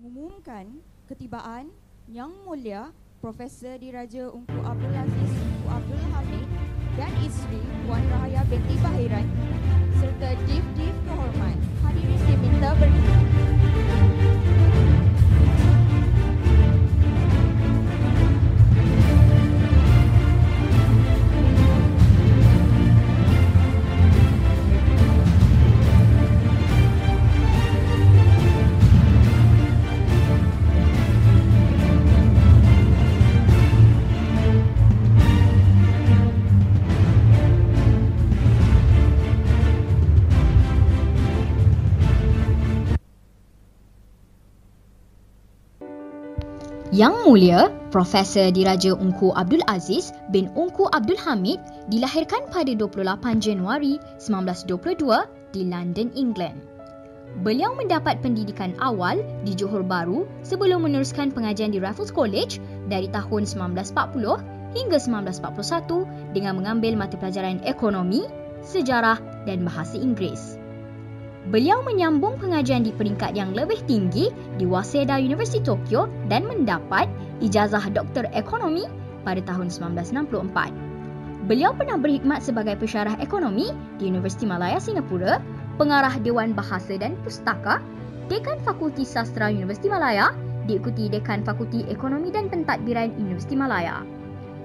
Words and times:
mengumumkan 0.00 0.80
ketibaan 1.04 1.68
Yang 2.08 2.32
Mulia 2.48 2.82
Profesor 3.20 3.76
Diraja 3.76 4.32
Ungku 4.32 4.56
Abdul 4.64 4.96
Aziz 4.96 5.32
Ungku 5.36 5.68
Abdul 5.68 6.04
Hamid 6.16 6.48
dan 6.96 7.12
isteri 7.20 7.60
Puan 7.84 8.00
Rahaya 8.08 8.40
binti 8.48 8.80
Bahiran 8.80 9.28
serta 10.00 10.32
Div-Div 10.48 10.96
kehormat. 11.04 11.58
Hadirin 11.84 12.20
diminta 12.24 12.72
berdiri. 12.80 13.19
Yang 47.00 47.16
Mulia 47.24 47.72
Profesor 47.88 48.52
Diraja 48.52 48.92
Ungku 48.92 49.32
Abdul 49.32 49.64
Aziz 49.72 50.12
bin 50.36 50.52
Ungku 50.52 50.84
Abdul 50.92 51.16
Hamid 51.16 51.56
dilahirkan 51.88 52.44
pada 52.52 52.76
28 52.76 53.40
Januari 53.40 53.96
1922 54.20 55.08
di 55.56 55.64
London, 55.64 56.12
England. 56.12 56.60
Beliau 57.40 57.72
mendapat 57.72 58.20
pendidikan 58.20 58.76
awal 58.84 59.24
di 59.48 59.56
Johor 59.56 59.80
Bahru 59.80 60.28
sebelum 60.44 60.84
meneruskan 60.84 61.32
pengajian 61.32 61.72
di 61.72 61.80
Raffles 61.80 62.12
College 62.12 62.60
dari 62.92 63.08
tahun 63.08 63.48
1940 63.48 64.76
hingga 64.76 65.00
1941 65.00 66.36
dengan 66.36 66.60
mengambil 66.60 67.00
mata 67.00 67.16
pelajaran 67.16 67.64
ekonomi, 67.64 68.28
sejarah 68.60 69.16
dan 69.48 69.64
bahasa 69.64 69.96
Inggeris. 69.96 70.59
Beliau 71.48 71.80
menyambung 71.80 72.36
pengajian 72.36 72.84
di 72.84 72.92
peringkat 72.92 73.32
yang 73.32 73.56
lebih 73.56 73.80
tinggi 73.88 74.28
di 74.60 74.68
Waseda 74.68 75.16
University 75.16 75.64
Tokyo 75.64 76.04
dan 76.28 76.44
mendapat 76.44 77.08
ijazah 77.40 77.88
doktor 77.96 78.28
ekonomi 78.36 78.84
pada 79.24 79.40
tahun 79.48 79.72
1964. 79.72 81.48
Beliau 81.48 81.72
pernah 81.72 81.96
berkhidmat 81.96 82.44
sebagai 82.44 82.76
pensyarah 82.76 83.16
ekonomi 83.24 83.72
di 83.96 84.12
Universiti 84.12 84.44
Malaya 84.44 84.76
Singapura, 84.76 85.40
pengarah 85.80 86.12
Dewan 86.20 86.52
Bahasa 86.52 87.00
dan 87.00 87.16
Pustaka, 87.24 87.80
Dekan 88.28 88.60
Fakulti 88.60 89.08
Sastra 89.08 89.48
Universiti 89.48 89.88
Malaya, 89.88 90.36
diikuti 90.68 91.08
Dekan 91.08 91.40
Fakulti 91.40 91.88
Ekonomi 91.88 92.28
dan 92.28 92.52
Pentadbiran 92.52 93.16
Universiti 93.16 93.56
Malaya. 93.56 94.04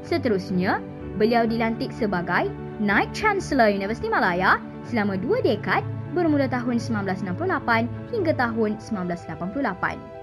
Seterusnya, 0.03 0.83
beliau 1.15 1.47
dilantik 1.47 1.95
sebagai 1.95 2.51
Knight 2.83 3.15
Chancellor 3.15 3.71
Universiti 3.71 4.11
Malaya 4.11 4.59
selama 4.91 5.15
dua 5.15 5.39
dekad 5.39 5.81
bermula 6.15 6.47
tahun 6.47 6.79
1968 6.79 8.15
hingga 8.15 8.33
tahun 8.39 8.79
1988. 8.79 10.15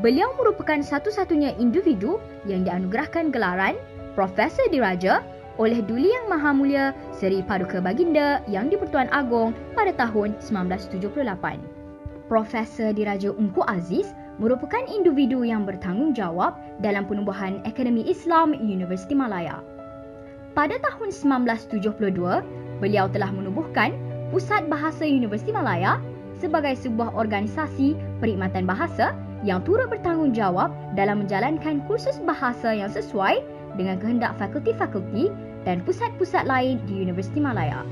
Beliau 0.00 0.32
merupakan 0.40 0.80
satu-satunya 0.80 1.60
individu 1.60 2.16
yang 2.48 2.64
dianugerahkan 2.64 3.28
gelaran 3.28 3.76
Profesor 4.16 4.64
Diraja 4.72 5.20
oleh 5.60 5.84
Duli 5.84 6.08
Yang 6.08 6.26
Maha 6.32 6.50
Mulia 6.56 6.86
Seri 7.12 7.44
Paduka 7.44 7.84
Baginda 7.84 8.40
Yang 8.48 8.80
di-Pertuan 8.80 9.12
Agong 9.12 9.52
pada 9.76 9.92
tahun 9.92 10.40
1978. 10.40 11.12
Profesor 12.30 12.96
Diraja 12.96 13.28
Ungku 13.34 13.60
Aziz 13.68 14.14
merupakan 14.40 14.80
individu 14.88 15.44
yang 15.44 15.68
bertanggungjawab 15.68 16.56
dalam 16.80 17.04
penubuhan 17.04 17.60
Akademi 17.68 18.08
Islam 18.08 18.56
Universiti 18.56 19.12
Malaya. 19.12 19.60
Pada 20.56 20.80
tahun 20.80 21.12
1972, 21.12 21.84
beliau 22.80 23.06
telah 23.12 23.30
menubuhkan 23.30 23.92
Pusat 24.30 24.70
Bahasa 24.70 25.02
Universiti 25.02 25.50
Malaya 25.50 25.98
sebagai 26.38 26.78
sebuah 26.78 27.18
organisasi 27.18 27.98
perkhidmatan 28.22 28.62
bahasa 28.62 29.10
yang 29.42 29.58
turut 29.66 29.90
bertanggungjawab 29.90 30.70
dalam 30.94 31.26
menjalankan 31.26 31.82
kursus 31.90 32.22
bahasa 32.22 32.70
yang 32.70 32.86
sesuai 32.86 33.42
dengan 33.74 33.98
kehendak 33.98 34.38
fakulti-fakulti 34.38 35.34
dan 35.66 35.82
pusat-pusat 35.82 36.46
lain 36.46 36.78
di 36.86 37.02
Universiti 37.02 37.42
Malaya. 37.42 37.82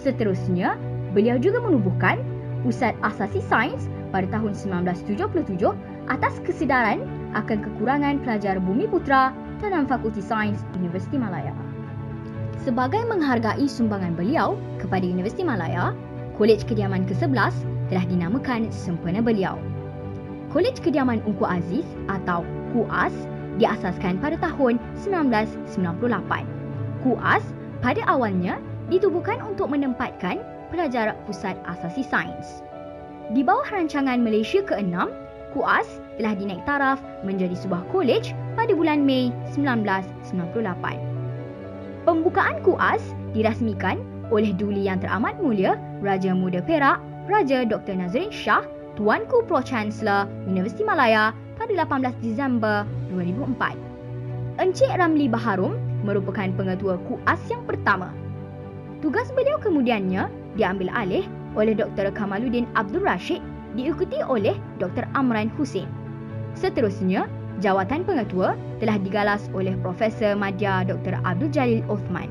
Seterusnya, 0.00 0.80
beliau 1.12 1.36
juga 1.36 1.60
menubuhkan 1.60 2.16
Pusat 2.64 2.96
Asasi 3.06 3.38
Sains 3.44 3.86
pada 4.10 4.26
tahun 4.32 4.56
1977 4.56 5.62
atas 6.08 6.34
kesedaran 6.48 7.04
akan 7.36 7.60
kekurangan 7.60 8.24
pelajar 8.24 8.56
bumi 8.58 8.88
putra 8.88 9.36
dalam 9.60 9.84
Fakulti 9.84 10.24
Sains 10.24 10.64
Universiti 10.74 11.20
Malaya. 11.20 11.67
Sebagai 12.58 13.06
menghargai 13.06 13.70
sumbangan 13.70 14.18
beliau 14.18 14.58
kepada 14.82 15.06
Universiti 15.06 15.46
Malaya, 15.46 15.94
Kolej 16.34 16.66
Kediaman 16.66 17.06
ke-11 17.06 17.54
telah 17.86 18.04
dinamakan 18.10 18.66
sempena 18.74 19.22
beliau. 19.22 19.58
Kolej 20.50 20.74
Kediaman 20.82 21.22
Ungku 21.22 21.46
Aziz 21.46 21.86
atau 22.10 22.42
KUAS 22.74 23.14
diasaskan 23.62 24.18
pada 24.18 24.34
tahun 24.42 24.82
1998. 25.06 25.78
KUAS 27.06 27.44
pada 27.78 28.02
awalnya 28.10 28.58
ditubuhkan 28.90 29.38
untuk 29.46 29.70
menempatkan 29.70 30.42
pelajar 30.74 31.14
pusat 31.30 31.54
asasi 31.66 32.02
sains. 32.02 32.66
Di 33.32 33.44
bawah 33.44 33.66
rancangan 33.70 34.18
Malaysia 34.18 34.64
ke-6, 34.66 34.94
KUAS 35.54 35.88
telah 36.18 36.34
dinaik 36.34 36.64
taraf 36.66 36.98
menjadi 37.22 37.54
sebuah 37.54 37.86
kolej 37.92 38.34
pada 38.58 38.72
bulan 38.74 39.04
Mei 39.04 39.30
1998. 39.54 41.07
Pembukaan 42.08 42.64
KUAS 42.64 43.04
dirasmikan 43.36 44.00
oleh 44.32 44.56
Duli 44.56 44.88
Yang 44.88 45.04
Teramat 45.04 45.44
Mulia 45.44 45.76
Raja 46.00 46.32
Muda 46.32 46.64
Perak, 46.64 47.04
Raja 47.28 47.68
Dr. 47.68 48.00
Nazrin 48.00 48.32
Shah, 48.32 48.64
Tuanku 48.96 49.44
Pro-Chancellor 49.44 50.24
Universiti 50.48 50.88
Malaya 50.88 51.36
pada 51.60 51.68
18 51.76 52.16
Disember 52.24 52.88
2004. 53.12 53.76
Encik 54.56 54.88
Ramli 54.88 55.28
Baharum 55.28 55.76
merupakan 56.00 56.48
pengetua 56.56 56.96
KUAS 57.04 57.44
yang 57.52 57.68
pertama. 57.68 58.08
Tugas 59.04 59.28
beliau 59.36 59.60
kemudiannya 59.60 60.32
diambil 60.56 60.88
alih 60.96 61.28
oleh 61.60 61.76
Dr. 61.76 62.08
Kamaluddin 62.16 62.64
Abdul 62.72 63.04
Rashid 63.04 63.44
diikuti 63.76 64.16
oleh 64.24 64.56
Dr. 64.80 65.04
Amran 65.12 65.52
Hussein. 65.60 65.92
Seterusnya, 66.56 67.28
jawatan 67.58 68.06
pengetua 68.06 68.54
telah 68.78 68.96
digalas 69.02 69.50
oleh 69.54 69.74
Profesor 69.82 70.38
Madya 70.38 70.86
Dr. 70.86 71.18
Abdul 71.26 71.50
Jalil 71.50 71.82
Othman. 71.90 72.30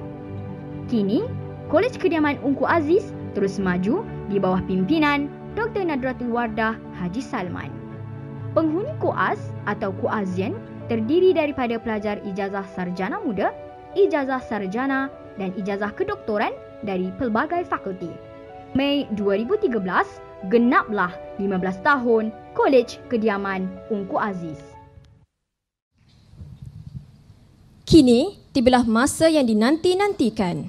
Kini, 0.87 1.27
Kolej 1.67 1.99
Kediaman 1.99 2.39
Ungku 2.43 2.63
Aziz 2.63 3.11
terus 3.35 3.59
maju 3.59 4.07
di 4.31 4.39
bawah 4.39 4.63
pimpinan 4.63 5.27
Dr. 5.59 5.83
Nadratul 5.83 6.31
Wardah 6.31 6.79
Haji 6.95 7.19
Salman. 7.19 7.69
Penghuni 8.55 8.89
KUAS 9.03 9.37
atau 9.69 9.93
KUAZian 9.99 10.55
terdiri 10.87 11.35
daripada 11.35 11.77
pelajar 11.77 12.17
ijazah 12.23 12.65
sarjana 12.73 13.19
muda, 13.21 13.51
ijazah 13.93 14.41
sarjana 14.41 15.11
dan 15.35 15.53
ijazah 15.59 15.91
kedoktoran 15.93 16.55
dari 16.81 17.11
pelbagai 17.19 17.67
fakulti. 17.67 18.09
Mei 18.73 19.05
2013, 19.19 19.75
genaplah 20.49 21.11
15 21.41 21.85
tahun 21.85 22.29
Kolej 22.53 23.01
Kediaman 23.11 23.67
Ungku 23.89 24.17
Aziz. 24.17 24.76
Kini 27.87 28.35
tibalah 28.51 28.83
masa 28.83 29.31
yang 29.31 29.47
dinanti-nantikan. 29.47 30.67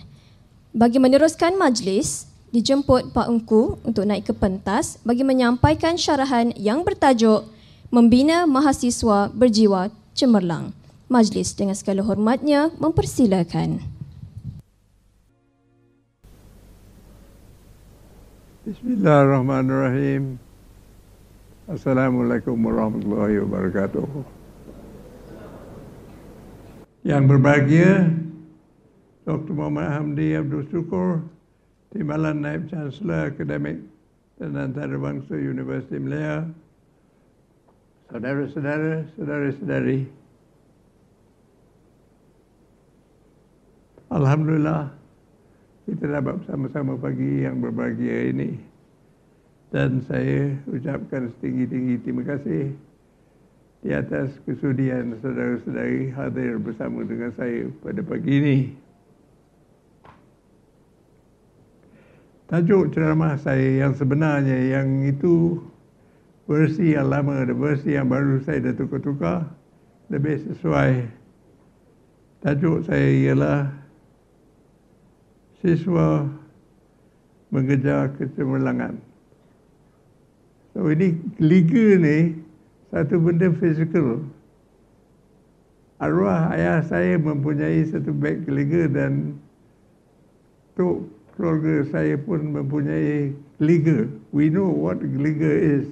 Bagi 0.71 1.03
meneruskan 1.03 1.59
majlis, 1.59 2.31
dijemput 2.55 3.11
Pak 3.11 3.27
Engku 3.27 3.75
untuk 3.83 4.07
naik 4.07 4.31
ke 4.31 4.35
pentas 4.39 5.03
bagi 5.03 5.27
menyampaikan 5.27 5.99
syarahan 5.99 6.55
yang 6.55 6.87
bertajuk 6.87 7.43
Membina 7.91 8.47
Mahasiswa 8.47 9.35
Berjiwa 9.35 9.91
Cemerlang. 10.15 10.71
Majlis 11.11 11.59
dengan 11.59 11.75
segala 11.75 12.07
hormatnya 12.07 12.71
mempersilakan. 12.79 13.83
Bismillahirrahmanirrahim. 18.63 20.39
Assalamualaikum 21.67 22.55
warahmatullahi 22.55 23.43
wabarakatuh. 23.43 24.38
Yang 27.09 27.25
berbahagia 27.25 28.05
Dr. 29.25 29.57
Muhammad 29.57 29.97
Hamdi 29.97 30.37
Abdul 30.37 30.69
Syukur 30.69 31.25
Timbalan 31.89 32.45
Naib 32.45 32.69
Chancellor 32.69 33.33
Akademik 33.33 33.81
dan 34.37 34.53
Antarabangsa 34.53 35.33
Universiti 35.33 35.97
Malaya. 35.97 36.45
Saudara-saudara, 38.13 39.09
saudara-saudari 39.17 40.05
Alhamdulillah 44.13 44.93
kita 45.89 46.13
dapat 46.13 46.45
bersama-sama 46.45 47.01
pagi 47.01 47.49
yang 47.49 47.65
berbahagia 47.65 48.37
ini. 48.37 48.61
Dan 49.73 50.05
saya 50.05 50.61
ucapkan 50.69 51.33
setinggi-tinggi 51.41 52.05
terima 52.05 52.29
kasih 52.29 52.77
di 53.79 53.95
atas 53.95 54.35
kesudian 54.43 55.15
saudara-saudari 55.23 56.11
hadir 56.11 56.59
bersama 56.59 57.07
dengan 57.07 57.31
saya 57.39 57.71
pada 57.79 58.03
pagi 58.03 58.33
ini. 58.35 58.59
Tajuk 62.49 62.97
ceramah 62.97 63.37
saya 63.39 63.85
yang 63.87 63.93
sebenarnya 63.93 64.81
yang 64.81 65.05
itu 65.05 65.61
versi 66.49 66.97
yang 66.97 67.13
lama 67.13 67.45
dan 67.45 67.55
versi 67.61 67.93
yang 67.93 68.09
baru 68.09 68.41
saya 68.43 68.73
dah 68.73 68.75
tukar-tukar 68.75 69.45
lebih 70.09 70.41
sesuai. 70.49 71.07
Tajuk 72.41 72.89
saya 72.89 73.09
ialah 73.13 73.69
siswa 75.61 76.25
mengejar 77.53 78.17
kecemerlangan. 78.17 78.97
So 80.73 80.89
ini 80.89 81.21
liga 81.37 82.01
ni 82.01 82.48
satu 82.89 83.21
benda 83.21 83.53
fizikal. 83.57 84.25
Arwah 85.99 86.55
ayah 86.55 86.81
saya 86.87 87.19
mempunyai 87.19 87.83
satu 87.91 88.15
beg 88.15 88.47
liga 88.47 88.87
dan 88.87 89.35
tu 90.79 91.11
keluarga 91.35 91.87
saya 91.91 92.15
pun 92.15 92.55
mempunyai 92.55 93.35
liga. 93.59 94.07
We 94.31 94.49
know 94.49 94.71
what 94.71 95.03
liga 95.03 95.51
is, 95.51 95.91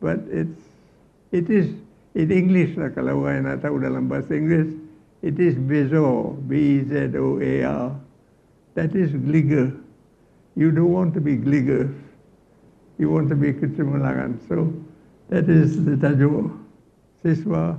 but 0.00 0.24
it's 0.32 0.60
it 1.36 1.52
is 1.52 1.68
in 2.16 2.32
English 2.32 2.72
lah 2.80 2.88
kalau 2.96 3.28
orang 3.28 3.44
nak 3.44 3.60
tahu 3.60 3.76
dalam 3.76 4.08
bahasa 4.08 4.32
Inggeris, 4.32 4.72
it 5.20 5.36
is 5.36 5.52
Bezo, 5.60 6.32
B-E-Z-O-A-R. 6.48 7.92
That 8.72 8.92
is 8.96 9.12
liga. 9.20 9.68
You 10.56 10.72
don't 10.72 10.92
want 10.92 11.12
to 11.12 11.20
be 11.20 11.36
gliga. 11.36 11.92
You 12.96 13.12
want 13.12 13.28
to 13.28 13.36
be 13.36 13.52
kecemerlangan. 13.52 14.40
So, 14.48 14.72
that 15.28 15.48
is 15.48 15.84
the 15.84 15.96
tajuk 15.96 16.54
siswa 17.24 17.78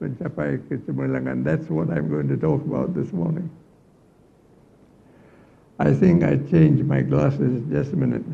mencapai 0.00 0.64
kecemerlangan. 0.68 1.44
That's 1.44 1.68
what 1.68 1.90
I'm 1.92 2.08
going 2.08 2.28
to 2.28 2.36
talk 2.36 2.64
about 2.64 2.94
this 2.94 3.12
morning. 3.12 3.50
I 5.78 5.92
think 5.92 6.24
I 6.24 6.36
changed 6.48 6.84
my 6.84 7.00
glasses 7.00 7.64
just 7.68 7.92
a 7.92 7.96
minute. 7.96 8.24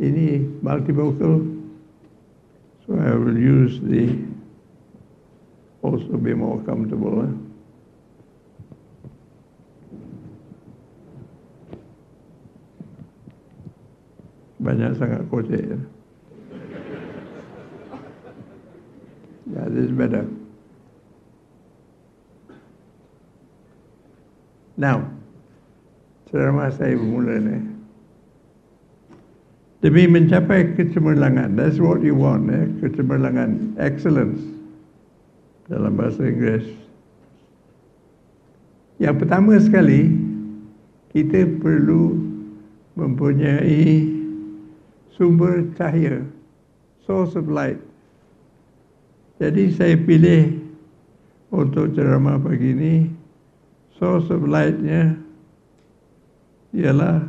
Ini 0.00 0.60
multifocal, 0.64 1.44
so 2.84 2.96
I 2.96 3.12
will 3.12 3.36
use 3.36 3.80
the 3.84 4.16
also 5.84 6.16
be 6.16 6.32
more 6.32 6.60
comfortable. 6.64 7.24
Eh? 7.24 7.34
Banyak 14.60 14.92
sangat 15.00 15.24
kocek. 15.32 15.64
Ya. 15.72 15.80
Yeah, 19.50 19.66
this 19.66 19.90
is 19.90 19.94
better. 19.94 20.26
Now, 24.78 25.04
ceramah 26.30 26.72
saya 26.72 26.94
bermula 26.96 27.36
ni. 27.42 27.58
Demi 29.80 30.04
mencapai 30.06 30.76
kecemerlangan, 30.76 31.56
that's 31.56 31.80
what 31.80 32.04
you 32.04 32.12
want, 32.12 32.52
eh? 32.52 32.68
kecemerlangan, 32.84 33.80
excellence 33.80 34.40
dalam 35.72 35.96
bahasa 35.96 36.20
Inggeris. 36.20 36.68
Yang 39.00 39.24
pertama 39.24 39.56
sekali, 39.56 40.12
kita 41.16 41.48
perlu 41.64 42.20
mempunyai 42.92 44.04
sumber 45.16 45.64
cahaya, 45.80 46.28
source 47.08 47.32
of 47.32 47.48
light. 47.48 47.80
Jadi 49.40 49.72
saya 49.72 49.96
pilih 49.96 50.60
untuk 51.48 51.96
ceramah 51.96 52.36
pagi 52.36 52.76
ini, 52.76 53.08
source 53.96 54.28
of 54.28 54.44
light-nya 54.44 55.16
ialah 56.76 57.24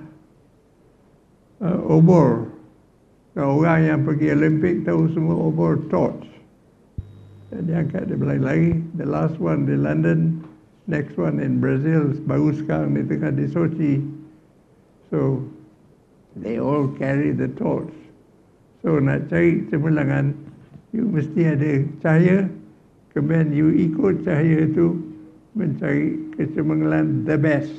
uh, 1.64 1.80
obor. 1.88 2.52
Kalau 3.32 3.64
orang 3.64 3.88
yang 3.88 4.00
pergi 4.04 4.36
Olimpik 4.36 4.84
tahu 4.84 5.08
semua 5.16 5.40
obor 5.40 5.80
torch. 5.88 6.28
Dan 7.48 7.72
diangkat 7.72 8.12
dia 8.12 8.20
berlari 8.20 8.44
lagi. 8.44 8.72
The 9.00 9.08
last 9.08 9.40
one 9.40 9.64
di 9.64 9.80
London, 9.80 10.44
next 10.92 11.16
one 11.16 11.40
in 11.40 11.64
Brazil, 11.64 12.12
baru 12.28 12.52
sekarang 12.60 12.96
di 13.00 13.08
tengah 13.08 13.32
di 13.32 13.48
Sochi. 13.48 14.04
So, 15.08 15.48
they 16.36 16.60
all 16.60 16.92
carry 17.00 17.32
the 17.32 17.48
torch. 17.56 17.92
So, 18.84 19.00
nak 19.00 19.32
cari 19.32 19.64
cemerlangan, 19.72 20.36
you 20.92 21.08
mesti 21.08 21.42
ada 21.56 21.72
cahaya, 22.04 22.52
kemudian 23.16 23.56
you 23.56 23.72
ikut 23.72 24.28
cahaya 24.28 24.68
itu 24.68 25.00
mencari 25.56 26.20
kecemerlangan 26.36 27.28
the 27.28 27.38
best. 27.40 27.76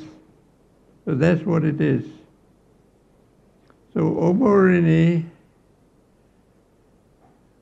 So 1.04 1.16
that's 1.16 1.44
what 1.44 1.64
it 1.64 1.80
is. 1.80 2.04
So 3.92 4.08
obor 4.16 4.72
ini 4.72 5.28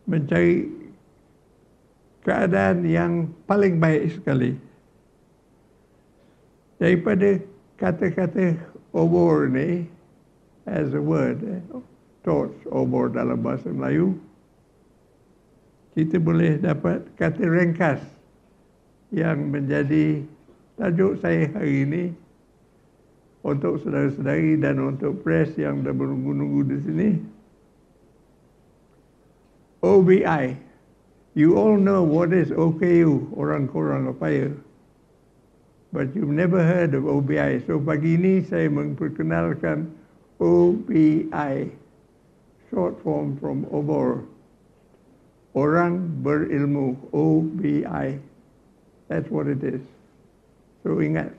mencari 0.07 0.71
keadaan 2.23 2.87
yang 2.87 3.35
paling 3.51 3.83
baik 3.83 4.15
sekali. 4.15 4.55
Daripada 6.79 7.43
kata-kata 7.77 8.55
obor 8.95 9.51
ini, 9.51 9.85
as 10.71 10.95
a 10.95 11.03
word, 11.03 11.43
eh, 11.43 11.61
torch, 12.23 12.55
obor 12.71 13.11
dalam 13.11 13.41
bahasa 13.43 13.73
Melayu, 13.73 14.15
kita 16.01 16.17
boleh 16.17 16.57
dapat 16.57 17.05
kata 17.21 17.45
ringkas 17.45 18.01
yang 19.13 19.53
menjadi 19.53 20.25
tajuk 20.81 21.21
saya 21.21 21.45
hari 21.53 21.85
ini, 21.85 22.05
untuk 23.45 23.81
saudara-saudari 23.85 24.57
dan 24.61 24.81
untuk 24.81 25.21
pres 25.21 25.53
yang 25.61 25.85
dah 25.85 25.93
menunggu-nunggu 25.93 26.61
di 26.73 26.79
sini. 26.85 27.09
OBI. 29.85 30.57
You 31.37 31.57
all 31.57 31.77
know 31.77 32.01
what 32.05 32.33
is 32.37 32.53
OKU, 32.53 33.33
orang 33.37 33.69
korang 33.69 34.09
apa. 34.09 34.53
But 35.93 36.13
you've 36.17 36.33
never 36.33 36.61
heard 36.61 36.93
of 36.97 37.09
OBI. 37.09 37.65
So 37.65 37.81
pagi 37.81 38.17
ini 38.17 38.45
saya 38.45 38.69
memperkenalkan 38.73 39.89
OBI. 40.41 41.57
Short 42.71 42.95
form 43.03 43.35
from 43.41 43.67
OBOR. 43.69 44.30
Orang 45.51 46.23
berilmu. 46.23 46.95
OBI. 47.11 48.23
That's 49.11 49.27
what 49.27 49.51
it 49.51 49.63
is. 49.67 49.83
So 50.87 51.03
ingat. 51.03 51.35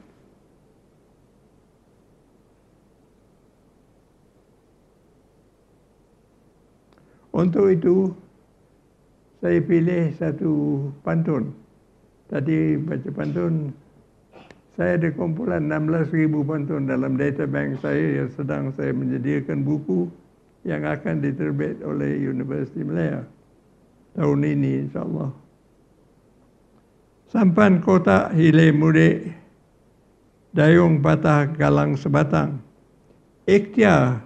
Untuk 7.31 7.71
itu, 7.71 8.11
saya 9.39 9.63
pilih 9.63 10.11
satu 10.19 10.51
pantun. 11.07 11.55
Tadi 12.27 12.75
baca 12.75 13.09
pantun, 13.15 13.71
saya 14.75 14.99
ada 14.99 15.09
kumpulan 15.15 15.63
16,000 15.71 16.43
pantun 16.43 16.91
dalam 16.91 17.15
data 17.15 17.47
bank 17.47 17.79
saya 17.79 18.23
yang 18.23 18.29
sedang 18.35 18.75
saya 18.75 18.91
menyediakan 18.91 19.63
buku 19.63 20.11
yang 20.67 20.83
akan 20.83 21.23
diterbit 21.23 21.79
oleh 21.87 22.19
Universiti 22.19 22.83
Malaya 22.83 23.23
tahun 24.15 24.39
ini 24.43 24.71
insyaAllah. 24.87 25.31
Sampan 27.31 27.79
kotak 27.79 28.35
hilai 28.35 28.75
mudik, 28.75 29.31
dayung 30.51 30.99
patah 30.99 31.47
galang 31.47 31.95
sebatang. 31.95 32.59
Ikhtiar 33.47 34.19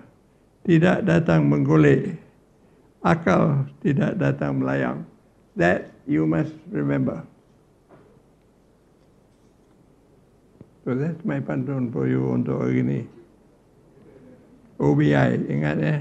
tidak 0.65 1.05
datang 1.05 1.45
menggolek, 1.45 2.17
akal 3.05 3.69
tidak 3.85 4.17
datang 4.17 4.57
melayang. 4.57 5.05
That 5.55 5.93
you 6.09 6.25
must 6.27 6.51
remember. 6.73 7.23
So 10.85 10.93
that's 10.93 11.21
my 11.25 11.41
pantun 11.41 11.89
for 11.89 12.05
you 12.05 12.21
untuk 12.29 12.61
hari 12.61 12.85
ini. 12.85 12.99
OBI, 14.77 15.45
ingat 15.49 15.77
ya. 15.81 15.97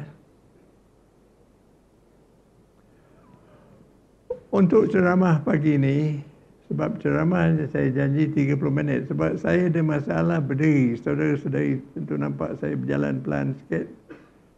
Untuk 4.54 4.86
ceramah 4.86 5.42
pagi 5.42 5.74
ini, 5.74 6.22
sebab 6.70 7.02
ceramah 7.02 7.58
saya 7.74 7.90
janji 7.90 8.30
30 8.30 8.54
minit. 8.70 9.10
Sebab 9.10 9.34
saya 9.42 9.66
ada 9.66 9.82
masalah 9.82 10.38
berdiri. 10.38 10.94
Saudara-saudari 10.94 11.82
tentu 11.90 12.14
nampak 12.14 12.54
saya 12.62 12.78
berjalan 12.78 13.18
pelan 13.18 13.58
sikit 13.58 13.90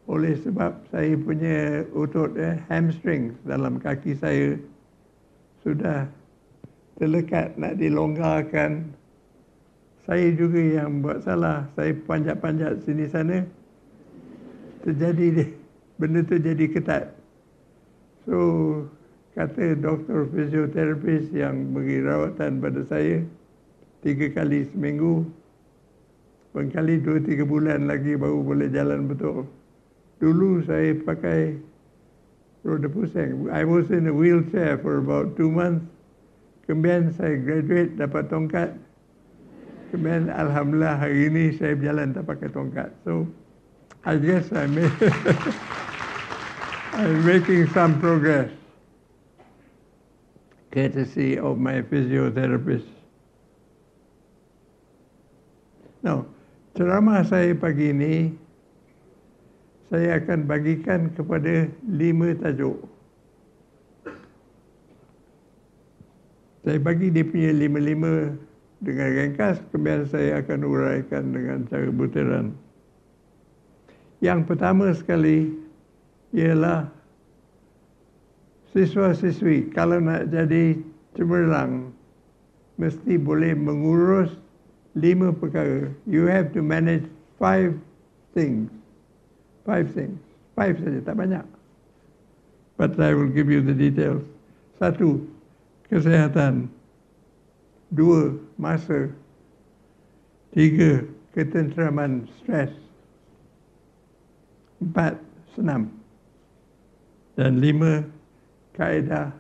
oleh 0.05 0.37
sebab 0.39 0.77
saya 0.93 1.17
punya 1.17 1.83
otot 1.97 2.37
eh, 2.37 2.61
hamstring 2.71 3.35
dalam 3.43 3.81
kaki 3.81 4.15
saya 4.21 4.61
sudah 5.65 6.05
terlekat 7.01 7.57
nak 7.57 7.81
dilonggarkan. 7.81 8.93
Saya 10.05 10.29
juga 10.37 10.61
yang 10.61 11.01
buat 11.01 11.25
salah. 11.25 11.73
Saya 11.73 11.97
panjat-panjat 12.05 12.85
sini 12.85 13.09
sana. 13.09 13.49
terjadi 14.85 15.51
benda 15.99 16.21
tu 16.23 16.37
jadi 16.39 16.69
ketat. 16.71 17.11
So 18.29 18.37
kata 19.37 19.77
doktor 19.77 20.25
fisioterapis 20.33 21.29
yang 21.37 21.77
beri 21.77 22.01
rawatan 22.01 22.59
pada 22.59 22.81
saya 22.89 23.21
tiga 24.01 24.33
kali 24.33 24.65
seminggu 24.73 25.29
Bengkali 26.57 27.05
dua 27.05 27.21
tiga 27.21 27.45
bulan 27.45 27.85
lagi 27.85 28.17
baru 28.17 28.41
boleh 28.41 28.73
jalan 28.73 29.05
betul. 29.05 29.45
Dulu 30.25 30.65
saya 30.65 30.97
pakai 31.05 31.53
roda 32.65 32.89
pusing. 32.89 33.53
I 33.53 33.61
was 33.69 33.93
in 33.93 34.09
a 34.09 34.15
wheelchair 34.17 34.81
for 34.81 35.05
about 35.05 35.37
two 35.37 35.53
months. 35.53 35.85
Kemudian 36.65 37.13
saya 37.13 37.37
graduate 37.37 38.01
dapat 38.01 38.33
tongkat. 38.33 38.73
Kemudian 39.93 40.33
Alhamdulillah 40.33 40.97
hari 40.97 41.29
ini 41.29 41.53
saya 41.61 41.77
berjalan 41.77 42.17
tak 42.17 42.25
pakai 42.25 42.49
tongkat. 42.49 42.89
So 43.05 43.29
I 44.09 44.17
guess 44.17 44.49
I'm, 44.57 44.81
I'm 46.97 47.21
making 47.21 47.69
some 47.77 48.01
progress. 48.01 48.49
Courtesy 50.77 51.41
of 51.41 51.57
my 51.57 51.81
physiotherapist. 51.81 52.85
Now, 56.05 56.29
Ceramah 56.77 57.25
saya 57.25 57.57
pagi 57.57 57.97
ini 57.97 58.37
saya 59.89 60.21
akan 60.21 60.45
bagikan 60.45 61.09
kepada 61.17 61.73
lima 61.89 62.37
tajuk. 62.37 62.77
Saya 66.61 66.77
bagi 66.77 67.09
dia 67.09 67.25
punya 67.25 67.57
lima-lima 67.57 68.37
dengan 68.85 69.09
ringkas, 69.17 69.57
kemudian 69.73 70.05
saya 70.13 70.45
akan 70.45 70.61
uraikan 70.61 71.33
dengan 71.33 71.65
cara 71.73 71.89
butiran. 71.89 72.53
Yang 74.21 74.45
pertama 74.45 74.93
sekali 74.93 75.57
ialah 76.37 76.96
siswa-siswi 78.77 79.73
kalau 79.73 79.97
nak 79.97 80.29
jadi 80.29 80.77
cemerlang 81.17 81.97
mesti 82.77 83.17
boleh 83.17 83.57
mengurus 83.57 84.37
lima 84.93 85.33
perkara. 85.33 85.89
You 86.05 86.29
have 86.29 86.53
to 86.53 86.61
manage 86.61 87.09
five 87.41 87.73
things. 88.37 88.69
Five 89.65 89.97
things. 89.97 90.21
Five 90.53 90.77
saja, 90.81 91.01
tak 91.05 91.17
banyak. 91.17 91.45
But 92.77 93.01
I 93.01 93.17
will 93.17 93.33
give 93.33 93.49
you 93.49 93.65
the 93.65 93.73
details. 93.73 94.25
Satu, 94.77 95.25
kesehatan. 95.89 96.69
Dua, 97.93 98.37
masa. 98.61 99.09
Tiga, 100.53 101.05
ketenteraman, 101.33 102.29
stres. 102.41 102.73
Empat, 104.81 105.17
senam. 105.57 105.93
Dan 107.37 107.61
lima, 107.61 108.05
kaedah 108.77 109.33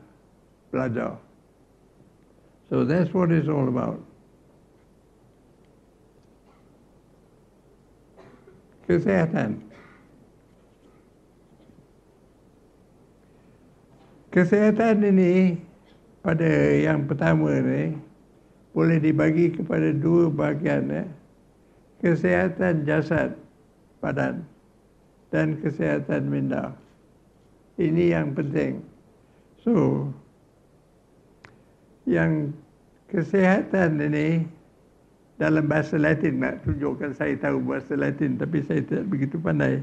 belajar. 0.73 1.21
So 2.69 2.83
that's 2.83 3.15
what 3.15 3.31
it's 3.31 3.47
all 3.47 3.69
about. 3.69 4.03
kesehatan. 8.87 9.67
Kesehatan 14.31 15.03
ini 15.03 15.59
pada 16.23 16.47
yang 16.77 17.07
pertama 17.07 17.59
ni 17.59 17.99
boleh 18.77 18.99
dibagi 19.01 19.57
kepada 19.57 19.91
dua 19.91 20.31
bahagian 20.31 20.87
ya. 20.91 21.05
Kesehatan 22.05 22.85
jasad 22.85 23.35
badan 24.05 24.45
dan 25.33 25.57
kesehatan 25.59 26.29
minda. 26.29 26.77
Ini 27.81 28.17
yang 28.21 28.37
penting. 28.37 28.96
So 29.67 30.07
yang 32.07 32.55
kesehatan 33.11 33.99
ini 33.99 34.47
dalam 35.43 35.67
bahasa 35.67 35.99
Latin 35.99 36.39
nak 36.39 36.63
tunjukkan 36.63 37.19
saya 37.19 37.35
tahu 37.35 37.59
bahasa 37.67 37.99
Latin 37.99 38.39
tapi 38.39 38.63
saya 38.63 38.87
tidak 38.87 39.11
begitu 39.11 39.43
pandai. 39.43 39.83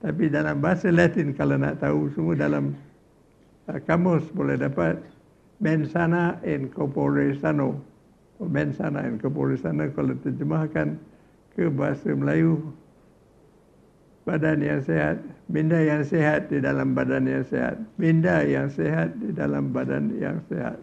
Tapi 0.00 0.32
dalam 0.32 0.64
bahasa 0.64 0.88
Latin 0.88 1.36
kalau 1.36 1.60
nak 1.60 1.76
tahu 1.76 2.08
semua 2.16 2.40
dalam 2.40 2.72
uh, 3.68 3.76
kamus 3.84 4.24
boleh 4.32 4.56
dapat 4.56 4.96
mensana 5.60 6.40
in 6.40 6.72
corpore 6.72 7.36
sano. 7.36 7.76
Mensana 8.40 9.04
in 9.04 9.20
corpore 9.20 9.60
sano 9.60 9.92
kalau 9.92 10.16
terjemahkan 10.24 10.96
ke 11.52 11.68
bahasa 11.68 12.16
Melayu 12.16 12.64
badan 14.28 14.60
yang 14.60 14.84
sehat, 14.84 15.16
minda 15.48 15.80
yang 15.80 16.04
sehat 16.04 16.52
di 16.52 16.60
dalam 16.60 16.92
badan 16.92 17.24
yang 17.24 17.44
sehat, 17.48 17.80
minda 17.96 18.44
yang 18.44 18.68
sehat 18.68 19.16
di 19.16 19.32
dalam 19.32 19.72
badan 19.72 20.12
yang 20.20 20.36
sehat. 20.52 20.76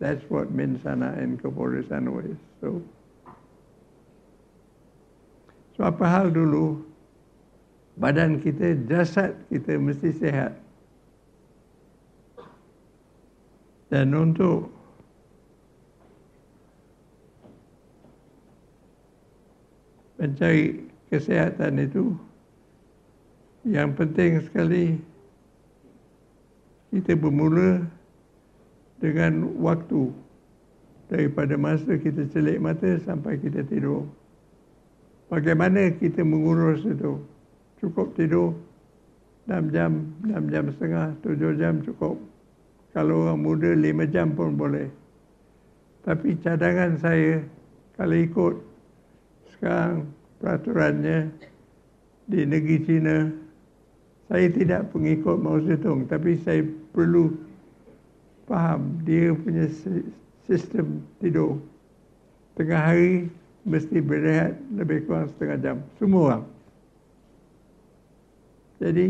That's 0.00 0.24
what 0.32 0.48
mensana 0.48 1.12
and 1.20 1.36
corpore 1.36 1.84
sano 1.84 2.24
is. 2.24 2.40
So, 2.64 2.80
so 5.76 5.84
apa 5.84 6.08
hal 6.08 6.32
dulu 6.32 6.80
badan 8.00 8.40
kita, 8.40 8.88
jasad 8.88 9.36
kita 9.52 9.76
mesti 9.76 10.08
sehat. 10.16 10.56
Dan 13.92 14.16
untuk 14.16 14.72
mencari 20.16 20.87
kesehatan 21.08 21.80
itu 21.80 22.14
yang 23.66 23.92
penting 23.96 24.40
sekali 24.44 24.96
kita 26.94 27.12
bermula 27.18 27.84
dengan 28.98 29.44
waktu 29.60 30.08
daripada 31.08 31.56
masa 31.56 31.96
kita 31.96 32.28
celik 32.32 32.60
mata 32.60 33.00
sampai 33.04 33.40
kita 33.40 33.64
tidur. 33.64 34.08
Bagaimana 35.28 35.92
kita 35.96 36.24
mengurus 36.24 36.84
itu? 36.88 37.20
Cukup 37.78 38.16
tidur 38.16 38.56
6 39.48 39.72
jam, 39.72 40.12
6 40.24 40.52
jam 40.52 40.64
setengah, 40.72 41.06
7 41.24 41.60
jam 41.60 41.80
cukup. 41.84 42.16
Kalau 42.92 43.28
orang 43.28 43.40
muda 43.40 43.70
5 43.72 44.08
jam 44.08 44.32
pun 44.32 44.56
boleh. 44.56 44.88
Tapi 46.04 46.40
cadangan 46.40 46.96
saya 46.96 47.44
kalau 47.96 48.16
ikut 48.16 48.54
sekarang 49.56 50.08
peraturannya 50.38 51.30
di 52.28 52.40
negeri 52.46 52.78
China, 52.84 53.16
saya 54.28 54.46
tidak 54.52 54.92
pengikut 54.92 55.40
Mao 55.40 55.58
Zedong 55.64 56.04
tapi 56.06 56.36
saya 56.44 56.60
perlu 56.92 57.32
faham 58.44 59.00
dia 59.04 59.32
punya 59.32 59.68
sistem 60.48 61.04
tidur. 61.20 61.60
Tengah 62.56 62.80
hari 62.80 63.30
mesti 63.68 64.00
berehat 64.00 64.56
lebih 64.74 65.04
kurang 65.04 65.28
setengah 65.30 65.58
jam. 65.60 65.76
Semua 66.00 66.22
orang. 66.32 66.44
Jadi, 68.78 69.06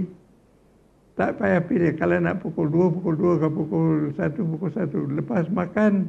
tak 1.15 1.37
payah 1.37 1.61
pilih. 1.61 1.93
Kalau 1.97 2.17
nak 2.19 2.41
pukul 2.41 2.67
2, 2.71 2.95
pukul 2.99 3.15
2 3.17 3.43
ke 3.43 3.49
pukul 3.51 3.89
1, 4.17 4.39
pukul 4.39 4.71
1. 4.71 5.19
Lepas 5.19 5.45
makan, 5.53 6.09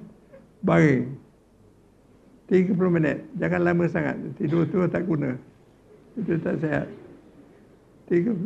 baring. 0.64 1.16
30 2.50 2.76
minit. 2.90 3.22
Jangan 3.38 3.62
lama 3.62 3.86
sangat. 3.86 4.18
Tidur 4.42 4.66
tu 4.68 4.82
tak 4.90 5.06
guna. 5.06 5.38
Itu 6.18 6.36
tak 6.42 6.58
sihat. 6.60 6.88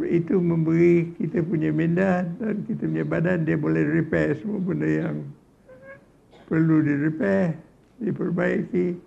Itu 0.03 0.43
memberi 0.43 1.15
kita 1.15 1.39
punya 1.47 1.71
minda 1.71 2.27
dan 2.43 2.67
kita 2.67 2.83
punya 2.83 3.07
badan, 3.07 3.47
dia 3.47 3.55
boleh 3.55 3.79
repair 3.95 4.35
semua 4.43 4.59
benda 4.59 4.83
yang 4.83 5.23
perlu 6.51 6.83
direpair, 6.83 7.55
diperbaiki, 8.03 8.99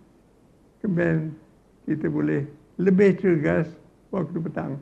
kemudian 0.81 1.37
kita 1.85 2.09
boleh 2.09 2.49
lebih 2.81 3.21
cergas 3.21 3.69
waktu 4.09 4.41
petang. 4.41 4.81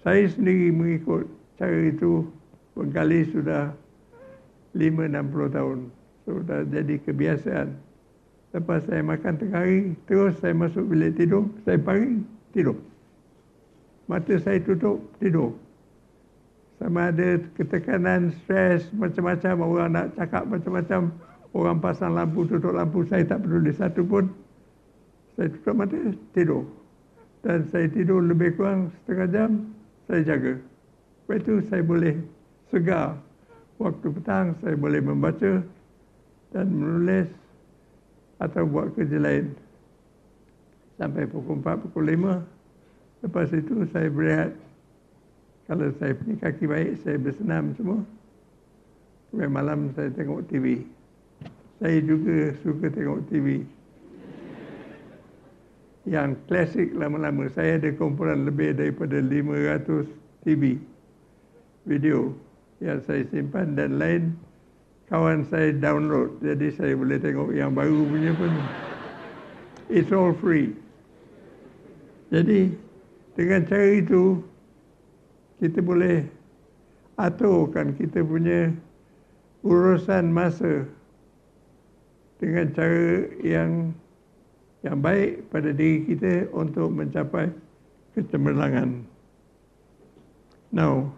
Saya 0.00 0.24
sendiri 0.32 0.72
mengikut 0.72 1.28
cara 1.60 1.78
itu 1.84 2.24
berkali 2.72 3.28
sudah 3.28 3.76
5-60 4.72 5.52
tahun. 5.52 5.78
Sudah 6.24 6.60
jadi 6.64 6.96
kebiasaan. 7.04 7.87
Lepas 8.56 8.88
saya 8.88 9.04
makan 9.04 9.34
tengah 9.36 9.60
hari, 9.60 9.92
terus 10.08 10.40
saya 10.40 10.56
masuk 10.56 10.88
bilik 10.88 11.20
tidur, 11.20 11.48
saya 11.68 11.76
pagi, 11.76 12.24
tidur. 12.56 12.80
Mata 14.08 14.34
saya 14.40 14.56
tutup, 14.64 15.04
tidur. 15.20 15.52
Sama 16.80 17.12
ada 17.12 17.42
ketekanan, 17.58 18.32
stres, 18.40 18.88
macam-macam, 18.96 19.54
orang 19.60 19.90
nak 19.92 20.06
cakap 20.16 20.48
macam-macam, 20.48 21.12
Orang 21.56 21.80
pasang 21.80 22.12
lampu, 22.12 22.44
tutup 22.44 22.76
lampu, 22.76 23.08
saya 23.08 23.24
tak 23.24 23.40
peduli 23.40 23.72
satu 23.72 24.04
pun. 24.04 24.28
Saya 25.36 25.48
tutup 25.48 25.74
mata, 25.80 25.96
tidur. 26.36 26.68
Dan 27.40 27.64
saya 27.72 27.88
tidur 27.88 28.20
lebih 28.20 28.58
kurang 28.58 28.92
setengah 29.02 29.28
jam, 29.32 29.50
saya 30.10 30.20
jaga. 30.26 30.54
Lepas 31.24 31.38
itu 31.40 31.54
saya 31.70 31.82
boleh 31.84 32.14
segar. 32.68 33.16
Waktu 33.78 34.06
petang 34.10 34.58
saya 34.58 34.74
boleh 34.74 34.98
membaca 34.98 35.62
dan 36.50 36.66
menulis 36.66 37.30
atau 38.38 38.62
buat 38.66 38.94
kerja 38.94 39.18
lain. 39.18 39.54
Sampai 40.98 41.30
pukul 41.30 41.62
4, 41.62 41.84
pukul 41.84 42.04
5, 42.10 42.58
Lepas 43.22 43.50
itu 43.50 43.82
saya 43.90 44.06
berehat. 44.10 44.54
Kalau 45.66 45.90
saya 46.00 46.16
punya 46.16 46.36
kaki 46.40 46.64
baik, 46.64 46.90
saya 47.02 47.16
bersenam 47.18 47.74
semua. 47.76 48.00
Sampai 49.28 49.48
malam 49.50 49.92
saya 49.92 50.08
tengok 50.14 50.48
TV. 50.48 50.86
Saya 51.82 51.98
juga 52.00 52.56
suka 52.64 52.88
tengok 52.88 53.20
TV. 53.28 53.66
Yang 56.08 56.40
klasik 56.48 56.88
lama-lama. 56.96 57.50
Saya 57.52 57.76
ada 57.76 57.90
kumpulan 57.92 58.48
lebih 58.48 58.72
daripada 58.78 59.20
500 59.20 60.08
TV. 60.46 60.80
Video 61.84 62.32
yang 62.80 63.02
saya 63.04 63.26
simpan 63.28 63.74
dan 63.76 63.98
lain 63.98 64.32
kawan 65.08 65.44
saya 65.48 65.72
download. 65.76 66.40
Jadi 66.44 66.72
saya 66.76 66.92
boleh 66.94 67.18
tengok 67.20 67.50
yang 67.56 67.72
baru 67.72 68.04
punya 68.04 68.32
pun. 68.36 68.52
It's 69.88 70.12
all 70.12 70.36
free. 70.36 70.76
Jadi 72.28 72.76
dengan 73.32 73.64
cara 73.64 73.88
itu 73.96 74.44
kita 75.58 75.80
boleh 75.80 76.28
aturkan 77.18 77.96
kita 77.96 78.20
punya 78.22 78.70
urusan 79.64 80.30
masa 80.30 80.86
dengan 82.38 82.70
cara 82.76 83.26
yang 83.42 83.90
yang 84.86 85.02
baik 85.02 85.50
pada 85.50 85.74
diri 85.74 86.06
kita 86.06 86.46
untuk 86.54 86.94
mencapai 86.94 87.50
kecemerlangan. 88.14 89.02
Now, 90.70 91.10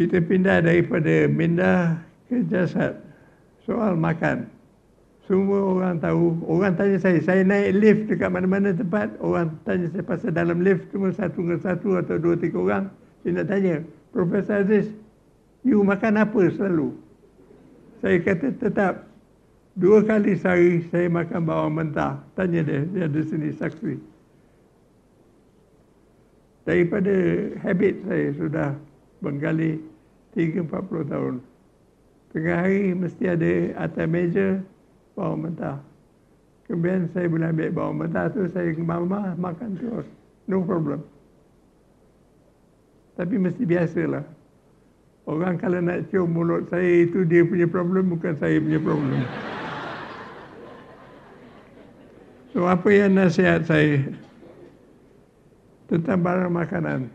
kita 0.00 0.16
pindah 0.24 0.64
daripada 0.64 1.28
minda 1.28 2.00
ke 2.32 2.40
jasad 2.48 2.96
soal 3.68 3.92
makan. 4.00 4.48
Semua 5.28 5.60
orang 5.76 6.00
tahu, 6.00 6.40
orang 6.48 6.72
tanya 6.72 6.96
saya, 6.96 7.20
saya 7.20 7.44
naik 7.44 7.76
lift 7.76 8.02
dekat 8.08 8.32
mana-mana 8.32 8.72
tempat, 8.72 9.12
orang 9.20 9.52
tanya 9.68 9.92
saya 9.92 10.00
pasal 10.00 10.32
dalam 10.32 10.64
lift 10.64 10.88
cuma 10.88 11.12
satu 11.12 11.44
dengan 11.44 11.60
satu 11.60 12.00
atau 12.00 12.16
dua 12.16 12.34
tiga 12.40 12.56
orang. 12.56 12.84
Saya 13.20 13.44
nak 13.44 13.46
tanya, 13.52 13.74
Profesor 14.10 14.64
Aziz, 14.64 14.88
you 15.68 15.84
makan 15.84 16.16
apa 16.16 16.48
selalu? 16.48 16.96
Saya 18.00 18.16
kata 18.24 18.56
tetap, 18.56 19.04
dua 19.76 20.00
kali 20.00 20.32
sehari 20.40 20.80
saya 20.88 21.12
makan 21.12 21.44
bawang 21.44 21.76
mentah. 21.76 22.24
Tanya 22.34 22.64
dia, 22.64 22.88
dia 22.88 23.04
ada 23.04 23.20
sini 23.20 23.52
saksi. 23.52 24.00
Daripada 26.64 27.14
habit 27.60 27.94
saya 28.08 28.26
sudah 28.34 28.68
menggali 29.20 29.89
3-40 30.34 31.10
tahun. 31.10 31.34
Tengah 32.30 32.56
hari 32.62 32.94
mesti 32.94 33.24
ada 33.26 33.52
atas 33.90 34.06
meja 34.06 34.62
bawang 35.18 35.50
mentah. 35.50 35.82
Kemudian 36.70 37.10
saya 37.10 37.26
boleh 37.26 37.50
ambil 37.50 37.70
bawang 37.74 37.96
mentah 38.06 38.30
tu, 38.30 38.46
saya 38.54 38.70
ke 38.70 38.78
mama 38.78 39.34
makan 39.34 39.74
terus. 39.74 40.06
No 40.46 40.62
problem. 40.62 41.02
Tapi 43.18 43.34
mesti 43.34 43.66
biasalah. 43.66 44.22
Orang 45.26 45.58
kalau 45.58 45.82
nak 45.82 46.08
cium 46.08 46.30
mulut 46.30 46.70
saya 46.70 47.04
itu 47.06 47.26
dia 47.26 47.42
punya 47.42 47.66
problem, 47.66 48.14
bukan 48.14 48.34
saya 48.38 48.56
punya 48.62 48.80
problem. 48.80 49.22
So 52.50 52.66
apa 52.66 52.88
yang 52.90 53.14
nasihat 53.14 53.62
saya 53.62 54.10
tentang 55.86 56.18
barang 56.22 56.50
makanan? 56.50 57.06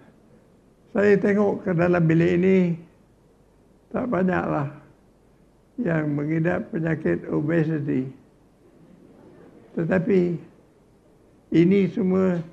Saya 0.95 1.19
tengok 1.19 1.67
ke 1.67 1.71
dalam 1.75 2.03
bilik 2.07 2.31
ini 2.39 2.57
tak 3.95 4.11
banyaklah 4.11 4.67
yang 5.79 6.11
mengidap 6.11 6.67
penyakit 6.67 7.23
obesity. 7.31 8.11
Tetapi 9.79 10.35
ini 11.55 11.87
semua 11.87 12.43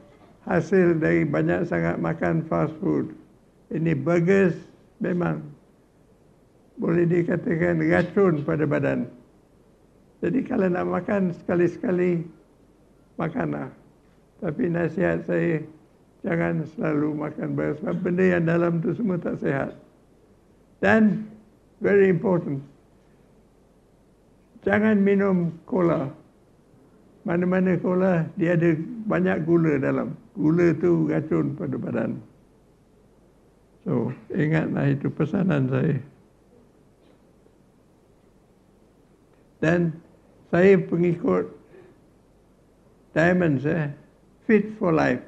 hasil 0.46 1.02
dari 1.02 1.26
banyak 1.26 1.66
sangat 1.66 1.98
makan 1.98 2.46
fast 2.46 2.70
food. 2.78 3.10
Ini 3.74 3.90
burgers 3.98 4.54
memang 5.02 5.42
boleh 6.78 7.10
dikatakan 7.10 7.82
racun 7.90 8.46
pada 8.46 8.62
badan. 8.62 9.10
Jadi 10.22 10.46
kalau 10.46 10.70
nak 10.70 10.86
makan 10.86 11.34
sekali-sekali 11.34 12.22
makanlah. 13.18 13.66
Tapi 14.38 14.70
nasihat 14.70 15.26
saya 15.26 15.58
jangan 16.22 16.62
selalu 16.78 17.18
makan 17.18 17.58
burgers 17.58 17.82
sebab 17.82 17.96
benda 17.98 18.24
yang 18.38 18.46
dalam 18.46 18.78
tu 18.78 18.94
semua 18.94 19.18
tak 19.18 19.42
sehat. 19.42 19.74
Dan 20.82 21.31
very 21.82 22.06
important 22.08 22.62
jangan 24.62 24.96
minum 25.02 25.58
cola. 25.66 26.08
Mana-mana 27.22 27.78
cola, 27.78 28.26
dia 28.34 28.58
ada 28.58 28.74
banyak 29.06 29.46
gula 29.46 29.78
dalam. 29.78 30.18
Gula 30.34 30.74
tu 30.74 31.06
racun 31.06 31.54
pada 31.54 31.78
badan. 31.78 32.18
So, 33.86 34.10
ingatlah 34.34 34.90
itu 34.90 35.06
pesanan 35.06 35.70
saya. 35.70 35.98
Dan 39.62 39.94
saya 40.50 40.74
pengikut 40.82 41.46
Diamonds, 43.14 43.62
eh? 43.70 43.94
Fit 44.50 44.74
for 44.80 44.90
life. 44.90 45.22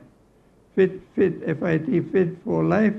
Fit, 0.75 0.99
fit, 1.14 1.38
F-I-T, 1.47 1.87
fit 2.11 2.35
for 2.43 2.67
life. 2.67 2.97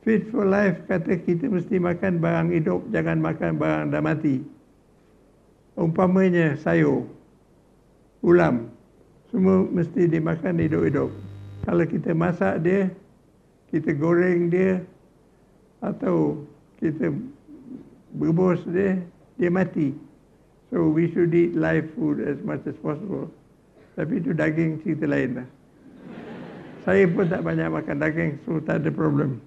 Fit 0.00 0.28
for 0.32 0.48
life 0.48 0.80
kata 0.88 1.20
kita 1.20 1.48
mesti 1.48 1.76
makan 1.76 2.24
barang 2.24 2.48
hidup, 2.56 2.80
jangan 2.88 3.20
makan 3.20 3.60
barang 3.60 3.92
dah 3.92 4.00
mati 4.00 4.60
umpamanya 5.80 6.60
sayur, 6.60 7.08
ulam, 8.20 8.68
semua 9.32 9.64
mesti 9.64 10.04
dimakan 10.04 10.60
hidup-hidup. 10.60 11.08
Kalau 11.64 11.84
kita 11.88 12.12
masak 12.12 12.60
dia, 12.60 12.92
kita 13.72 13.96
goreng 13.96 14.52
dia, 14.52 14.84
atau 15.80 16.44
kita 16.76 17.08
berbos 18.20 18.60
dia, 18.68 19.00
dia 19.40 19.48
mati. 19.48 19.96
So 20.68 20.92
we 20.92 21.10
should 21.10 21.34
eat 21.34 21.56
live 21.56 21.88
food 21.96 22.22
as 22.22 22.38
much 22.44 22.62
as 22.68 22.76
possible. 22.78 23.32
Tapi 23.96 24.22
itu 24.22 24.36
daging 24.36 24.84
cerita 24.84 25.08
lain 25.08 25.42
lah. 25.42 25.48
Saya 26.84 27.04
pun 27.10 27.28
tak 27.28 27.44
banyak 27.44 27.68
makan 27.68 27.96
daging, 28.00 28.32
so 28.44 28.60
tak 28.62 28.84
ada 28.84 28.90
problem. 28.92 29.40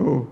Oh. 0.00 0.24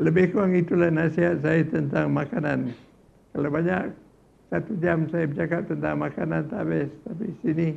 Lebih 0.00 0.32
kurang 0.32 0.56
itulah 0.56 0.88
nasihat 0.88 1.42
saya 1.44 1.60
tentang 1.66 2.14
makanan. 2.14 2.72
Kalau 3.36 3.48
banyak, 3.52 3.92
satu 4.48 4.72
jam 4.80 5.10
saya 5.12 5.28
bercakap 5.28 5.68
tentang 5.68 6.00
makanan 6.00 6.48
tak 6.48 6.62
habis. 6.64 6.90
Tapi 7.04 7.26
sini, 7.44 7.68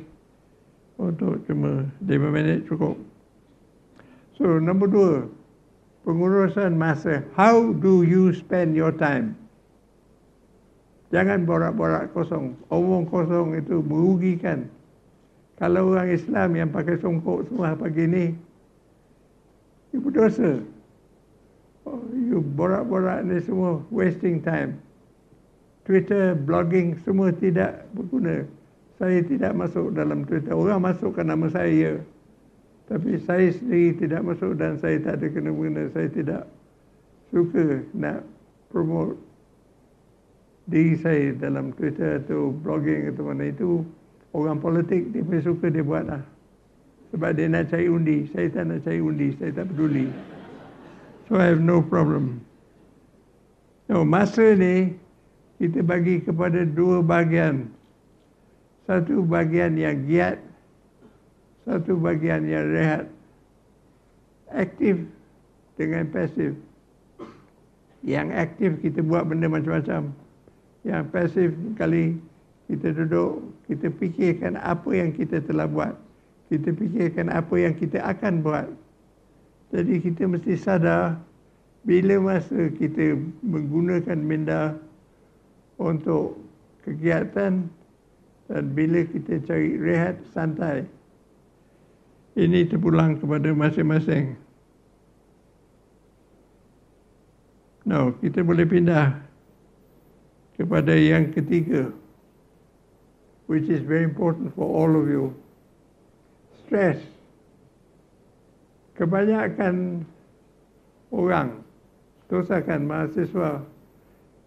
untuk 0.96 1.42
cuma 1.44 1.84
lima 2.06 2.28
minit 2.32 2.64
cukup. 2.64 2.96
So, 4.40 4.56
nombor 4.56 4.88
dua, 4.90 5.14
pengurusan 6.08 6.74
masa. 6.74 7.22
How 7.36 7.70
do 7.76 8.02
you 8.02 8.32
spend 8.34 8.74
your 8.74 8.90
time? 8.94 9.38
Jangan 11.14 11.46
borak-borak 11.46 12.10
kosong. 12.10 12.58
Omong 12.74 13.06
kosong 13.06 13.54
itu 13.54 13.78
merugikan. 13.78 14.66
Kalau 15.54 15.94
orang 15.94 16.10
Islam 16.10 16.48
yang 16.58 16.70
pakai 16.74 16.98
songkok 16.98 17.46
semua 17.46 17.78
pagi 17.78 18.10
ini, 18.10 18.34
ibu 19.94 20.10
dosa. 20.10 20.58
Oh, 21.84 22.00
you 22.10 22.40
borak-borak 22.42 23.22
ni 23.28 23.38
semua 23.44 23.78
wasting 23.92 24.42
time. 24.42 24.80
Twitter, 25.84 26.32
blogging 26.32 26.96
semua 27.04 27.28
tidak 27.30 27.84
berguna. 27.92 28.48
Saya 28.96 29.20
tidak 29.20 29.52
masuk 29.52 29.92
dalam 29.92 30.24
Twitter. 30.24 30.56
Orang 30.56 30.80
masukkan 30.80 31.28
nama 31.28 31.44
saya. 31.52 32.00
Tapi 32.88 33.20
saya 33.20 33.52
sendiri 33.52 33.96
tidak 34.00 34.24
masuk 34.24 34.56
dan 34.56 34.80
saya 34.80 34.96
tak 35.04 35.20
ada 35.20 35.26
kena-mengena. 35.28 35.92
Saya 35.92 36.08
tidak 36.08 36.48
suka 37.28 37.84
nak 37.92 38.24
promote 38.72 39.20
diri 40.64 40.96
saya 40.96 41.36
dalam 41.36 41.76
Twitter 41.76 42.24
atau 42.24 42.52
blogging 42.64 43.12
atau 43.12 43.22
mana 43.28 43.44
itu. 43.52 43.84
Orang 44.34 44.58
politik 44.58 45.14
dia 45.14 45.22
pun 45.22 45.38
suka 45.38 45.70
dia 45.70 45.86
buat 45.86 46.10
lah. 46.10 46.22
Sebab 47.14 47.38
dia 47.38 47.46
nak 47.46 47.70
cari 47.70 47.86
undi. 47.86 48.26
Saya 48.34 48.50
tak 48.50 48.66
nak 48.66 48.82
cari 48.82 48.98
undi. 48.98 49.30
Saya 49.38 49.54
tak 49.54 49.70
peduli. 49.70 50.10
So 51.30 51.38
I 51.38 51.54
have 51.54 51.62
no 51.62 51.78
problem. 51.78 52.42
No, 53.86 54.02
masa 54.02 54.58
ni 54.58 54.98
kita 55.62 55.86
bagi 55.86 56.18
kepada 56.26 56.66
dua 56.66 56.98
bahagian. 56.98 57.70
Satu 58.90 59.22
bahagian 59.24 59.78
yang 59.78 60.04
giat, 60.10 60.42
satu 61.64 61.94
bahagian 61.96 62.44
yang 62.44 62.66
rehat. 62.74 63.06
Aktif 64.50 64.98
dengan 65.78 66.10
pasif. 66.10 66.58
Yang 68.04 68.28
aktif 68.34 68.70
kita 68.82 69.00
buat 69.00 69.24
benda 69.30 69.46
macam-macam. 69.46 70.12
Yang 70.84 71.02
pasif 71.14 71.48
kali 71.78 72.18
kita 72.64 72.96
duduk, 72.96 73.44
kita 73.68 73.92
fikirkan 74.00 74.56
apa 74.56 74.88
yang 74.96 75.12
kita 75.12 75.44
telah 75.44 75.68
buat. 75.68 75.94
Kita 76.48 76.72
fikirkan 76.72 77.28
apa 77.28 77.54
yang 77.60 77.76
kita 77.76 78.00
akan 78.00 78.40
buat. 78.40 78.68
Jadi 79.74 80.00
kita 80.00 80.24
mesti 80.24 80.56
sadar 80.56 81.20
bila 81.84 82.16
masa 82.20 82.72
kita 82.72 83.20
menggunakan 83.44 84.16
minda 84.16 84.72
untuk 85.76 86.40
kegiatan 86.88 87.68
dan 88.48 88.62
bila 88.72 89.04
kita 89.04 89.40
cari 89.44 89.76
rehat 89.76 90.16
santai. 90.32 90.88
Ini 92.34 92.66
terpulang 92.66 93.20
kepada 93.20 93.52
masing-masing. 93.52 94.34
No, 97.84 98.16
kita 98.24 98.40
boleh 98.40 98.64
pindah 98.64 99.20
kepada 100.56 100.96
yang 100.96 101.28
ketiga 101.30 101.92
which 103.46 103.68
is 103.68 103.80
very 103.80 104.04
important 104.04 104.54
for 104.56 104.64
all 104.64 104.92
of 104.96 105.08
you. 105.08 105.34
Stress. 106.64 106.96
Kebanyakan 108.96 110.06
orang, 111.10 111.60
terusakan 112.30 112.86
mahasiswa 112.86 113.60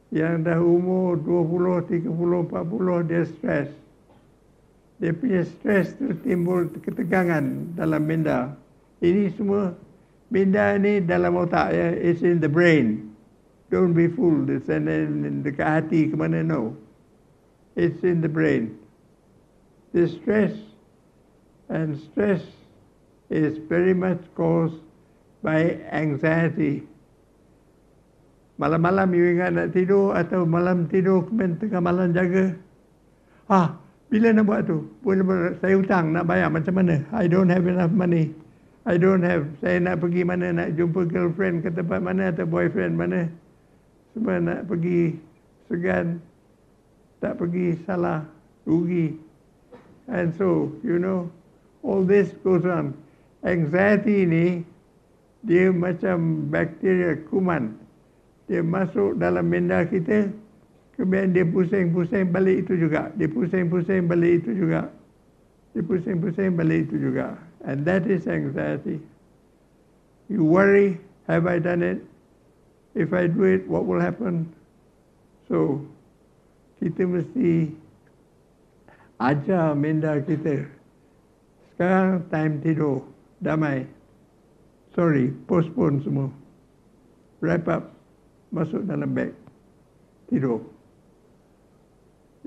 yang 0.09 0.41
dah 0.41 0.57
umur 0.57 1.19
20, 1.19 2.07
30, 2.07 2.07
40, 2.07 3.09
dia 3.11 3.23
stres. 3.27 3.69
Dia 4.97 5.13
punya 5.13 5.43
stres 5.45 5.93
tu 5.99 6.09
timbul 6.25 6.71
ketegangan 6.81 7.75
dalam 7.77 8.01
minda. 8.07 8.55
Ini 9.03 9.29
semua, 9.37 9.75
minda 10.33 10.73
ni 10.79 11.03
dalam 11.03 11.37
otak 11.37 11.69
ya, 11.75 11.93
it's 11.93 12.25
in 12.25 12.41
the 12.41 12.49
brain. 12.49 13.13
Don't 13.67 13.91
be 13.91 14.07
fooled, 14.07 14.47
it's 14.47 14.71
in, 14.71 14.87
in 14.87 15.43
dekat 15.43 15.67
hati 15.67 16.07
ke 16.07 16.15
mana, 16.15 16.39
no. 16.41 16.73
It's 17.75 18.01
in 18.01 18.23
the 18.23 18.31
brain. 18.31 18.86
The 19.97 20.05
stress 20.05 20.53
and 21.73 21.97
stress 21.97 22.45
is 23.33 23.57
very 23.65 23.97
much 23.97 24.21
caused 24.37 24.77
by 25.41 25.73
anxiety. 25.89 26.85
Malam-malam 28.61 29.09
you 29.17 29.25
ingat 29.33 29.57
nak 29.57 29.73
tidur 29.73 30.13
atau 30.13 30.45
malam 30.45 30.85
tidur 30.85 31.25
kemudian 31.25 31.57
tengah 31.57 31.81
malam 31.81 32.13
jaga. 32.13 32.53
Ah, 33.49 33.73
bila 34.13 34.37
nak 34.37 34.45
buat 34.45 34.69
tu? 34.69 34.85
Boleh 35.01 35.57
saya 35.65 35.73
hutang 35.73 36.13
nak 36.13 36.29
bayar 36.29 36.53
macam 36.53 36.77
mana? 36.77 37.01
I 37.09 37.25
don't 37.25 37.49
have 37.49 37.65
enough 37.65 37.89
money. 37.89 38.37
I 38.85 39.01
don't 39.01 39.25
have. 39.25 39.49
Saya 39.65 39.81
nak 39.81 39.97
pergi 39.97 40.21
mana 40.21 40.53
nak 40.53 40.77
jumpa 40.77 41.09
girlfriend 41.09 41.65
ke 41.65 41.73
tempat 41.73 42.05
mana 42.05 42.29
atau 42.29 42.45
boyfriend 42.45 42.93
mana. 43.01 43.33
Semua 44.13 44.37
nak 44.45 44.69
pergi 44.69 45.17
segan. 45.65 46.21
Tak 47.17 47.41
pergi 47.41 47.81
salah. 47.81 48.29
Rugi. 48.61 49.26
And 50.07 50.31
so, 50.35 50.71
you 50.83 50.99
know, 50.99 51.27
all 51.83 52.03
this 52.03 52.31
goes 52.43 52.63
on. 52.63 52.95
Anxiety 53.43 54.23
ni, 54.23 54.63
dia 55.43 55.71
macam 55.71 56.47
bakteria 56.51 57.19
kuman. 57.27 57.75
Dia 58.47 58.63
masuk 58.63 59.19
dalam 59.19 59.51
minda 59.51 59.83
kita 59.83 60.31
kemudian 60.97 61.31
dia 61.31 61.45
pusing-pusing 61.45 62.33
balik 62.33 62.65
itu 62.65 62.73
juga. 62.87 63.13
Dia 63.15 63.29
pusing-pusing 63.29 64.09
balik 64.09 64.43
itu 64.43 64.51
juga. 64.57 64.89
Dia 65.77 65.83
pusing-pusing 65.85 66.57
balik 66.57 66.89
itu 66.89 66.97
juga. 66.97 67.37
And 67.63 67.85
that 67.85 68.09
is 68.09 68.25
anxiety. 68.25 68.97
You 70.27 70.43
worry 70.43 70.97
have 71.29 71.45
I 71.45 71.61
done 71.61 71.85
it? 71.85 72.01
If 72.97 73.13
I 73.13 73.29
do 73.29 73.45
it 73.45 73.69
what 73.69 73.85
will 73.85 74.01
happen? 74.01 74.49
So 75.45 75.85
kita 76.81 77.05
mesti 77.05 77.71
ajar 79.17 79.73
minda 79.73 80.17
kita. 80.21 80.65
Sekarang 81.73 82.25
time 82.29 82.61
tidur. 82.61 83.05
Damai. 83.41 83.85
Sorry 84.97 85.29
postpone 85.45 86.01
semua. 86.01 86.29
Wrap 87.41 87.69
up. 87.69 87.83
Masuk 88.49 88.85
dalam 88.89 89.13
beg. 89.13 89.33
Tidur. 90.31 90.63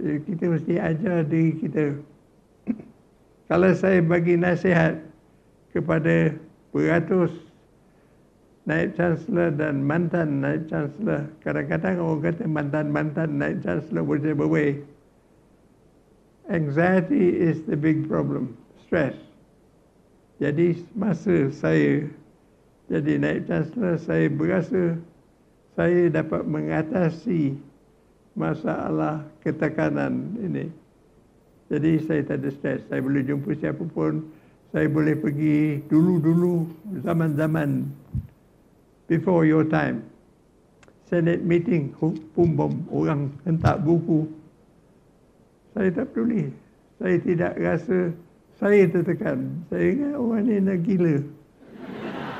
Jadi 0.00 0.18
kita 0.26 0.44
mesti 0.50 0.74
ajar 0.80 1.22
diri 1.28 1.52
kita. 1.60 1.94
Kalau 3.52 3.70
saya 3.76 4.00
bagi 4.00 4.34
nasihat 4.34 4.98
kepada 5.70 6.34
beratus 6.74 7.30
naib 8.66 8.94
chancellor 8.96 9.54
dan 9.54 9.82
mantan 9.82 10.42
naib 10.42 10.66
chancellor, 10.66 11.28
kadang-kadang 11.44 12.00
orang 12.00 12.22
kata 12.32 12.44
mantan-mantan 12.48 13.30
naib 13.38 13.60
chancellor 13.62 14.02
boleh 14.02 14.34
berway. 14.34 14.70
Anxiety 16.50 17.30
is 17.30 17.62
the 17.70 17.78
big 17.78 18.10
problem, 18.10 18.58
stress. 18.82 19.14
Jadi 20.42 20.82
masa 20.98 21.46
saya 21.54 22.10
jadi 22.90 23.22
naib 23.22 23.46
chancellor, 23.46 23.94
saya 24.02 24.26
berasa 24.26 24.98
saya 25.78 26.10
dapat 26.10 26.42
mengatasi 26.42 27.54
masalah 28.34 29.22
ketekanan 29.46 30.34
ini. 30.42 30.66
Jadi 31.70 32.02
saya 32.02 32.26
tak 32.26 32.42
ada 32.42 32.50
stres. 32.50 32.82
Saya 32.90 32.98
boleh 32.98 33.22
jumpa 33.22 33.54
siapa 33.54 33.86
pun. 33.86 34.26
Saya 34.74 34.90
boleh 34.90 35.14
pergi 35.14 35.78
dulu-dulu 35.86 36.66
zaman-zaman 37.06 37.86
before 39.06 39.46
your 39.46 39.62
time. 39.62 40.02
Senate 41.06 41.42
meeting, 41.46 41.94
pum 42.34 42.58
bom, 42.58 42.74
orang 42.90 43.30
hentak 43.46 43.82
buku. 43.86 44.26
Saya 45.74 45.88
tak 45.94 46.10
peduli. 46.12 46.50
Saya 46.98 47.16
tidak 47.22 47.52
rasa 47.56 48.12
saya 48.60 48.84
tertekan. 48.92 49.64
Saya 49.72 49.84
ingat 49.96 50.14
orang 50.20 50.42
ni 50.44 50.56
nak 50.60 50.78
gila. 50.84 51.16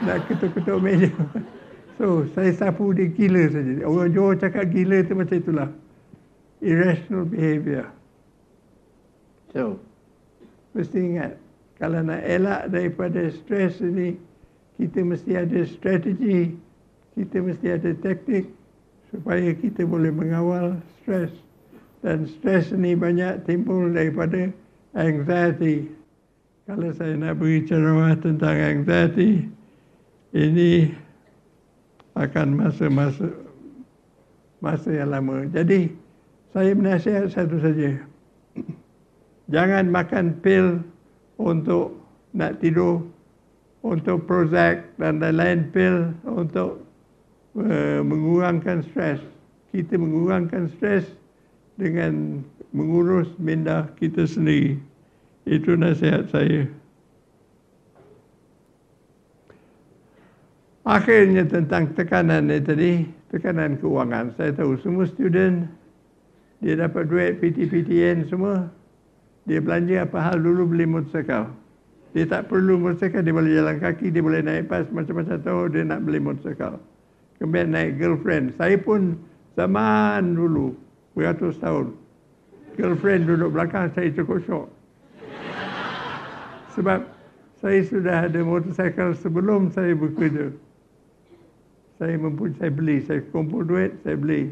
Nak 0.04 0.18
ketuk-ketuk 0.28 0.78
meja. 0.84 1.10
So, 2.00 2.24
saya 2.32 2.52
sapu 2.56 2.96
dia 2.96 3.12
gila 3.12 3.48
saja. 3.52 3.84
Orang 3.84 4.12
Johor 4.12 4.36
cakap 4.36 4.72
gila 4.72 5.04
itu 5.04 5.12
macam 5.12 5.36
itulah. 5.36 5.68
Irrational 6.60 7.24
behavior. 7.24 7.88
So, 9.52 9.80
mesti 10.76 10.96
ingat. 10.96 11.36
Kalau 11.80 12.04
nak 12.04 12.20
elak 12.24 12.68
daripada 12.68 13.32
stres 13.32 13.80
ini, 13.80 14.16
kita 14.76 15.00
mesti 15.00 15.32
ada 15.40 15.60
strategi. 15.64 16.52
Kita 17.16 17.40
mesti 17.40 17.66
ada 17.68 17.90
taktik 17.96 18.48
supaya 19.08 19.52
kita 19.56 19.84
boleh 19.84 20.12
mengawal 20.12 20.80
stres. 21.00 21.32
Dan 22.00 22.24
stres 22.24 22.72
ini 22.72 22.96
banyak 22.96 23.44
timbul 23.44 23.92
daripada 23.92 24.48
anxiety. 24.96 25.88
Kalau 26.64 26.88
saya 26.96 27.18
nak 27.18 27.36
beri 27.36 27.66
ceramah 27.66 28.16
tentang 28.16 28.56
anxiety, 28.56 29.44
ini 30.32 30.94
akan 32.16 32.56
masa-masa 32.56 33.28
masa 34.60 34.88
yang 34.92 35.12
lama. 35.12 35.44
Jadi 35.50 35.92
saya 36.52 36.72
menasihat 36.72 37.32
satu 37.32 37.60
saja. 37.60 38.00
Jangan 39.54 39.90
makan 39.90 40.40
pil 40.40 40.80
untuk 41.40 41.96
nak 42.36 42.62
tidur, 42.62 43.02
untuk 43.82 44.28
Prozac 44.28 44.84
dan 45.00 45.18
lain-lain 45.18 45.72
pil 45.72 46.12
untuk 46.28 46.84
uh, 47.56 48.00
mengurangkan 48.04 48.84
stres. 48.92 49.18
Kita 49.72 49.96
mengurangkan 49.96 50.70
stres 50.76 51.08
dengan 51.80 52.44
mengurus 52.76 53.32
minda 53.40 53.88
kita 53.96 54.28
sendiri. 54.28 54.76
Itu 55.48 55.74
nasihat 55.74 56.28
saya. 56.28 56.68
Akhirnya 60.84 61.46
tentang 61.48 61.92
tekanan 61.96 62.52
ni 62.52 62.60
tadi, 62.60 63.06
tekanan 63.32 63.80
keuangan. 63.80 64.34
Saya 64.36 64.52
tahu 64.52 64.74
semua 64.80 65.06
student, 65.06 65.68
dia 66.60 66.76
dapat 66.76 67.08
duit 67.08 67.38
PT-PTN 67.38 68.26
semua, 68.28 68.68
dia 69.46 69.62
belanja 69.62 70.04
apa 70.04 70.18
hal 70.18 70.42
dulu 70.42 70.72
beli 70.72 70.84
motosikal. 70.88 71.48
Dia 72.10 72.26
tak 72.26 72.50
perlu 72.50 72.80
motosikal, 72.80 73.22
dia 73.22 73.30
boleh 73.30 73.54
jalan 73.54 73.76
kaki, 73.78 74.10
dia 74.10 74.18
boleh 74.24 74.42
naik 74.42 74.66
pas 74.66 74.82
macam-macam 74.90 75.36
tahu 75.40 75.60
dia 75.70 75.86
nak 75.86 76.00
beli 76.02 76.18
motosikal. 76.18 76.80
Kemudian 77.38 77.70
naik 77.70 77.96
girlfriend. 77.96 78.58
Saya 78.58 78.76
pun 78.76 79.14
zaman 79.54 80.34
dulu, 80.34 80.74
beratus 81.12 81.58
tahun. 81.58 81.94
Girlfriend 82.78 83.26
duduk 83.26 83.50
belakang, 83.52 83.90
saya 83.92 84.08
cukup 84.14 84.40
syok. 84.46 84.66
Sebab 86.78 87.02
saya 87.58 87.80
sudah 87.84 88.16
ada 88.30 88.40
motosikal 88.40 89.12
sebelum 89.18 89.68
saya 89.74 89.92
bekerja 89.92 90.54
saya 92.00 92.16
mempunyai 92.16 92.56
saya 92.56 92.72
beli, 92.72 92.96
saya 93.04 93.20
kumpul 93.28 93.60
duit, 93.60 93.92
saya 94.00 94.16
beli. 94.16 94.48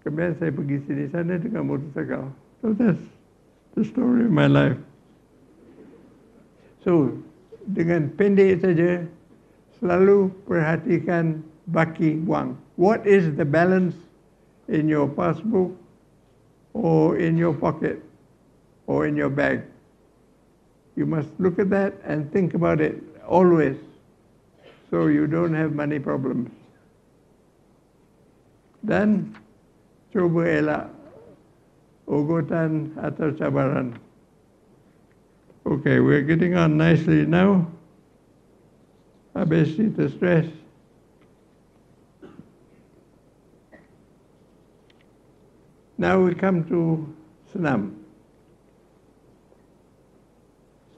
Kemudian 0.00 0.32
saya 0.40 0.48
pergi 0.48 0.80
sini 0.88 1.04
sana 1.12 1.36
dengan 1.36 1.68
motosikal. 1.68 2.32
So 2.64 2.72
that's 2.72 3.04
the 3.76 3.84
story 3.84 4.24
of 4.24 4.32
my 4.32 4.48
life. 4.48 4.80
So, 6.80 7.12
dengan 7.76 8.08
pendek 8.16 8.64
saja, 8.64 9.04
selalu 9.78 10.32
perhatikan 10.48 11.44
baki 11.68 12.24
wang. 12.24 12.56
What 12.80 13.04
is 13.04 13.28
the 13.36 13.44
balance 13.44 13.94
in 14.68 14.88
your 14.88 15.08
passbook 15.08 15.72
or 16.72 17.18
in 17.18 17.36
your 17.36 17.54
pocket 17.54 18.02
or 18.86 19.06
in 19.06 19.16
your 19.16 19.30
bag? 19.30 19.62
You 20.96 21.06
must 21.06 21.28
look 21.38 21.58
at 21.58 21.70
that 21.70 21.94
and 22.04 22.30
think 22.32 22.54
about 22.54 22.80
it 22.80 23.00
always. 23.26 23.76
so 24.92 25.06
you 25.06 25.26
don't 25.26 25.54
have 25.54 25.72
money 25.72 25.98
problems. 25.98 26.52
Dan 28.84 29.32
cuba 30.12 30.44
elak 30.44 30.92
ugutan 32.04 32.92
atau 33.00 33.32
cabaran. 33.32 33.96
Okay, 35.64 35.96
we're 36.04 36.20
getting 36.20 36.52
on 36.60 36.76
nicely 36.76 37.24
now. 37.24 37.64
Habis 39.32 39.80
itu 39.80 40.12
stress. 40.12 40.44
Now 46.02 46.18
we 46.18 46.34
come 46.34 46.66
to 46.66 47.06
senam. 47.54 47.94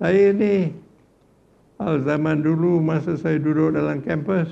Saya 0.01 0.33
ni 0.33 0.73
al 1.77 2.01
zaman 2.09 2.41
dulu 2.41 2.81
masa 2.81 3.13
saya 3.21 3.37
duduk 3.37 3.77
dalam 3.77 4.01
kampus, 4.01 4.49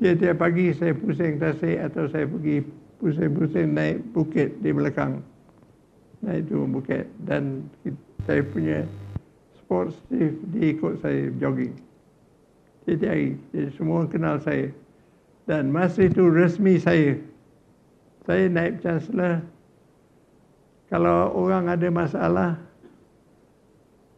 tiap-tiap 0.00 0.40
pagi 0.40 0.72
saya 0.72 0.96
pusing 0.96 1.36
tasik 1.36 1.84
atau 1.84 2.08
saya 2.08 2.24
pergi 2.24 2.64
pusing-pusing 2.96 3.76
naik 3.76 4.00
bukit 4.16 4.56
di 4.64 4.72
belakang. 4.72 5.20
Naik 6.24 6.48
tu 6.48 6.64
bukit 6.64 7.04
dan 7.28 7.68
saya 8.24 8.40
punya 8.40 8.88
sports 9.60 10.00
chief 10.08 10.32
dia 10.48 10.72
ikut 10.72 10.96
saya 11.04 11.28
jogging. 11.36 11.76
Tiap-tiap 12.88 13.12
hari. 13.12 13.36
Jadi 13.52 13.68
semua 13.76 14.08
kenal 14.08 14.40
saya. 14.40 14.72
Dan 15.44 15.68
masa 15.68 16.08
itu 16.08 16.24
resmi 16.32 16.80
saya 16.80 17.20
saya 18.22 18.46
naib 18.46 18.78
chancellor. 18.82 19.42
Kalau 20.92 21.32
orang 21.32 21.72
ada 21.72 21.88
masalah 21.88 22.60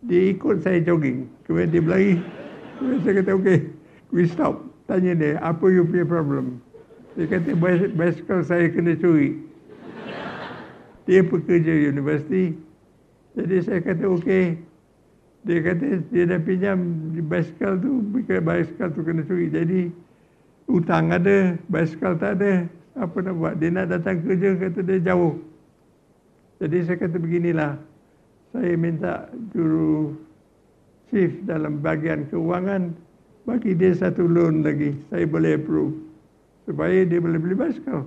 dia 0.04 0.34
ikut 0.34 0.60
saya 0.60 0.84
jogging. 0.84 1.30
Kemudian 1.48 1.70
dia 1.72 1.80
berlari. 1.80 2.14
Kemudian 2.76 3.00
saya 3.00 3.14
kata 3.22 3.32
okay 3.38 3.58
we 4.12 4.28
stop. 4.28 4.60
Tanya 4.84 5.16
dia 5.16 5.40
apa 5.40 5.64
you 5.72 5.82
punya 5.88 6.04
problem? 6.04 6.60
Dia 7.16 7.24
kata 7.26 7.56
basikal 7.96 8.44
saya 8.44 8.68
kena 8.68 8.94
curi. 9.00 9.40
Dia 11.08 11.24
pekerja 11.24 11.72
universiti. 11.88 12.52
Jadi 13.34 13.56
saya 13.64 13.80
kata 13.80 14.04
okay. 14.12 14.60
Dia 15.44 15.60
kata 15.60 16.04
dia 16.12 16.24
dah 16.28 16.40
pinjam 16.40 16.78
basikal 17.28 17.80
tu 17.80 18.04
basikal 18.44 18.92
tu 18.92 19.00
kena 19.00 19.24
curi. 19.24 19.48
Jadi 19.48 19.88
hutang 20.68 21.12
ada 21.12 21.56
basikal 21.72 22.16
tak 22.20 22.40
ada 22.40 22.68
apa 22.94 23.16
nak 23.22 23.34
buat? 23.34 23.54
Dia 23.58 23.70
nak 23.74 23.90
datang 23.90 24.22
kerja 24.22 24.54
kata 24.54 24.80
dia 24.86 24.98
jauh. 25.02 25.34
Jadi 26.62 26.76
saya 26.86 26.96
kata 26.98 27.16
beginilah. 27.18 27.74
Saya 28.54 28.78
minta 28.78 29.26
juru 29.50 30.14
chief 31.10 31.42
dalam 31.42 31.82
bagian 31.82 32.30
keuangan 32.30 32.94
bagi 33.50 33.74
dia 33.74 33.98
satu 33.98 34.30
loan 34.30 34.62
lagi. 34.62 34.94
Saya 35.10 35.26
boleh 35.26 35.58
approve. 35.58 35.94
Supaya 36.64 37.02
dia 37.02 37.18
boleh 37.18 37.38
beli 37.42 37.58
basikal 37.58 38.06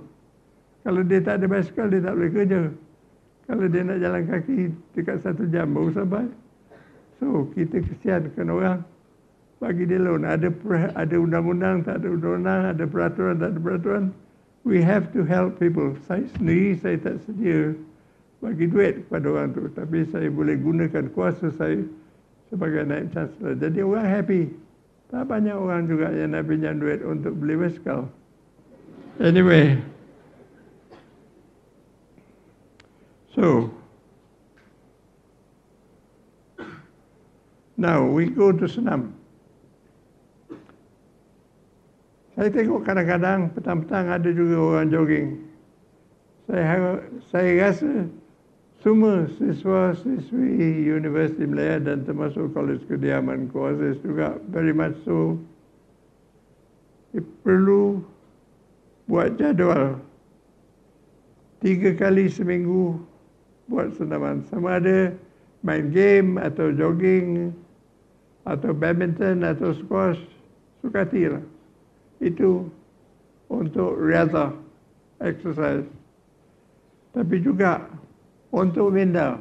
kalau 0.88 1.04
dia 1.04 1.20
tak 1.20 1.44
ada 1.44 1.46
basikal 1.52 1.86
dia 1.92 2.00
tak 2.00 2.16
boleh 2.16 2.30
kerja. 2.32 2.60
Kalau 3.44 3.64
dia 3.68 3.80
nak 3.84 3.98
jalan 4.00 4.22
kaki 4.24 4.58
dekat 4.96 5.16
satu 5.20 5.44
jam 5.52 5.72
baru 5.72 5.92
sampai 5.92 6.24
so 7.20 7.44
kita 7.52 7.84
kesiankan 7.84 8.48
orang. 8.48 8.80
Bagi 9.60 9.84
dia 9.84 10.00
loan. 10.00 10.24
Ada 10.24 10.48
ada 10.96 11.16
undang-undang 11.20 11.84
tak 11.84 12.00
ada 12.00 12.08
undang-undang 12.08 12.60
ada 12.72 12.84
peraturan 12.88 13.36
tak 13.36 13.52
ada 13.52 13.58
peraturan 13.60 14.04
we 14.68 14.84
have 14.84 15.08
to 15.16 15.24
help 15.24 15.56
people. 15.56 15.96
Saya 16.04 16.28
sendiri 16.36 16.76
saya 16.76 17.00
tak 17.00 17.24
sedia 17.24 17.72
bagi 18.44 18.68
duit 18.68 19.08
kepada 19.08 19.24
orang 19.32 19.56
tu. 19.56 19.64
Tapi 19.72 20.04
saya 20.12 20.28
boleh 20.28 20.60
gunakan 20.60 21.08
kuasa 21.16 21.48
saya 21.56 21.80
sebagai 22.52 22.84
naib 22.84 23.08
chancellor. 23.16 23.56
Jadi 23.56 23.80
orang 23.80 24.04
happy. 24.04 24.52
Tak 25.08 25.24
banyak 25.24 25.56
orang 25.56 25.88
juga 25.88 26.12
yang 26.12 26.36
nak 26.36 26.44
pinjam 26.44 26.76
duit 26.76 27.00
untuk 27.00 27.32
beli 27.40 27.56
basikal. 27.56 28.12
Anyway. 29.24 29.80
So. 33.32 33.72
Now 37.80 38.04
we 38.04 38.28
go 38.28 38.52
to 38.52 38.68
Senam. 38.68 39.17
Saya 42.38 42.54
tengok 42.54 42.86
kadang-kadang 42.86 43.50
petang-petang 43.50 44.14
ada 44.14 44.30
juga 44.30 44.62
orang 44.62 44.94
jogging. 44.94 45.42
Saya 46.46 47.02
saya 47.34 47.50
rasa 47.66 48.06
semua 48.78 49.26
siswa-siswi 49.42 50.86
Universiti 50.86 51.50
Malaya 51.50 51.82
dan 51.82 52.06
termasuk 52.06 52.54
Kolej 52.54 52.78
Kediaman 52.86 53.50
Kuasis 53.50 53.98
juga 54.06 54.38
very 54.54 54.70
much 54.70 54.94
so 55.02 55.34
perlu 57.42 58.06
buat 59.10 59.34
jadual. 59.34 59.98
Tiga 61.58 61.90
kali 61.98 62.30
seminggu 62.30 63.02
buat 63.66 63.98
senaman 63.98 64.46
sama 64.46 64.78
ada 64.78 65.10
main 65.66 65.90
game 65.90 66.38
atau 66.38 66.70
jogging 66.70 67.50
atau 68.46 68.70
badminton 68.70 69.42
atau 69.42 69.74
squash 69.74 70.22
sukati 70.86 71.34
lah 71.34 71.42
itu 72.18 72.66
untuk 73.48 73.96
riadah 73.98 74.54
exercise. 75.22 75.86
Tapi 77.14 77.42
juga 77.42 77.82
untuk 78.54 78.94
minda. 78.94 79.40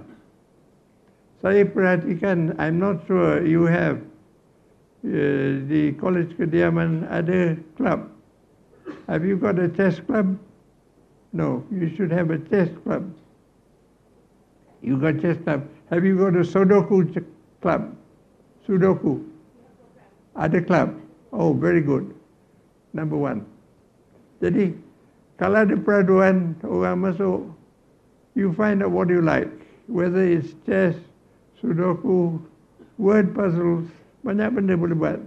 Saya 1.37 1.69
perhatikan, 1.69 2.57
I'm 2.57 2.81
not 2.81 3.05
sure 3.05 3.45
you 3.45 3.69
have 3.69 4.01
uh, 5.05 5.61
di 5.69 5.93
college 6.01 6.33
kediaman 6.33 7.05
ada 7.13 7.53
club. 7.77 8.09
Have 9.05 9.21
you 9.21 9.37
got 9.37 9.61
a 9.61 9.69
chess 9.69 10.01
club? 10.01 10.33
No, 11.35 11.61
you 11.69 11.93
should 11.93 12.09
have 12.09 12.33
a 12.33 12.41
chess 12.49 12.71
club. 12.81 13.05
You 14.81 14.97
got 14.97 15.21
chess 15.21 15.37
club. 15.45 15.69
Have 15.93 16.01
you 16.01 16.17
got 16.17 16.33
a 16.33 16.41
Sudoku 16.41 17.05
club? 17.61 17.93
Sudoku. 18.65 19.21
Ada 20.33 20.65
club. 20.65 20.97
Oh, 21.29 21.53
very 21.53 21.85
good 21.85 22.16
number 22.93 23.17
one. 23.17 23.43
Jadi, 24.39 24.77
kalau 25.41 25.65
ada 25.65 25.75
peraduan 25.77 26.53
orang 26.65 27.09
masuk, 27.09 27.49
you 28.37 28.53
find 28.53 28.85
out 28.85 28.93
what 28.93 29.09
you 29.09 29.21
like. 29.21 29.49
Whether 29.89 30.21
it's 30.21 30.53
chess, 30.67 30.93
sudoku, 31.57 32.37
word 33.01 33.33
puzzles, 33.33 33.87
banyak 34.21 34.49
benda 34.53 34.75
boleh 34.77 34.97
buat. 34.97 35.19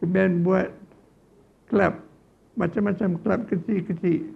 Kemudian 0.00 0.46
buat 0.46 0.72
club, 1.68 2.00
macam-macam 2.56 3.20
club 3.20 3.40
kecil-kecil. 3.50 4.32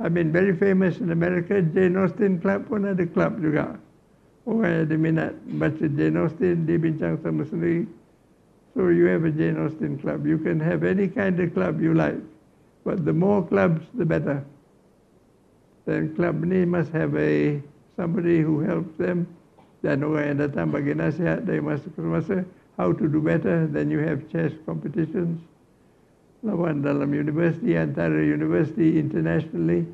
I 0.00 0.08
mean, 0.08 0.32
very 0.32 0.56
famous 0.56 0.96
in 0.96 1.12
America, 1.12 1.60
Jane 1.60 1.92
Austen 2.00 2.40
Club 2.40 2.72
pun 2.72 2.88
ada 2.88 3.04
club 3.04 3.36
juga. 3.36 3.76
Orang 4.48 4.64
yang 4.64 4.82
ada 4.88 4.96
minat 4.96 5.32
baca 5.60 5.84
Jane 5.84 6.16
Austen, 6.16 6.64
dia 6.64 6.80
bincang 6.80 7.20
sama 7.20 7.44
sendiri. 7.44 7.84
So 8.74 8.88
you 8.88 9.06
have 9.06 9.24
a 9.24 9.30
Jane 9.30 9.58
Austen 9.58 9.98
club. 9.98 10.26
You 10.26 10.38
can 10.38 10.60
have 10.60 10.84
any 10.84 11.08
kind 11.08 11.40
of 11.40 11.52
club 11.54 11.82
you 11.82 11.94
like. 11.94 12.18
But 12.84 13.04
the 13.04 13.12
more 13.12 13.42
clubs, 13.42 13.82
the 13.94 14.06
better. 14.06 14.44
Then 15.86 16.14
club 16.14 16.44
ni 16.44 16.64
must 16.64 16.92
have 16.92 17.16
a 17.16 17.60
somebody 17.96 18.40
who 18.40 18.60
helps 18.60 18.96
them. 18.96 19.26
Dan 19.82 20.04
orang 20.04 20.38
yang 20.38 20.38
datang 20.48 20.70
how 22.76 22.92
to 22.92 23.08
do 23.08 23.20
better. 23.20 23.66
Then 23.66 23.90
you 23.90 23.98
have 23.98 24.30
chess 24.30 24.52
competitions. 24.64 25.40
Lawan 26.44 26.80
dalam 26.80 27.12
university, 27.12 27.74
antara 27.76 28.22
university 28.22 28.96
internationally. 28.96 29.84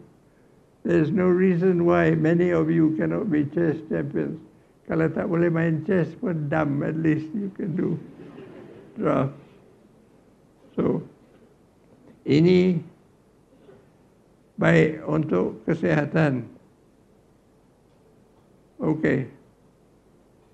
There's 0.85 1.11
no 1.11 1.27
reason 1.27 1.87
why 1.87 2.15
many 2.15 2.51
of 2.51 2.71
you 2.71 2.95
cannot 2.95 3.33
be 3.33 3.47
chess 3.51 3.75
champions. 3.91 4.39
Kalau 4.87 5.11
tak 5.11 5.27
boleh 5.27 5.51
main 5.51 5.83
chess 5.83 6.07
pun 6.15 6.47
dumb, 6.47 6.87
at 6.87 6.95
least 6.95 7.27
you 7.35 7.51
can 7.59 7.75
do 7.75 7.99
draft. 8.97 9.37
So, 10.75 11.05
ini 12.25 12.81
baik 14.57 15.05
untuk 15.05 15.63
kesehatan. 15.69 16.49
Okay. 18.77 19.29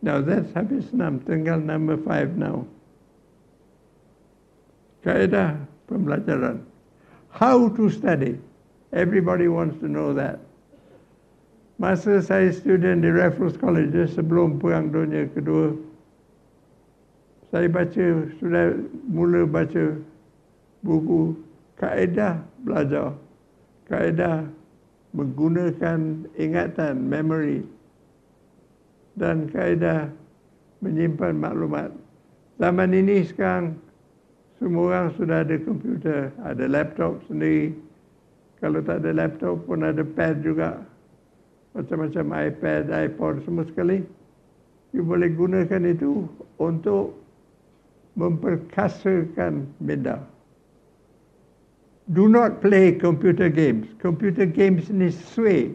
Now 0.02 0.18
that's 0.18 0.50
habis 0.54 0.90
enam, 0.90 1.22
tinggal 1.22 1.62
number 1.62 1.94
five 1.94 2.34
now. 2.34 2.66
Kaedah 5.06 5.58
pembelajaran. 5.86 6.62
How 7.30 7.70
to 7.70 7.90
study. 7.90 8.38
Everybody 8.92 9.46
wants 9.48 9.78
to 9.80 9.88
know 9.88 10.12
that. 10.14 10.42
Masa 11.80 12.22
saya 12.22 12.52
student 12.54 13.02
di 13.02 13.10
Raffles 13.10 13.58
College 13.58 13.94
sebelum 14.14 14.62
Perang 14.62 14.94
Dunia 14.94 15.26
Kedua, 15.32 15.74
saya 17.52 17.68
baca 17.68 18.06
sudah 18.40 18.74
mula 19.06 19.44
baca 19.44 19.94
buku 20.82 21.36
kaedah 21.76 22.40
belajar 22.64 23.12
kaedah 23.86 24.48
menggunakan 25.12 26.24
ingatan 26.40 26.94
memory 27.04 27.60
dan 29.20 29.46
kaedah 29.52 30.08
menyimpan 30.80 31.36
maklumat 31.36 31.92
zaman 32.56 32.96
ini 32.96 33.22
sekarang 33.28 33.76
semua 34.62 34.94
orang 34.94 35.10
sudah 35.18 35.42
ada 35.42 35.58
komputer, 35.58 36.30
ada 36.46 36.70
laptop 36.70 37.18
sendiri. 37.26 37.74
Kalau 38.62 38.78
tak 38.78 39.02
ada 39.02 39.10
laptop 39.10 39.66
pun 39.66 39.82
ada 39.82 40.06
pad 40.06 40.38
juga. 40.38 40.78
Macam-macam 41.74 42.46
iPad, 42.46 42.94
iPod 42.94 43.42
semua 43.42 43.66
sekali. 43.66 44.06
You 44.94 45.02
boleh 45.02 45.34
gunakan 45.34 45.82
itu 45.82 46.30
untuk 46.62 47.21
memperkasakan 48.18 49.66
minda. 49.80 50.20
Do 52.10 52.28
not 52.28 52.60
play 52.60 52.92
computer 52.92 53.48
games. 53.48 53.88
Computer 54.02 54.44
games 54.44 54.90
ni 54.90 55.08
sway. 55.08 55.72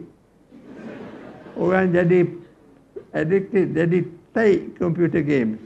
Orang 1.58 1.90
jadi 1.96 2.28
addicted, 3.16 3.74
jadi 3.74 4.06
take 4.36 4.78
computer 4.78 5.24
games 5.24 5.58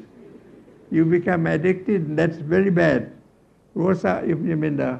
you 0.92 1.06
become 1.06 1.48
addicted, 1.48 2.14
that's 2.14 2.36
very 2.36 2.68
bad. 2.68 3.08
Rosak 3.72 4.28
you 4.28 4.36
punya 4.36 4.56
minda. 4.60 4.90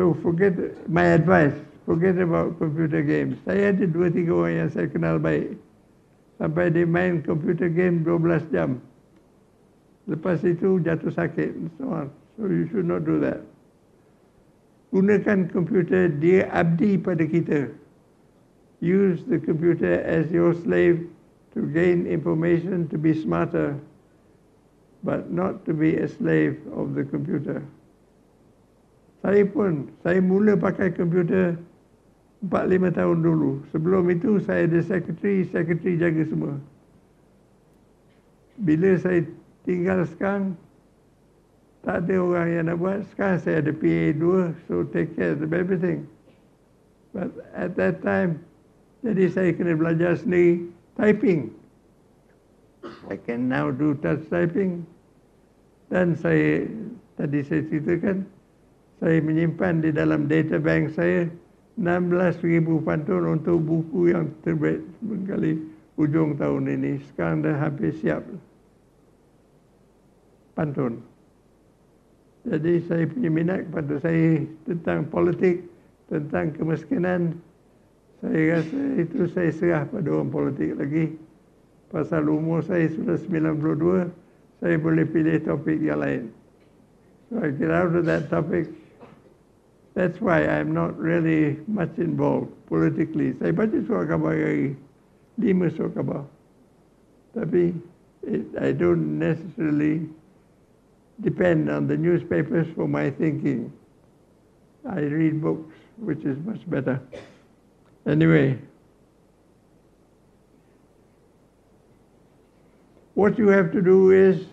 So 0.00 0.16
forget, 0.24 0.56
my 0.88 1.04
advice, 1.12 1.52
forget 1.84 2.16
about 2.16 2.56
computer 2.56 3.04
games. 3.04 3.36
Saya 3.44 3.76
ada 3.76 3.84
dua 3.84 4.08
tiga 4.08 4.32
orang 4.32 4.54
yang 4.64 4.70
saya 4.72 4.88
kenal 4.88 5.20
baik. 5.20 5.60
Sampai 6.40 6.72
dia 6.72 6.88
main 6.88 7.20
computer 7.20 7.68
game 7.68 8.00
12 8.00 8.48
jam. 8.48 8.80
Lepas 10.08 10.40
itu 10.42 10.80
jatuh 10.80 11.12
sakit. 11.12 11.52
So 11.78 12.08
you 12.48 12.64
should 12.72 12.88
not 12.88 13.04
do 13.04 13.20
that. 13.20 13.44
Gunakan 14.88 15.52
komputer, 15.52 16.08
dia 16.08 16.48
abdi 16.48 16.96
pada 16.96 17.28
kita. 17.28 17.68
Use 18.80 19.20
the 19.28 19.36
computer 19.36 20.00
as 20.00 20.32
your 20.32 20.56
slave 20.56 21.04
to 21.52 21.68
gain 21.76 22.08
information, 22.08 22.88
to 22.88 22.96
be 22.96 23.12
smarter, 23.12 23.76
but 25.04 25.28
not 25.28 25.68
to 25.68 25.76
be 25.76 26.00
a 26.00 26.08
slave 26.08 26.56
of 26.72 26.96
the 26.96 27.04
computer. 27.04 27.60
Saya 29.20 29.44
pun, 29.44 29.92
saya 30.00 30.24
mula 30.24 30.56
pakai 30.56 30.94
komputer 30.94 31.58
4-5 32.48 32.96
tahun 32.96 33.18
dulu. 33.20 33.60
Sebelum 33.74 34.08
itu 34.14 34.40
saya 34.40 34.64
ada 34.64 34.80
sekretari, 34.80 35.44
sekretari 35.52 35.98
jaga 35.98 36.22
semua. 36.24 36.54
Bila 38.62 38.94
saya 38.96 39.26
tinggal 39.68 40.08
sekarang, 40.08 40.56
tak 41.84 42.08
ada 42.08 42.16
orang 42.16 42.48
yang 42.48 42.64
nak 42.72 42.80
buat. 42.80 43.04
Sekarang 43.12 43.36
saya 43.44 43.60
ada 43.60 43.72
PA 43.76 44.16
2, 44.16 44.64
so 44.64 44.80
take 44.88 45.12
care 45.12 45.36
of 45.36 45.52
everything. 45.52 46.08
But 47.12 47.36
at 47.52 47.76
that 47.76 48.00
time, 48.00 48.40
jadi 49.04 49.28
saya 49.28 49.50
kena 49.52 49.76
belajar 49.76 50.16
sendiri 50.16 50.72
typing. 50.96 51.52
I 53.12 53.20
can 53.20 53.52
now 53.52 53.68
do 53.68 53.92
touch 54.00 54.24
typing. 54.32 54.88
Dan 55.92 56.16
saya, 56.16 56.64
tadi 57.20 57.44
saya 57.44 57.64
ceritakan, 57.68 58.24
saya 59.00 59.20
menyimpan 59.20 59.84
di 59.84 59.90
dalam 59.92 60.28
data 60.28 60.56
bank 60.60 60.92
saya 60.96 61.28
16,000 61.78 62.66
pantun 62.82 63.38
untuk 63.38 63.62
buku 63.62 64.10
yang 64.10 64.28
terbit 64.42 64.82
sekali 64.98 65.62
ujung 65.94 66.34
tahun 66.34 66.74
ini. 66.74 66.92
Sekarang 67.12 67.46
dah 67.46 67.54
hampir 67.54 67.94
siap. 67.94 68.26
Pantun. 70.58 70.98
Jadi 72.42 72.82
saya 72.90 73.06
punya 73.06 73.30
minat 73.30 73.70
kepada 73.70 73.94
saya 74.02 74.42
tentang 74.66 75.06
politik, 75.06 75.62
tentang 76.10 76.50
kemiskinan. 76.58 77.38
Saya 78.18 78.58
rasa 78.58 78.80
itu 78.98 79.30
saya 79.30 79.50
serah 79.54 79.84
pada 79.86 80.10
orang 80.10 80.34
politik 80.34 80.74
lagi 80.74 81.14
pasal 81.88 82.28
umur 82.28 82.60
saya 82.60 82.88
sudah 82.92 83.16
92, 83.16 84.12
saya 84.60 84.76
boleh 84.76 85.04
pilih 85.08 85.40
topik 85.40 85.80
yang 85.80 86.00
lain. 86.04 86.22
So 87.28 87.40
I 87.40 87.52
get 87.52 87.72
out 87.72 87.92
of 87.96 88.04
that 88.08 88.28
topic. 88.32 88.68
That's 89.96 90.20
why 90.22 90.46
I'm 90.46 90.72
not 90.72 90.94
really 90.96 91.58
much 91.66 91.96
involved 91.98 92.54
politically. 92.70 93.34
Saya 93.40 93.50
baca 93.50 93.76
surat 93.82 94.06
khabar 94.08 94.36
hari, 94.36 94.78
lima 95.40 95.68
surat 95.74 95.96
khabar. 95.96 96.22
Tapi 97.34 97.74
it, 98.24 98.46
I 98.56 98.72
don't 98.72 99.18
necessarily 99.18 100.06
depend 101.20 101.70
on 101.70 101.86
the 101.86 101.96
newspapers 101.96 102.66
for 102.74 102.86
my 102.86 103.10
thinking. 103.10 103.72
I 104.86 105.00
read 105.00 105.42
books, 105.42 105.74
which 105.98 106.24
is 106.24 106.38
much 106.46 106.62
better. 106.70 107.02
Anyway, 108.06 108.58
what 113.14 113.36
you 113.38 113.48
have 113.48 113.72
to 113.72 113.82
do 113.82 114.14
is 114.14 114.46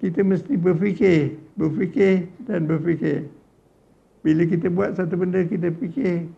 kita 0.00 0.24
mesti 0.24 0.56
berfikir, 0.56 1.36
berfikir 1.56 2.28
dan 2.44 2.68
berfikir. 2.68 3.28
Bila 4.20 4.44
kita 4.44 4.68
buat 4.68 5.00
satu 5.00 5.16
benda, 5.16 5.40
kita 5.48 5.72
fikir 5.72 6.28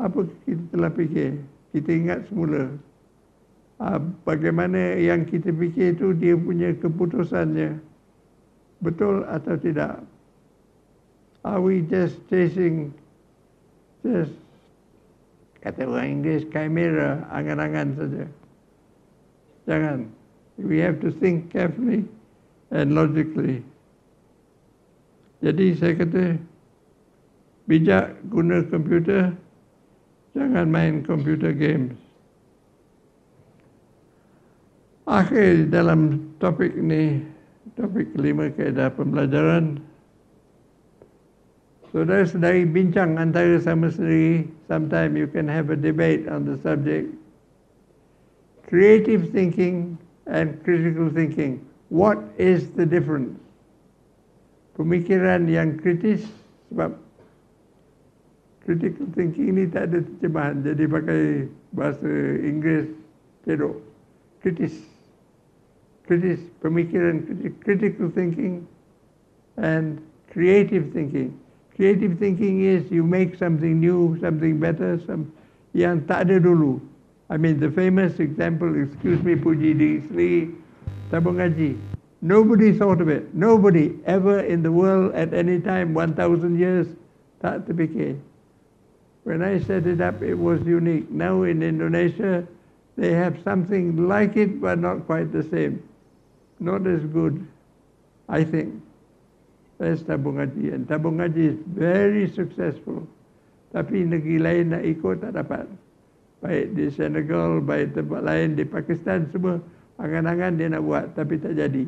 apa 0.00 0.28
kita 0.48 0.62
telah 0.72 0.92
fikir. 0.92 1.40
Kita 1.72 1.88
ingat 1.92 2.28
semula. 2.28 2.72
Ah, 3.76 4.00
bagaimana 4.24 4.96
yang 4.96 5.28
kita 5.28 5.52
fikir 5.52 6.00
itu 6.00 6.16
dia 6.16 6.32
punya 6.32 6.72
keputusannya. 6.72 7.76
Betul 8.80 9.24
atau 9.24 9.56
tidak. 9.56 10.04
Are 11.46 11.62
we 11.62 11.86
just 11.86 12.18
chasing, 12.26 12.90
just 14.02 14.34
kata 15.62 15.82
orang 15.82 16.22
Inggeris, 16.22 16.46
chimera, 16.50 17.26
angan-angan 17.30 17.88
saja. 17.98 18.24
Jangan. 19.66 20.10
We 20.56 20.78
have 20.80 21.02
to 21.04 21.10
think 21.10 21.50
carefully 21.50 22.06
and 22.70 22.94
logically. 22.96 23.60
Jadi 25.44 25.66
saya 25.76 25.94
kata, 26.00 26.40
bijak 27.68 28.16
guna 28.32 28.64
komputer, 28.66 29.36
jangan 30.32 30.66
main 30.70 31.04
computer 31.04 31.52
games. 31.52 31.98
Akhir 35.06 35.70
dalam 35.70 36.30
topik 36.42 36.74
ini, 36.74 37.22
topik 37.76 38.16
kelima 38.16 38.48
keadaan 38.50 38.92
pembelajaran, 38.96 39.64
saudara-saudari 41.92 42.64
bincang 42.64 43.20
antara 43.20 43.60
sama 43.60 43.92
sendiri, 43.92 44.48
sometimes 44.64 45.14
you 45.14 45.28
can 45.28 45.44
have 45.44 45.68
a 45.68 45.78
debate 45.78 46.24
on 46.26 46.48
the 46.48 46.56
subject 46.64 47.12
creative 48.66 49.30
thinking 49.30 49.96
and 50.26 50.62
critical 50.64 51.08
thinking. 51.08 51.64
What 51.88 52.18
is 52.36 52.70
the 52.74 52.84
difference? 52.84 53.38
Pemikiran 54.74 55.46
yang 55.48 55.78
kritis 55.78 56.26
sebab 56.68 56.98
critical 58.66 59.06
thinking 59.14 59.54
ini 59.54 59.70
tak 59.70 59.94
ada 59.94 60.02
terjemahan 60.02 60.66
jadi 60.66 60.84
pakai 60.90 61.22
bahasa 61.70 62.10
Inggeris 62.42 62.90
cedok. 63.46 63.78
Kritis. 64.42 64.74
Kritis, 66.06 66.40
pemikiran 66.62 67.26
critical 67.62 68.10
thinking 68.10 68.66
and 69.56 70.00
creative 70.30 70.92
thinking. 70.92 71.38
Creative 71.74 72.18
thinking 72.18 72.64
is 72.64 72.90
you 72.90 73.02
make 73.02 73.36
something 73.36 73.80
new, 73.80 74.16
something 74.20 74.58
better, 74.58 74.98
some 75.04 75.32
yang 75.74 76.00
tak 76.08 76.30
ada 76.30 76.40
dulu. 76.40 76.80
I 77.28 77.36
mean, 77.36 77.58
the 77.58 77.68
famous 77.70 78.16
example, 78.22 78.70
excuse 78.80 79.20
me, 79.20 79.34
Puji 79.34 79.76
di 79.76 80.00
Sri 80.08 80.54
Tabung 81.10 81.36
Haji. 81.36 81.76
Nobody 82.22 82.72
thought 82.72 83.02
of 83.02 83.08
it. 83.08 83.34
Nobody 83.34 83.98
ever 84.06 84.40
in 84.40 84.62
the 84.62 84.72
world 84.72 85.12
at 85.14 85.34
any 85.34 85.60
time, 85.60 85.92
1,000 85.92 86.56
years, 86.56 86.86
tak 87.42 87.66
terfikir. 87.66 88.16
When 89.26 89.42
I 89.42 89.58
set 89.58 89.90
it 89.90 90.00
up, 90.00 90.22
it 90.22 90.38
was 90.38 90.62
unique. 90.62 91.10
Now 91.10 91.42
in 91.42 91.60
Indonesia, 91.60 92.46
they 92.96 93.12
have 93.12 93.36
something 93.42 94.08
like 94.08 94.38
it, 94.38 94.62
but 94.62 94.78
not 94.78 95.04
quite 95.04 95.34
the 95.34 95.42
same. 95.42 95.82
Not 96.56 96.88
as 96.88 97.04
good, 97.12 97.44
I 98.28 98.44
think, 98.44 98.80
as 99.76 100.00
Tabung 100.02 100.40
Haji. 100.40 100.72
And 100.72 100.88
Tabung 100.88 101.20
Haji 101.20 101.52
is 101.52 101.58
very 101.68 102.28
successful. 102.32 103.04
Tapi 103.76 104.08
negeri 104.08 104.40
lain 104.40 104.72
nak 104.72 104.84
ikut 104.88 105.20
tak 105.20 105.36
dapat 105.36 105.68
baik 106.40 106.72
di 106.72 106.88
Senegal, 106.88 107.60
baik 107.60 107.92
tempat 107.92 108.24
lain 108.24 108.56
di 108.56 108.64
Pakistan 108.64 109.28
semua 109.28 109.60
angan-angan 110.00 110.52
dia 110.56 110.68
nak 110.72 110.82
buat 110.84 111.04
tapi 111.12 111.40
tak 111.40 111.56
jadi. 111.56 111.84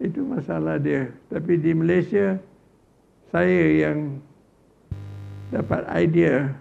Itu 0.00 0.24
masalah 0.24 0.80
dia. 0.80 1.12
Tapi 1.28 1.60
di 1.60 1.76
Malaysia 1.76 2.40
saya 3.28 3.88
yang 3.88 4.16
dapat 5.52 5.84
idea 5.92 6.56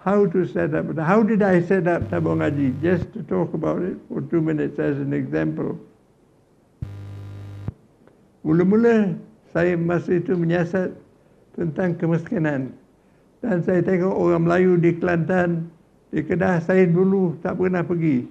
how 0.00 0.24
to 0.24 0.48
set 0.48 0.72
up. 0.72 0.88
How 0.96 1.20
did 1.22 1.44
I 1.44 1.60
set 1.60 1.84
up 1.84 2.08
tabung 2.08 2.40
haji? 2.40 2.72
Just 2.80 3.12
to 3.12 3.20
talk 3.28 3.52
about 3.52 3.84
it 3.84 4.00
for 4.08 4.24
two 4.32 4.40
minutes 4.40 4.80
as 4.80 4.96
an 4.96 5.12
example. 5.12 5.76
Mula-mula 8.40 9.12
saya 9.52 9.76
masa 9.76 10.16
itu 10.16 10.32
menyiasat 10.32 10.96
tentang 11.52 12.00
kemiskinan. 12.00 12.72
Dan 13.44 13.60
saya 13.60 13.84
tengok 13.84 14.12
orang 14.12 14.48
Melayu 14.48 14.80
di 14.80 14.96
Kelantan, 14.96 15.68
di 16.12 16.24
Kedah, 16.24 16.64
saya 16.64 16.88
dulu 16.88 17.36
tak 17.44 17.60
pernah 17.60 17.84
pergi. 17.84 18.24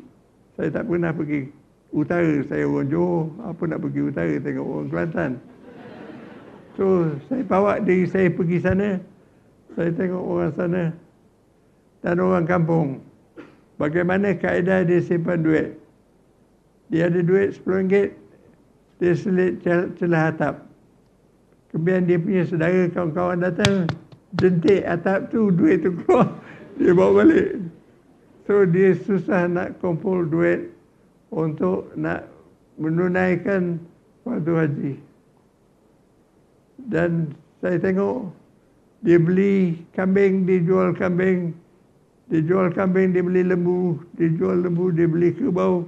Saya 0.58 0.74
tak 0.74 0.90
pernah 0.90 1.14
pergi 1.14 1.50
utara, 1.94 2.42
saya 2.50 2.66
orang 2.66 2.90
Johor, 2.90 3.30
apa 3.46 3.62
nak 3.70 3.80
pergi 3.86 4.02
utara 4.10 4.36
tengok 4.42 4.66
orang 4.66 4.88
Kelantan. 4.90 5.32
So, 6.78 7.14
saya 7.30 7.46
bawa 7.46 7.78
diri 7.82 8.10
saya 8.10 8.34
pergi 8.34 8.58
sana, 8.58 8.98
saya 9.78 9.94
tengok 9.94 10.24
orang 10.26 10.54
sana 10.58 10.82
dan 12.04 12.20
orang 12.20 12.48
kampung. 12.48 13.04
Bagaimana 13.80 14.36
kaedah 14.36 14.84
dia 14.84 15.00
simpan 15.00 15.40
duit. 15.44 15.76
Dia 16.92 17.08
ada 17.08 17.22
duit 17.22 17.56
RM10, 17.64 18.12
dia 19.00 19.14
selit 19.16 19.62
celah 19.96 20.34
atap. 20.34 20.56
Kemudian 21.70 22.10
dia 22.10 22.18
punya 22.18 22.44
saudara 22.50 22.90
kawan-kawan 22.90 23.40
datang, 23.46 23.86
jentik 24.42 24.82
atap 24.90 25.30
tu, 25.30 25.54
duit 25.54 25.86
tu 25.86 25.94
keluar, 26.02 26.34
dia 26.82 26.92
bawa 26.98 27.24
balik. 27.24 27.62
So 28.50 28.66
dia 28.66 28.98
susah 28.98 29.46
nak 29.46 29.78
kumpul 29.78 30.26
duit 30.26 30.74
untuk 31.30 31.94
nak 31.94 32.26
menunaikan 32.82 33.78
fardu 34.26 34.54
haji. 34.58 34.94
Dan 36.90 37.38
saya 37.62 37.78
tengok 37.78 38.34
dia 39.06 39.22
beli 39.22 39.78
kambing, 39.94 40.50
dia 40.50 40.60
jual 40.66 40.98
kambing. 40.98 41.54
Dia 42.30 42.46
jual 42.46 42.70
kambing, 42.78 43.18
dia 43.18 43.26
beli 43.26 43.42
lembu. 43.42 43.98
Dia 44.14 44.30
jual 44.30 44.62
lembu, 44.62 44.94
dia 44.94 45.10
beli 45.10 45.34
kerbau. 45.34 45.82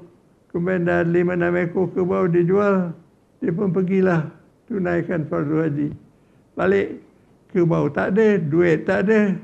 Kemudian 0.49 0.89
dah 0.89 1.05
lima 1.05 1.37
enam 1.37 1.53
ekor 1.55 1.93
kerbau 1.93 2.25
dia 2.25 2.41
jual. 2.41 2.89
Dia 3.39 3.51
pun 3.53 3.69
pergilah 3.69 4.27
tunaikan 4.65 5.29
fardu 5.29 5.55
haji. 5.61 5.87
Balik 6.57 6.97
kerbau 7.53 7.87
tak 7.93 8.17
ada, 8.17 8.41
duit 8.41 8.89
tak 8.89 9.07
ada. 9.07 9.37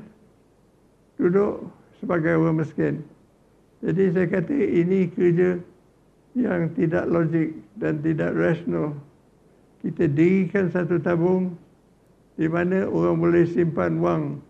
Duduk 1.16 1.70
sebagai 2.02 2.34
orang 2.34 2.66
miskin. 2.66 3.00
Jadi 3.78 4.10
saya 4.10 4.26
kata 4.26 4.54
ini 4.58 5.06
kerja 5.14 5.58
yang 6.34 6.70
tidak 6.74 7.06
logik 7.06 7.54
dan 7.78 8.02
tidak 8.02 8.34
rasional. 8.34 8.98
Kita 9.86 10.10
dirikan 10.10 10.66
satu 10.74 10.98
tabung 10.98 11.54
di 12.34 12.50
mana 12.50 12.90
orang 12.90 13.22
boleh 13.22 13.46
simpan 13.46 14.02
wang 14.02 14.42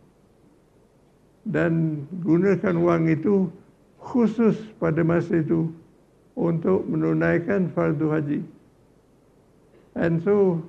dan 1.49 2.05
gunakan 2.21 2.77
wang 2.79 3.09
itu 3.09 3.49
khusus 3.99 4.57
pada 4.77 5.01
masa 5.01 5.41
itu 5.41 5.73
untuk 6.37 6.85
menunaikan 6.87 7.73
fardu 7.73 8.07
haji. 8.13 8.41
And 9.99 10.23
so 10.23 10.63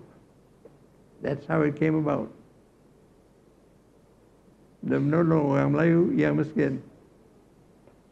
that's 1.21 1.45
how 1.45 1.61
it 1.61 1.77
came 1.77 1.99
about 1.99 2.31
dan 4.79 5.11
menolong 5.11 5.51
orang 5.51 5.69
Melayu 5.75 6.01
yang 6.15 6.39
miskin. 6.39 6.79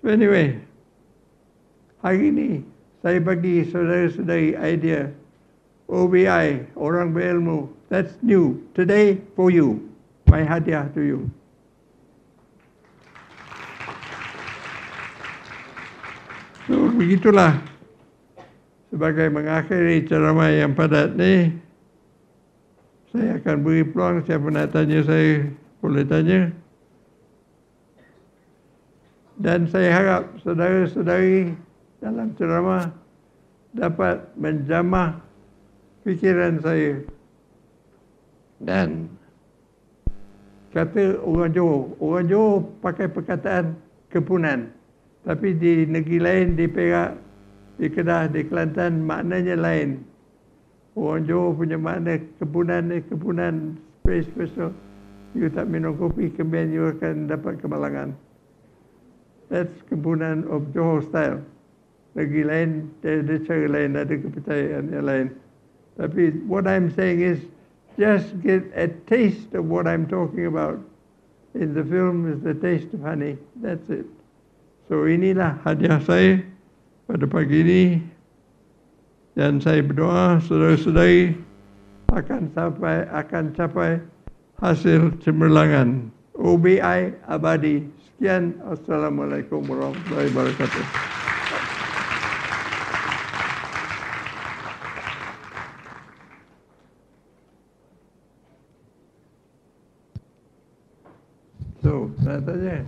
So 0.04 0.12
anyway, 0.12 0.60
hari 2.04 2.30
ini 2.30 2.50
saya 3.00 3.24
bagi 3.24 3.64
saudara-saudari 3.64 4.60
idea 4.60 5.08
OBI, 5.88 6.68
orang 6.76 7.16
berilmu. 7.16 7.72
That's 7.88 8.12
new. 8.20 8.60
Today 8.76 9.24
for 9.40 9.48
you. 9.48 9.88
My 10.28 10.44
hadiah 10.44 10.92
to 10.92 11.00
you. 11.00 11.20
So 16.68 16.87
begitulah 16.98 17.62
sebagai 18.90 19.30
mengakhiri 19.30 20.10
ceramah 20.10 20.50
yang 20.50 20.74
padat 20.74 21.14
ni 21.14 21.54
saya 23.18 23.40
akan 23.40 23.56
beri 23.66 23.82
peluang 23.88 24.22
siapa 24.28 24.48
nak 24.52 24.76
tanya 24.76 25.00
saya 25.02 25.50
boleh 25.82 26.06
tanya. 26.06 26.54
Dan 29.42 29.66
saya 29.70 29.90
harap 29.94 30.24
saudara-saudari 30.42 31.54
dalam 32.02 32.34
ceramah 32.38 32.94
dapat 33.74 34.22
menjamah 34.38 35.18
fikiran 36.06 36.62
saya. 36.62 37.02
Dan 38.62 39.10
kata 40.74 41.22
orang 41.26 41.54
Johor, 41.54 41.98
orang 41.98 42.26
Johor 42.30 42.70
pakai 42.86 43.10
perkataan 43.10 43.78
kepunan. 44.14 44.77
Tapi 45.28 45.60
di 45.60 45.84
negeri 45.84 46.24
lain, 46.24 46.56
di 46.56 46.72
Perak, 46.72 47.20
di 47.76 47.92
Kedah, 47.92 48.32
di 48.32 48.48
Kelantan, 48.48 49.04
maknanya 49.04 49.60
lain. 49.60 50.00
Orang 50.96 51.28
Johor 51.28 51.60
punya 51.60 51.76
makna 51.76 52.16
kepunan 52.40 52.88
ni, 52.90 53.04
kepunan 53.04 53.76
special 54.08 54.72
you 55.36 55.52
tak 55.52 55.68
minum 55.68 56.00
kopi, 56.00 56.32
kemudian 56.32 56.72
you 56.72 56.90
akan 56.96 57.28
dapat 57.28 57.60
kemalangan. 57.60 58.16
That's 59.52 59.76
kebunan 59.92 60.48
of 60.48 60.72
Johor 60.72 61.04
style. 61.04 61.44
Lagi 62.18 62.42
lain, 62.42 62.90
ada 63.06 63.36
cara 63.46 63.68
lain, 63.70 63.94
ada 63.94 64.16
kepercayaan 64.16 64.90
yang 64.90 65.06
lain. 65.06 65.28
Tapi 66.02 66.42
what 66.50 66.66
I'm 66.66 66.90
saying 66.90 67.22
is, 67.22 67.40
just 68.00 68.42
get 68.42 68.66
a 68.74 68.90
taste 69.06 69.54
of 69.54 69.70
what 69.70 69.86
I'm 69.86 70.10
talking 70.10 70.50
about. 70.50 70.82
In 71.54 71.78
the 71.78 71.86
film 71.86 72.26
is 72.32 72.42
the 72.42 72.58
taste 72.58 72.90
of 72.94 73.06
honey. 73.06 73.38
That's 73.62 73.86
it. 73.92 74.17
So 74.88 75.04
inilah 75.04 75.60
hadiah 75.68 76.00
saya 76.00 76.40
pada 77.12 77.28
pagi 77.28 77.60
ini. 77.60 77.84
Dan 79.36 79.60
saya 79.60 79.84
berdoa 79.84 80.40
saudara-saudari 80.42 81.36
akan 82.10 82.50
sampai 82.56 83.06
akan 83.12 83.44
capai 83.54 84.00
hasil 84.64 85.14
cemerlangan. 85.22 86.10
OBI 86.40 87.14
abadi. 87.28 87.84
Sekian. 88.02 88.58
Assalamualaikum 88.66 89.62
warahmatullahi 89.68 90.32
wabarakatuh. 90.34 90.86
So, 101.86 102.10
saya 102.24 102.42
tanya. 102.42 102.82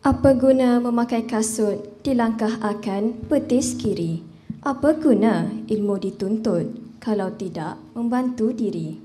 Apa 0.00 0.32
guna 0.32 0.80
memakai 0.80 1.28
kasut 1.28 2.00
di 2.00 2.16
langkah 2.16 2.56
akan 2.64 3.20
petis 3.28 3.76
kiri? 3.76 4.24
Apa 4.64 4.96
guna 4.96 5.52
ilmu 5.68 6.00
dituntut 6.00 6.96
kalau 7.04 7.28
tidak 7.36 7.76
membantu 7.92 8.48
diri? 8.48 8.96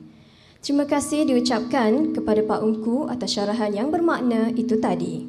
Terima 0.63 0.87
kasih 0.87 1.27
diucapkan 1.27 2.15
kepada 2.15 2.39
Pak 2.47 2.59
Ungku 2.63 3.11
atas 3.11 3.35
syarahan 3.35 3.75
yang 3.75 3.91
bermakna 3.91 4.55
itu 4.55 4.79
tadi. 4.79 5.27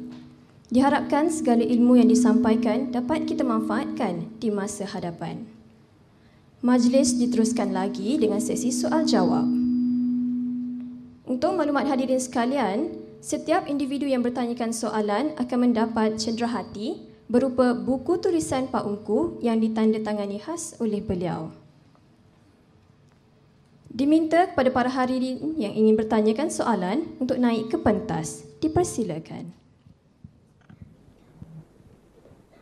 Diharapkan 0.71 1.27
segala 1.27 1.67
ilmu 1.67 1.99
yang 1.99 2.07
disampaikan 2.07 2.87
dapat 2.87 3.27
kita 3.27 3.43
manfaatkan 3.43 4.39
di 4.39 4.47
masa 4.47 4.87
hadapan. 4.87 5.43
Majlis 6.63 7.19
diteruskan 7.19 7.75
lagi 7.75 8.15
dengan 8.15 8.39
sesi 8.39 8.71
soal 8.71 9.03
jawab. 9.03 9.43
Untuk 11.27 11.59
maklumat 11.59 11.91
hadirin 11.91 12.23
sekalian, 12.23 13.06
Setiap 13.27 13.67
individu 13.67 14.07
yang 14.07 14.23
bertanyakan 14.23 14.71
soalan 14.71 15.35
akan 15.35 15.59
mendapat 15.67 16.15
cenderahati 16.15 17.11
berupa 17.27 17.75
buku 17.75 18.23
tulisan 18.23 18.71
Pak 18.71 18.87
Ungku 18.87 19.43
yang 19.43 19.59
ditandatangani 19.59 20.39
khas 20.39 20.79
oleh 20.79 21.03
beliau. 21.03 21.51
Diminta 23.91 24.47
kepada 24.47 24.71
para 24.71 24.87
hadirin 24.87 25.59
yang 25.59 25.75
ingin 25.75 25.99
bertanyakan 25.99 26.47
soalan 26.47 27.03
untuk 27.19 27.35
naik 27.35 27.67
ke 27.67 27.75
pentas. 27.75 28.47
Dipersilakan. 28.63 29.51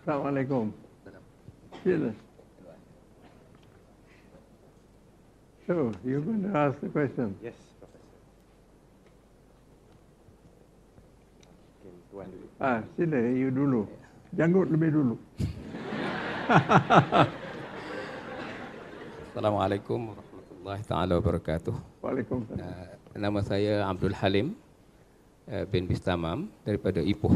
Assalamualaikum. 0.02 0.74
Sila. 1.86 2.10
So, 5.70 5.94
you're 6.02 6.26
going 6.26 6.42
to 6.42 6.58
ask 6.58 6.74
the 6.82 6.90
question? 6.90 7.38
Yes. 7.46 7.65
Tuan 12.16 12.32
dulu. 12.32 12.48
Ah, 12.64 12.80
sila 12.96 13.20
you 13.36 13.52
dulu. 13.52 13.84
Janggut 14.40 14.72
lebih 14.72 14.88
dulu. 14.88 15.20
Assalamualaikum 19.28 20.16
warahmatullahi 20.16 20.84
taala 20.88 21.20
wabarakatuh. 21.20 21.76
Waalaikumsalam. 22.00 22.64
Uh, 22.64 23.20
nama 23.20 23.44
saya 23.44 23.84
Abdul 23.84 24.16
Halim 24.16 24.56
uh, 25.52 25.68
bin 25.68 25.92
Bistamam 25.92 26.48
daripada 26.64 27.04
Ipoh. 27.04 27.36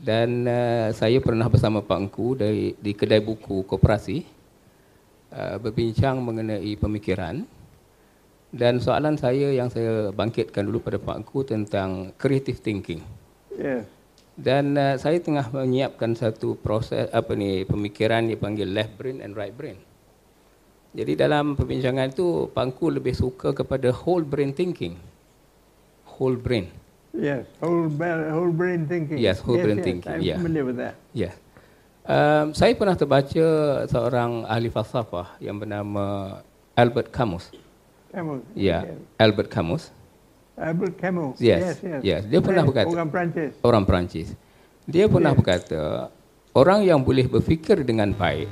Dan 0.00 0.48
uh, 0.48 0.88
saya 0.96 1.20
pernah 1.20 1.52
bersama 1.52 1.84
Pak 1.84 2.00
Engku 2.00 2.32
dari 2.32 2.80
di 2.80 2.96
kedai 2.96 3.20
buku 3.20 3.60
koperasi 3.68 4.24
uh, 5.36 5.60
berbincang 5.60 6.16
mengenai 6.16 6.72
pemikiran 6.80 7.44
dan 8.48 8.80
soalan 8.80 9.20
saya 9.20 9.52
yang 9.52 9.68
saya 9.68 10.08
bangkitkan 10.16 10.64
dulu 10.64 10.80
pada 10.80 10.96
Pak 10.96 11.16
Engku 11.20 11.44
tentang 11.44 12.16
creative 12.16 12.64
thinking. 12.64 13.17
Yes. 13.58 13.84
Dan 14.38 14.78
uh, 14.78 14.94
saya 14.94 15.18
tengah 15.18 15.50
menyiapkan 15.50 16.14
satu 16.14 16.54
proses 16.54 17.10
apa 17.10 17.34
ni 17.34 17.66
pemikiran 17.66 18.22
yang 18.30 18.38
panggil 18.38 18.70
left 18.70 18.94
brain 18.94 19.18
and 19.18 19.34
right 19.34 19.50
brain. 19.50 19.82
Jadi 20.94 21.18
dalam 21.18 21.58
perbincangan 21.58 22.14
itu 22.14 22.46
Pak 22.54 22.64
Engku 22.64 22.86
lebih 22.88 23.12
suka 23.18 23.50
kepada 23.50 23.90
whole 23.90 24.22
brain 24.22 24.54
thinking. 24.54 24.94
Whole 26.06 26.38
brain. 26.38 26.70
Yes, 27.10 27.50
whole, 27.58 27.90
whole 28.30 28.54
brain 28.54 28.86
thinking. 28.86 29.18
Yes, 29.18 29.42
whole 29.42 29.58
brain 29.58 29.82
yes, 29.82 29.86
thinking, 29.90 30.06
I'm 30.06 30.22
yeah. 30.22 30.38
familiar 30.38 30.64
with 30.64 30.78
that. 30.78 30.94
Ya. 31.10 31.34
Um, 32.08 32.54
saya 32.54 32.72
pernah 32.78 32.94
terbaca 32.96 33.46
seorang 33.90 34.46
ahli 34.46 34.70
falsafah 34.70 35.36
yang 35.42 35.58
bernama 35.58 36.38
Albert 36.78 37.10
Camus. 37.10 37.50
Camus. 38.14 38.40
Ya, 38.54 38.86
Albert 39.18 39.50
Camus. 39.50 39.90
Albert 40.58 40.94
Camus. 40.96 41.36
Yes, 41.38 41.60
Yes, 41.60 41.76
yes. 41.80 42.00
yes. 42.02 42.22
Dia 42.26 42.40
pernah 42.40 42.62
berkata- 42.62 42.90
Orang 42.90 43.08
Perancis. 43.08 43.52
orang 43.62 43.82
Perancis. 43.82 44.28
Dia 44.84 45.04
pernah 45.06 45.32
Ya. 45.32 45.36
berkata, 45.36 45.82
orang 46.52 46.80
yang 46.82 47.00
boleh 47.00 47.24
berfikir 47.24 47.80
dengan 47.82 48.10
baik 48.10 48.48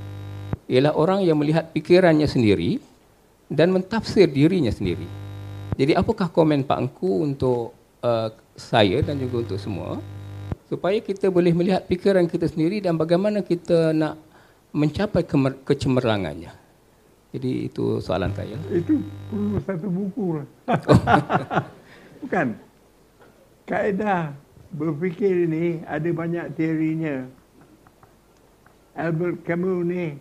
ialah 0.67 0.93
orang 0.93 1.23
yang 1.23 1.37
melihat 1.37 1.71
fikirannya 1.71 2.27
sendiri 2.27 2.79
dan 3.47 3.71
mentafsir 3.71 4.27
dirinya 4.27 4.71
sendiri. 4.71 5.07
Jadi 5.75 5.93
apakah 5.93 6.27
komen 6.27 6.63
Pak 6.63 6.79
Engku 6.79 7.23
untuk 7.23 7.71
uh, 8.01 8.29
saya 8.55 9.01
dan 9.01 9.17
juga 9.17 9.45
untuk 9.45 9.59
semua 9.59 10.01
supaya 10.67 10.99
kita 10.99 11.29
boleh 11.29 11.53
melihat 11.53 11.85
fikiran 11.85 12.27
kita 12.27 12.47
sendiri 12.47 12.81
dan 12.81 12.97
bagaimana 12.97 13.39
kita 13.41 13.93
nak 13.93 14.19
mencapai 14.73 15.23
kecemerlangannya. 15.63 16.51
Jadi 17.31 17.69
itu 17.69 18.01
soalan 18.01 18.33
saya. 18.33 18.57
Itu 18.69 18.99
perlu 19.29 19.57
satu 19.61 19.89
buku 19.89 20.25
lah. 20.37 20.47
Bukan. 22.27 22.59
Kaedah 23.71 24.35
berfikir 24.75 25.47
ini 25.47 25.79
ada 25.87 26.11
banyak 26.11 26.59
teorinya. 26.59 27.23
Albert 28.99 29.47
Camus 29.47 29.87
ni 29.87 30.19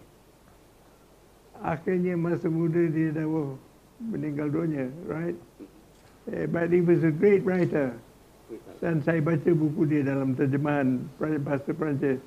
akhirnya 1.65 2.13
masa 2.13 2.45
muda 2.45 2.77
dia 2.93 3.09
dah 3.09 3.25
oh, 3.25 3.57
meninggal 3.97 4.53
dunia, 4.53 4.85
right? 5.09 5.33
Eh, 6.29 6.45
but 6.45 6.69
he 6.69 6.85
was 6.85 7.01
a 7.01 7.09
great 7.09 7.41
writer. 7.41 7.89
Dan 8.85 9.01
saya 9.01 9.17
baca 9.17 9.49
buku 9.49 9.89
dia 9.89 10.05
dalam 10.05 10.37
terjemahan 10.37 11.01
bahasa 11.17 11.73
Perancis. 11.73 12.21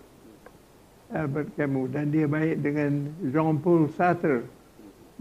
Albert 1.14 1.55
Camus. 1.55 1.95
Dan 1.95 2.11
dia 2.11 2.26
baik 2.26 2.66
dengan 2.66 3.14
Jean-Paul 3.31 3.95
Sartre, 3.95 4.43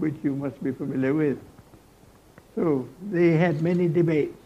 which 0.02 0.18
you 0.26 0.34
must 0.34 0.58
be 0.66 0.74
familiar 0.74 1.14
with. 1.14 1.38
So 2.58 2.90
they 3.14 3.38
had 3.38 3.62
many 3.62 3.86
debates. 3.86 4.37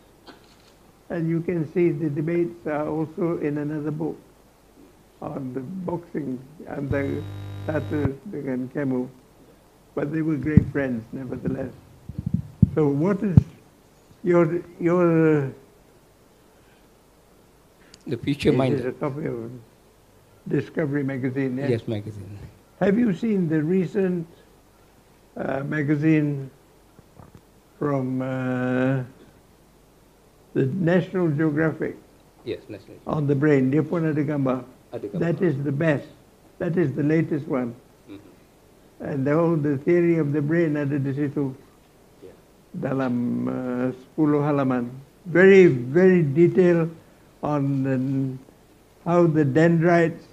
And 1.12 1.28
you 1.30 1.42
can 1.42 1.68
see 1.74 1.90
the 1.92 2.10
debates 2.10 2.66
are 2.66 2.88
also 2.88 3.38
in 3.40 3.58
another 3.58 3.92
book 3.92 4.18
on 5.22 5.54
the 5.54 5.60
boxing 5.60 6.40
and 6.68 6.90
the 6.90 7.22
Sartre 7.68 8.16
and 8.34 8.74
Camus. 8.74 9.10
But 9.94 10.14
they 10.14 10.22
were 10.22 10.38
great 10.38 10.66
friends 10.72 11.04
nevertheless. 11.12 11.74
So 12.76 12.88
what 12.88 13.22
is 13.22 13.38
your 14.24 14.64
your 14.80 15.52
The 18.08 18.18
future 18.18 18.52
this 18.54 18.80
is 18.80 18.86
a 18.86 18.94
copy 18.94 19.26
of 19.28 19.52
Discovery 20.48 21.04
magazine. 21.04 21.58
yes? 21.58 21.70
Yes, 21.70 21.88
magazine. 21.90 22.40
Have 22.80 22.98
you 22.98 23.14
seen 23.14 23.50
the 23.50 23.62
recent 23.62 24.26
uh, 25.36 25.60
magazine 25.64 26.50
from 27.78 28.22
uh, 28.22 29.04
the 30.54 30.66
National 30.66 31.30
Geographic 31.30 31.96
Yes, 32.44 32.60
national. 32.70 32.98
on 33.08 33.28
the 33.28 33.36
brain? 33.36 33.70
Dia 33.72 33.84
pun 33.84 34.04
ada 34.06 34.20
gambar. 34.24 34.66
Ada 34.92 35.08
gambar. 35.08 35.20
That 35.22 35.38
is 35.42 35.56
the 35.64 35.72
best. 35.72 36.08
That 36.60 36.78
is 36.78 36.94
the 36.94 37.04
latest 37.04 37.48
one. 37.48 37.74
Mhm. 38.10 38.20
And 39.02 39.20
the 39.26 39.34
whole 39.34 39.56
the 39.56 39.78
theory 39.82 40.18
of 40.18 40.34
the 40.34 40.42
brain 40.42 40.76
ada 40.78 40.98
di 41.00 41.14
situ 41.14 41.54
Yeah. 42.22 42.34
dalam 42.78 43.48
uh, 43.48 43.94
10 44.18 44.42
halaman. 44.42 44.90
Very 45.30 45.68
very 45.70 46.22
detailed 46.26 46.90
on 47.46 47.84
the, 47.86 47.96
how 49.06 49.26
the 49.26 49.46
dendrites 49.46 50.26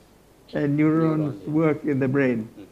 and 0.57 0.77
neurons 0.77 1.37
Neuron, 1.37 1.45
yeah. 1.45 1.53
work 1.53 1.79
in 1.85 2.01
the 2.01 2.09
brain. 2.09 2.49
Mhm. 2.57 2.65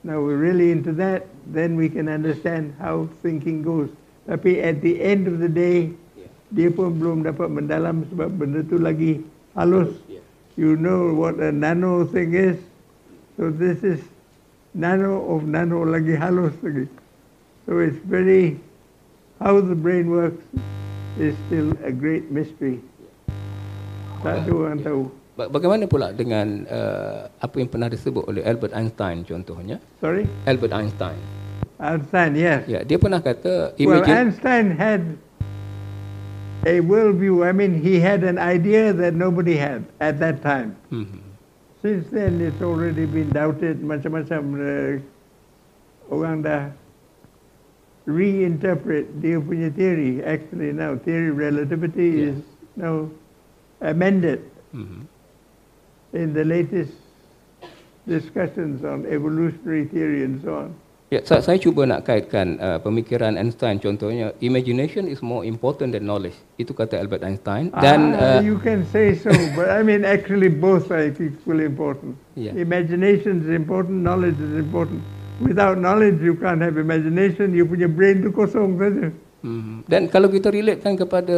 Now 0.00 0.24
we're 0.24 0.40
really 0.40 0.72
into 0.72 0.92
that, 0.96 1.28
then 1.44 1.76
we 1.76 1.88
can 1.92 2.08
understand 2.08 2.72
how 2.80 3.04
thinking 3.20 3.60
goes. 3.60 3.92
Tapi 4.24 4.64
at 4.64 4.80
the 4.80 4.96
end 5.00 5.28
of 5.28 5.38
the 5.38 5.48
day. 5.48 5.92
Dia 6.50 6.68
pun 6.70 6.90
belum 6.94 7.22
dapat 7.22 7.46
mendalam 7.46 8.02
sebab 8.10 8.28
benda 8.34 8.60
tu 8.66 8.76
lagi 8.78 9.22
halus. 9.54 9.90
Yeah. 10.10 10.22
You 10.58 10.74
know 10.74 11.14
what 11.14 11.38
a 11.38 11.54
nano 11.54 12.04
thing 12.04 12.34
is? 12.34 12.58
So 13.38 13.48
this 13.48 13.80
is 13.80 14.02
nano 14.74 15.22
of 15.30 15.46
nano 15.46 15.86
lagi 15.86 16.18
halus 16.18 16.52
lagi. 16.60 16.90
So 17.64 17.78
it's 17.78 17.98
very, 18.02 18.58
how 19.38 19.62
the 19.62 19.78
brain 19.78 20.10
works 20.10 20.42
is 21.16 21.38
still 21.46 21.70
a 21.86 21.94
great 21.94 22.28
mystery. 22.34 22.82
Tak 24.20 24.44
ada 24.44 24.52
orang 24.52 24.78
tahu. 24.82 25.02
Ba- 25.38 25.48
Bagaimana 25.48 25.86
pula 25.88 26.12
dengan 26.12 26.66
uh, 26.68 27.30
apa 27.40 27.54
yang 27.56 27.70
pernah 27.70 27.88
disebut 27.88 28.26
oleh 28.26 28.42
Albert 28.44 28.74
Einstein 28.76 29.22
contohnya? 29.24 29.78
Sorry? 30.02 30.26
Albert 30.44 30.74
Einstein. 30.76 31.16
Einstein, 31.80 32.36
yes. 32.36 32.68
Ya, 32.68 32.84
dia 32.84 33.00
pernah 33.00 33.24
kata 33.24 33.72
Well, 33.80 34.04
Einstein 34.04 34.76
had 34.76 35.16
a 36.64 36.80
worldview. 36.80 37.46
I 37.46 37.52
mean, 37.52 37.80
he 37.80 38.00
had 38.00 38.24
an 38.24 38.38
idea 38.38 38.92
that 38.92 39.14
nobody 39.14 39.56
had 39.56 39.84
at 40.00 40.18
that 40.20 40.42
time. 40.42 40.76
Mhm. 40.92 41.20
Since 41.80 42.10
then, 42.10 42.40
it's 42.40 42.60
already 42.60 43.06
been 43.06 43.32
doubted. 43.32 43.80
Macam-macam 43.80 44.42
uh, 44.60 45.00
orang 46.12 46.44
dah 46.44 46.68
reinterpret 48.04 49.08
dia 49.20 49.40
punya 49.40 49.72
theory. 49.72 50.20
Actually, 50.24 50.72
now 50.76 50.96
theory 51.00 51.30
of 51.32 51.38
relativity 51.40 52.08
Yes. 52.28 52.36
is 52.36 52.38
now 52.76 53.08
amended 53.80 54.44
Mhm. 54.76 55.08
in 56.12 56.32
the 56.36 56.44
latest 56.44 56.92
discussions 58.04 58.84
on 58.84 59.06
evolutionary 59.06 59.86
theory 59.88 60.24
and 60.24 60.40
so 60.42 60.68
on. 60.68 60.70
Ya, 61.10 61.26
saya, 61.26 61.42
saya 61.42 61.58
cuba 61.58 61.90
nak 61.90 62.06
kaitkan 62.06 62.54
uh, 62.62 62.78
pemikiran 62.78 63.34
Einstein 63.34 63.82
contohnya 63.82 64.30
imagination 64.38 65.10
is 65.10 65.18
more 65.18 65.42
important 65.42 65.90
than 65.90 66.06
knowledge. 66.06 66.38
Itu 66.54 66.70
kata 66.70 67.02
Albert 67.02 67.26
Einstein 67.26 67.74
dan 67.82 68.14
ah, 68.14 68.38
uh, 68.38 68.40
you 68.46 68.54
can 68.62 68.86
say 68.94 69.18
so, 69.18 69.34
but 69.58 69.74
I 69.74 69.82
mean 69.82 70.06
actually 70.06 70.46
both 70.46 70.86
are 70.94 71.10
equally 71.10 71.66
important. 71.66 72.14
Yeah. 72.38 72.54
Imagination 72.54 73.42
is 73.42 73.50
important, 73.50 74.06
knowledge 74.06 74.38
is 74.38 74.54
important. 74.54 75.02
Without 75.42 75.82
knowledge, 75.82 76.22
you 76.22 76.38
can't 76.38 76.62
have 76.62 76.78
imagination. 76.78 77.58
You 77.58 77.66
punya 77.66 77.90
brain 77.90 78.22
tu 78.22 78.30
kosong 78.30 78.78
saja. 78.78 79.10
Mhm. 79.42 79.90
Dan 79.90 80.06
kalau 80.14 80.30
kita 80.30 80.54
relatekan 80.54 80.94
kepada 80.94 81.36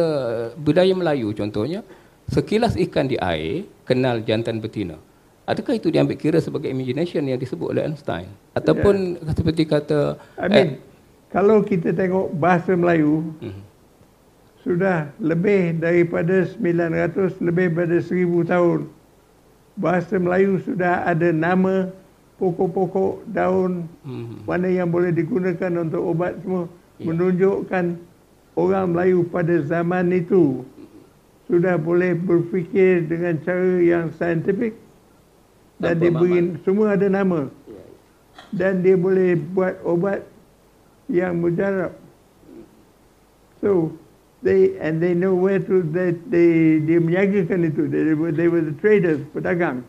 budaya 0.53 0.93
Melayu 0.93 1.33
contohnya, 1.33 1.81
sekilas 2.29 2.77
ikan 2.77 3.09
di 3.09 3.17
air 3.17 3.65
kenal 3.89 4.21
jantan 4.21 4.61
betina. 4.61 5.01
Adakah 5.43 5.75
itu 5.75 5.91
diambil 5.91 6.15
kira 6.15 6.39
sebagai 6.39 6.71
imagination 6.71 7.19
yang 7.27 7.35
disebut 7.35 7.75
oleh 7.75 7.83
Einstein? 7.83 8.31
Ataupun 8.55 9.19
seperti 9.35 9.67
kata 9.67 10.15
I 10.39 10.47
mean, 10.47 10.69
kalau 11.35 11.59
kita 11.59 11.91
tengok 11.91 12.31
bahasa 12.39 12.71
Melayu, 12.79 13.27
mhm. 13.43 13.61
sudah 14.63 15.11
lebih 15.19 15.83
daripada 15.83 16.47
900, 16.47 17.43
lebih 17.43 17.75
daripada 17.75 17.97
1000 17.99 18.47
tahun. 18.47 18.79
Bahasa 19.75 20.15
Melayu 20.15 20.63
sudah 20.63 21.03
ada 21.03 21.33
nama 21.35 21.91
pokok-pokok 22.39 23.27
daun 23.27 23.83
Mhm. 24.07 24.47
mana 24.47 24.67
yang 24.71 24.87
boleh 24.87 25.11
digunakan 25.11 25.71
untuk 25.75 26.01
obat 26.07 26.39
semua 26.39 26.71
Ya. 27.01 27.09
menunjukkan 27.09 27.99
orang 28.55 28.85
Melayu 28.95 29.27
pada 29.27 29.59
zaman 29.65 30.13
itu 30.13 30.63
sudah 31.51 31.75
boleh 31.75 32.15
berfikir 32.15 33.03
dengan 33.11 33.35
cara 33.43 33.81
yang 33.81 34.07
saintifik 34.15 34.77
dan 35.83 35.99
dia 35.99 36.11
beri 36.11 36.39
semua 36.63 36.95
ada 36.95 37.07
nama 37.11 37.51
Ya, 37.67 37.83
dan 38.55 38.73
dia 38.81 38.95
boleh 38.95 39.35
buat 39.35 39.77
obat 39.83 40.23
yang 41.11 41.43
mujarab 41.43 41.91
so 43.59 43.91
they 44.43 44.75
and 44.79 45.03
they 45.03 45.11
know 45.11 45.35
where 45.35 45.59
to 45.59 45.83
they 45.91 46.15
they 46.31 46.79
dia 46.83 46.99
menjagakan 46.99 47.67
itu 47.67 47.87
they 47.91 48.15
were 48.15 48.31
they 48.31 48.47
were 48.47 48.63
the 48.63 48.75
traders 48.79 49.19
pedagang 49.35 49.83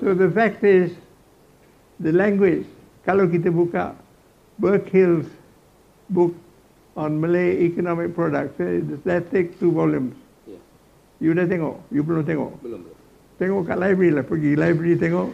So 0.00 0.14
the 0.14 0.30
fact 0.30 0.64
is, 0.64 0.92
the 2.00 2.12
language, 2.12 2.64
kalau 3.04 3.28
kita 3.28 3.52
buka 3.52 3.92
Burke 4.56 4.88
Hill's 4.88 5.28
book 6.08 6.32
on 6.96 7.20
Malay 7.20 7.68
economic 7.68 8.14
products, 8.16 8.56
eh, 8.60 8.80
that 9.04 9.28
takes 9.28 9.52
two 9.60 9.68
volumes. 9.68 10.16
Ya. 10.48 10.56
You 11.20 11.36
dah 11.36 11.44
tengok? 11.44 11.84
You 11.92 12.00
belum 12.00 12.24
tengok? 12.24 12.56
Belum. 12.64 12.80
belum. 12.80 12.93
Tengok 13.40 13.66
kat 13.66 13.78
library 13.82 14.14
lah, 14.14 14.22
pergi 14.22 14.54
library 14.54 14.94
tengok. 14.94 15.30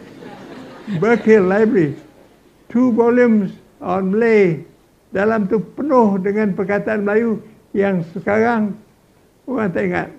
Burke 0.97 1.37
Hill 1.37 1.45
Library, 1.45 1.93
two 2.67 2.89
volumes 2.91 3.53
on 3.79 4.11
Malay. 4.11 4.65
Dalam 5.13 5.45
tu 5.45 5.61
penuh 5.77 6.17
dengan 6.17 6.57
perkataan 6.57 7.05
Melayu 7.05 7.37
yang 7.75 8.01
sekarang 8.15 8.73
orang 9.45 9.69
tak 9.69 9.83
ingat. 9.91 10.09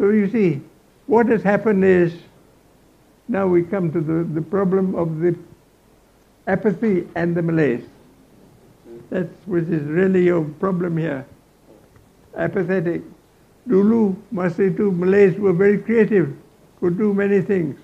So 0.00 0.10
you 0.10 0.26
see, 0.26 0.58
what 1.06 1.30
has 1.30 1.46
happened 1.46 1.86
is, 1.86 2.10
now 3.28 3.46
we 3.46 3.62
come 3.62 3.92
to 3.92 4.00
the, 4.00 4.24
the 4.26 4.42
problem 4.42 4.98
of 4.98 5.20
the 5.20 5.38
apathy 6.48 7.06
and 7.14 7.36
the 7.36 7.42
Malays. 7.44 7.84
That's 9.10 9.32
which 9.46 9.68
is 9.68 9.84
really 9.84 10.24
your 10.24 10.44
problem 10.58 10.96
here. 10.96 11.24
Apathetic. 12.36 13.02
Dulu, 13.68 14.16
masa 14.32 14.72
itu 14.72 14.88
Malays 14.88 15.36
were 15.36 15.52
very 15.52 15.76
creative, 15.76 16.32
could 16.80 16.96
do 16.96 17.12
many 17.12 17.44
things. 17.44 17.76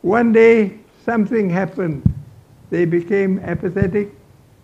One 0.00 0.32
day, 0.32 0.80
something 1.04 1.52
happened. 1.52 2.00
They 2.72 2.88
became 2.88 3.36
apathetic. 3.44 4.16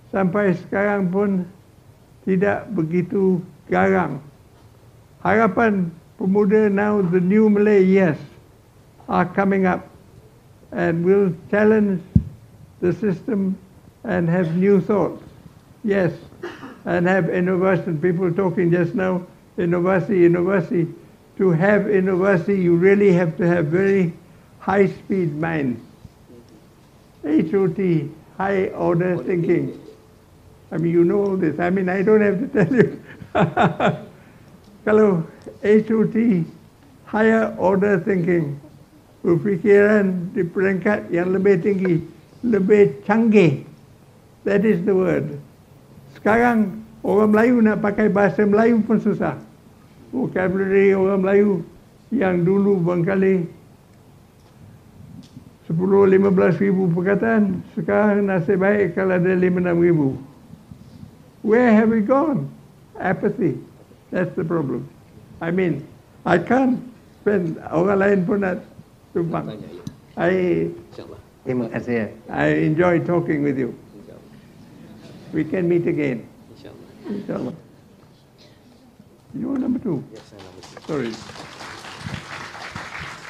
Sampai 0.09 0.57
sekarang 0.57 1.13
pun 1.13 1.45
tidak 2.25 2.73
begitu 2.73 3.45
garang. 3.69 4.25
Harapan 5.21 5.93
pemuda 6.17 6.73
now, 6.73 7.05
the 7.05 7.21
new 7.21 7.53
Malay, 7.53 7.85
yes, 7.85 8.17
are 9.13 9.29
coming 9.29 9.69
up 9.69 9.85
and 10.73 11.05
will 11.05 11.33
challenge 11.53 12.01
the 12.81 12.97
system 12.97 13.57
and 14.09 14.25
have 14.29 14.57
new 14.57 14.81
thoughts. 14.81 15.21
Yes, 15.85 16.17
and 16.89 17.05
have 17.05 17.29
innovation. 17.29 18.01
People 18.01 18.33
talking 18.33 18.73
just 18.73 18.97
now, 18.97 19.21
innovation, 19.59 20.25
innovation. 20.25 20.95
To 21.39 21.51
have 21.51 21.89
innovation, 21.89 22.63
you 22.63 22.75
really 22.77 23.13
have 23.13 23.37
to 23.39 23.47
have 23.47 23.67
very 23.67 24.13
high-speed 24.59 25.39
mind. 25.39 25.79
HOT, 27.23 27.79
high 28.37 28.69
order 28.75 29.17
thinking. 29.23 29.79
I 30.71 30.77
mean, 30.77 30.93
you 30.93 31.05
know 31.05 31.25
all 31.25 31.37
this. 31.37 31.59
I 31.59 31.71
mean, 31.71 31.89
I 31.89 32.03
don't 32.03 32.21
have 32.21 32.39
to 32.41 32.49
tell 32.51 32.73
you. 32.75 33.01
Kalau 34.85 35.25
HOT, 35.65 36.17
higher 37.09 37.55
order 37.57 37.99
thinking, 38.05 38.61
berfikiran 39.25 40.35
di 40.37 40.45
peringkat 40.45 41.09
yang 41.09 41.33
lebih 41.33 41.65
tinggi, 41.65 42.05
lebih 42.45 43.01
canggih. 43.09 43.65
That 44.45 44.65
is 44.65 44.85
the 44.85 44.95
word. 44.95 45.41
Sekarang 46.17 46.85
orang 47.01 47.31
Melayu 47.33 47.57
nak 47.65 47.81
pakai 47.81 48.13
bahasa 48.13 48.45
Melayu 48.45 48.81
pun 48.85 49.01
susah. 49.01 49.48
Vocabulary 50.09 50.97
orang 50.97 51.21
Melayu 51.21 51.61
yang 52.09 52.41
dulu 52.41 52.81
barangkali 52.81 53.45
10-15 55.69 56.65
ribu 56.65 56.89
perkataan, 56.97 57.61
sekarang 57.77 58.25
nasib 58.25 58.65
baik 58.65 58.97
kalau 58.97 59.21
ada 59.21 59.37
5-6 59.37 59.85
ribu. 59.85 60.17
Where 61.45 61.69
have 61.77 61.93
we 61.93 62.01
gone? 62.01 62.49
Apathy. 62.97 63.61
That's 64.09 64.33
the 64.33 64.49
problem. 64.49 64.89
I 65.45 65.53
mean, 65.53 65.85
I 66.25 66.41
can't 66.41 66.81
spend, 67.21 67.61
orang 67.69 68.01
lain 68.01 68.19
pun 68.25 68.41
nak 68.41 68.65
tumpang. 69.13 69.61
I, 70.17 70.73
terima 71.45 71.69
kasih. 71.69 72.17
I 72.33 72.65
enjoy 72.65 73.05
talking 73.05 73.45
with 73.45 73.61
you. 73.61 73.77
We 75.37 75.45
can 75.45 75.69
meet 75.69 75.85
again. 75.85 76.25
Inshallah. 77.05 77.68
You 79.35 79.53
are 79.53 79.59
number 79.59 79.79
two. 79.79 80.01
Yes, 80.09 80.33
I'm 80.33 80.41
number 80.41 80.63
two. 80.65 80.81
Sorry. 80.89 81.13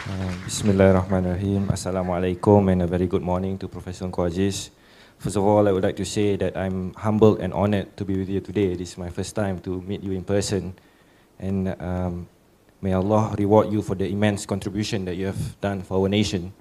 Uh, 0.06 0.30
Bismillahirrahmanirrahim. 0.46 1.74
Assalamualaikum 1.74 2.70
and 2.70 2.82
a 2.82 2.86
very 2.86 3.10
good 3.10 3.26
morning 3.26 3.58
to 3.58 3.66
Professor 3.66 4.06
Nko 4.06 4.30
First 5.18 5.34
of 5.34 5.42
all, 5.42 5.66
I 5.66 5.72
would 5.74 5.82
like 5.82 5.98
to 5.98 6.06
say 6.06 6.36
that 6.38 6.56
I'm 6.56 6.94
humbled 6.94 7.42
and 7.42 7.50
honored 7.52 7.96
to 7.98 8.04
be 8.06 8.14
with 8.14 8.30
you 8.30 8.38
today. 8.38 8.78
This 8.78 8.94
is 8.94 8.98
my 8.98 9.10
first 9.10 9.34
time 9.34 9.58
to 9.66 9.82
meet 9.82 10.06
you 10.06 10.14
in 10.14 10.22
person. 10.22 10.78
And 11.42 11.74
um, 11.82 12.30
may 12.80 12.92
Allah 12.94 13.34
reward 13.34 13.74
you 13.74 13.82
for 13.82 13.98
the 13.98 14.06
immense 14.06 14.46
contribution 14.46 15.04
that 15.10 15.18
you 15.18 15.26
have 15.26 15.58
done 15.60 15.82
for 15.82 15.98
our 15.98 16.08
nation. 16.08 16.54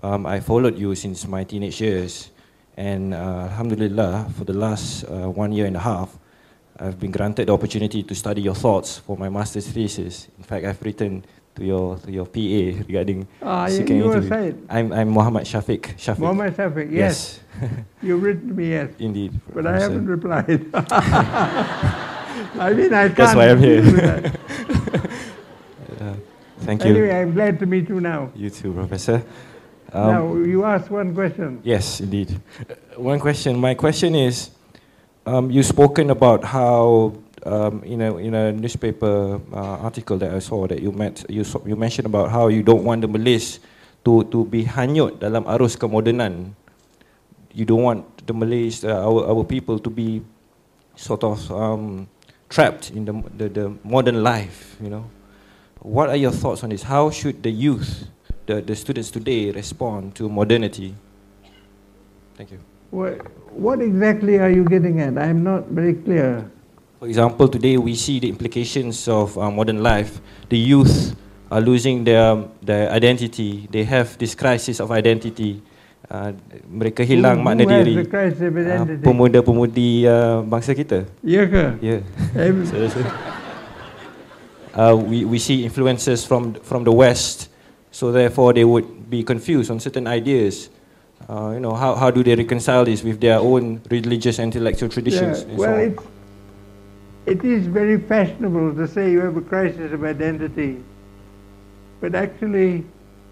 Um, 0.00 0.24
I 0.24 0.40
followed 0.40 0.80
you 0.80 0.96
since 0.96 1.28
my 1.28 1.44
teenage 1.44 1.84
years. 1.84 2.32
And 2.80 3.12
uh, 3.12 3.52
Alhamdulillah, 3.52 4.32
for 4.32 4.48
the 4.48 4.56
last 4.56 5.04
uh, 5.04 5.28
one 5.28 5.52
year 5.52 5.68
and 5.68 5.76
a 5.76 5.84
half, 5.84 6.16
I've 6.78 7.00
been 7.00 7.10
granted 7.10 7.48
the 7.48 7.52
opportunity 7.54 8.02
to 8.02 8.14
study 8.14 8.42
your 8.42 8.54
thoughts 8.54 8.98
for 8.98 9.16
my 9.16 9.28
master's 9.28 9.66
thesis. 9.66 10.28
In 10.36 10.44
fact, 10.44 10.64
I've 10.66 10.80
written 10.82 11.24
to 11.56 11.64
your 11.64 11.96
to 12.04 12.12
your 12.12 12.26
PA 12.26 12.84
regarding 12.86 13.26
Ah, 13.40 13.64
you, 13.66 13.76
seeking 13.80 13.96
you 13.96 14.04
were 14.12 14.20
interview. 14.20 14.60
I'm 14.68 14.92
I'm 14.92 15.08
Muhammad 15.08 15.44
Shafiq. 15.48 15.96
Shafiq. 15.96 16.18
Muhammad 16.20 16.52
Shafiq, 16.56 16.92
yes. 16.92 17.40
You've 18.02 18.22
written 18.22 18.48
to 18.48 18.54
me, 18.54 18.70
yes. 18.76 18.90
Indeed. 18.98 19.32
But 19.54 19.66
I 19.66 19.80
Professor. 19.80 19.88
haven't 19.88 20.06
replied. 20.06 20.60
I 22.60 22.72
mean, 22.76 22.92
I 22.92 23.08
can't. 23.08 23.16
That's 23.16 23.34
why 23.34 23.48
I'm 23.48 23.58
here. 23.58 23.80
Uh, 26.00 26.14
thank 26.60 26.84
you. 26.84 26.90
Anyway, 26.90 27.10
I'm 27.16 27.32
glad 27.32 27.58
to 27.60 27.66
meet 27.66 27.88
you 27.88 28.00
now. 28.00 28.30
You 28.36 28.50
too, 28.50 28.72
Professor. 28.72 29.24
Um, 29.92 30.06
now, 30.12 30.34
you 30.36 30.64
asked 30.64 30.90
one 30.90 31.14
question. 31.14 31.60
Yes, 31.64 32.00
indeed. 32.00 32.36
Uh, 32.60 32.74
One 33.00 33.18
question. 33.20 33.56
My 33.60 33.74
question 33.74 34.14
is, 34.14 34.50
um, 35.26 35.50
you've 35.50 35.66
spoken 35.66 36.10
about 36.10 36.44
how 36.44 37.12
um, 37.44 37.82
in 37.84 38.00
a 38.00 38.16
in 38.16 38.34
a 38.34 38.52
newspaper 38.52 39.42
uh, 39.52 39.84
article 39.84 40.16
that 40.18 40.32
I 40.32 40.38
saw 40.38 40.66
that 40.66 40.80
you 40.80 40.92
met 40.92 41.26
you 41.28 41.44
you 41.66 41.76
mentioned 41.76 42.06
about 42.06 42.30
how 42.30 42.48
you 42.48 42.62
don't 42.62 42.84
want 42.86 43.02
the 43.02 43.10
Malays 43.10 43.60
to 44.06 44.22
to 44.30 44.46
be 44.46 44.64
hanyut 44.64 45.18
dalam 45.18 45.44
arus 45.50 45.74
kemodenan. 45.74 46.54
You 47.56 47.64
don't 47.64 47.82
want 47.82 48.04
the 48.26 48.32
Malays, 48.32 48.84
uh, 48.84 49.02
our 49.02 49.26
our 49.26 49.44
people, 49.44 49.78
to 49.82 49.90
be 49.90 50.22
sort 50.94 51.24
of 51.24 51.40
um, 51.50 52.06
trapped 52.48 52.90
in 52.92 53.04
the, 53.04 53.14
the 53.34 53.46
the 53.48 53.66
modern 53.82 54.22
life. 54.22 54.76
You 54.78 54.90
know, 54.90 55.04
what 55.80 56.08
are 56.08 56.20
your 56.20 56.32
thoughts 56.32 56.62
on 56.62 56.70
this? 56.70 56.84
How 56.84 57.08
should 57.10 57.42
the 57.42 57.50
youth, 57.50 58.06
the 58.44 58.60
the 58.60 58.76
students 58.76 59.10
today, 59.10 59.50
respond 59.50 60.14
to 60.20 60.28
modernity? 60.28 60.94
Thank 62.36 62.52
you. 62.52 62.60
What, 62.92 63.24
what 63.56 63.80
exactly 63.80 64.38
are 64.38 64.50
you 64.52 64.64
getting 64.64 65.00
at? 65.00 65.16
I'm 65.16 65.42
not 65.42 65.66
very 65.72 65.94
clear. 65.94 66.44
For 67.00 67.08
example, 67.08 67.48
today 67.48 67.76
we 67.76 67.94
see 67.96 68.20
the 68.20 68.28
implications 68.28 69.08
of 69.08 69.36
uh, 69.36 69.50
modern 69.50 69.82
life. 69.82 70.20
The 70.48 70.58
youth 70.58 71.16
are 71.50 71.60
losing 71.60 72.04
their 72.04 72.44
their 72.60 72.92
identity. 72.92 73.68
They 73.72 73.84
have 73.84 74.16
this 74.20 74.36
crisis 74.36 74.80
of 74.80 74.92
identity. 74.92 75.60
Uh, 76.06 76.32
mereka 76.70 77.02
hilang 77.02 77.42
who, 77.42 77.44
makna 77.44 77.62
who 77.66 77.72
has 77.74 77.82
diri. 77.82 77.94
Uh, 77.98 79.02
pemuda-pemudi 79.02 80.06
uh, 80.06 80.38
bangsa 80.46 80.70
kita. 80.70 81.02
Ya 81.24 81.42
ke? 81.50 81.64
Yeah. 81.82 82.00
So, 82.70 82.76
so, 82.86 82.98
uh, 84.76 84.94
we 84.94 85.26
we 85.26 85.42
see 85.42 85.66
influences 85.66 86.22
from 86.22 86.54
from 86.62 86.86
the 86.86 86.94
West, 86.94 87.50
so 87.90 88.14
therefore 88.14 88.54
they 88.54 88.62
would 88.62 88.86
be 89.10 89.26
confused 89.26 89.66
on 89.68 89.82
certain 89.82 90.06
ideas. 90.06 90.70
Uh, 91.28 91.50
you 91.54 91.60
know, 91.60 91.74
how 91.74 91.94
how 91.94 92.10
do 92.10 92.22
they 92.22 92.36
reconcile 92.36 92.84
this 92.84 93.02
with 93.02 93.20
their 93.20 93.38
own 93.38 93.80
religious 93.90 94.38
and 94.38 94.54
intellectual 94.54 94.88
traditions? 94.88 95.42
Yeah, 95.42 95.48
and 95.48 95.58
well, 95.58 95.74
so 95.74 95.76
it's, 95.76 96.02
it 97.26 97.44
is 97.44 97.66
very 97.66 97.98
fashionable 97.98 98.74
to 98.74 98.86
say 98.86 99.10
you 99.10 99.20
have 99.20 99.36
a 99.36 99.40
crisis 99.40 99.92
of 99.92 100.04
identity. 100.04 100.82
But 102.00 102.14
actually, 102.14 102.84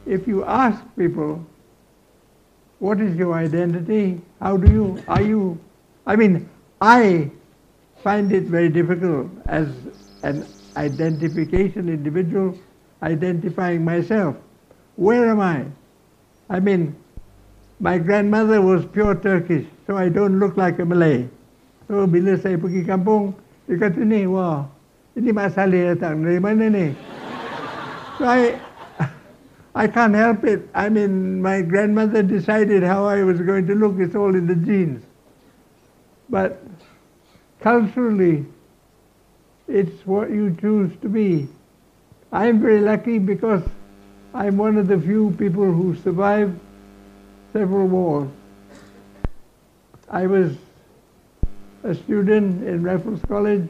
if 0.07 0.27
you 0.27 0.45
ask 0.45 0.83
people, 0.97 1.45
what 2.81 3.01
is 3.01 3.17
your 3.17 3.35
identity? 3.35 4.21
How 4.41 4.57
do 4.57 4.71
you, 4.71 5.03
are 5.07 5.23
you, 5.23 5.59
I 6.07 6.17
mean, 6.17 6.49
I 6.81 7.31
find 8.03 8.33
it 8.33 8.45
very 8.45 8.69
difficult 8.69 9.31
as 9.47 9.69
an 10.23 10.47
identification 10.77 11.89
individual, 11.89 12.59
identifying 13.03 13.85
myself. 13.85 14.37
Where 14.97 15.31
am 15.31 15.41
I? 15.41 15.65
I 16.51 16.61
mean, 16.61 16.97
my 17.81 17.99
grandmother 17.99 18.61
was 18.63 18.87
pure 18.87 19.15
Turkish, 19.15 19.67
so 19.87 19.97
I 19.97 20.09
don't 20.09 20.39
look 20.39 20.57
like 20.57 20.79
a 20.79 20.85
Malay. 20.85 21.29
So 21.89 22.07
bila 22.07 22.39
saya 22.41 22.57
pergi 22.57 22.87
kampung, 22.87 23.35
dia 23.67 23.77
kata 23.77 24.01
ni, 24.01 24.25
wah, 24.25 24.65
ini 25.19 25.31
Mak 25.35 25.53
Saleh 25.53 25.95
datang, 25.95 26.25
dari 26.25 26.41
mana 26.41 26.71
ni? 26.71 26.97
So 28.19 28.25
I, 28.25 28.57
I 29.83 29.87
can't 29.91 30.15
help 30.15 30.47
it. 30.47 30.65
I 30.73 30.89
mean, 30.89 31.43
my 31.43 31.61
grandmother 31.61 32.23
decided 32.23 32.83
how 32.83 33.05
I 33.05 33.23
was 33.27 33.43
going 33.43 33.67
to 33.67 33.75
look. 33.75 33.99
It's 33.99 34.15
all 34.15 34.35
in 34.35 34.47
the 34.47 34.55
genes. 34.55 35.03
But 36.31 36.63
culturally, 37.61 38.47
it's 39.69 40.07
what 40.07 40.31
you 40.31 40.57
choose 40.61 40.95
to 41.03 41.09
be. 41.09 41.49
I'm 42.33 42.61
very 42.61 42.81
lucky 42.81 43.19
because 43.19 43.63
I'm 44.33 44.57
one 44.57 44.79
of 44.79 44.89
the 44.89 44.99
few 44.99 45.35
people 45.39 45.71
who 45.71 45.95
survived 46.03 46.59
several 47.55 47.87
wars. 47.87 48.29
I 50.11 50.27
was 50.27 50.57
a 51.85 51.95
student 51.95 52.67
in 52.67 52.83
Raffles 52.83 53.21
College, 53.29 53.69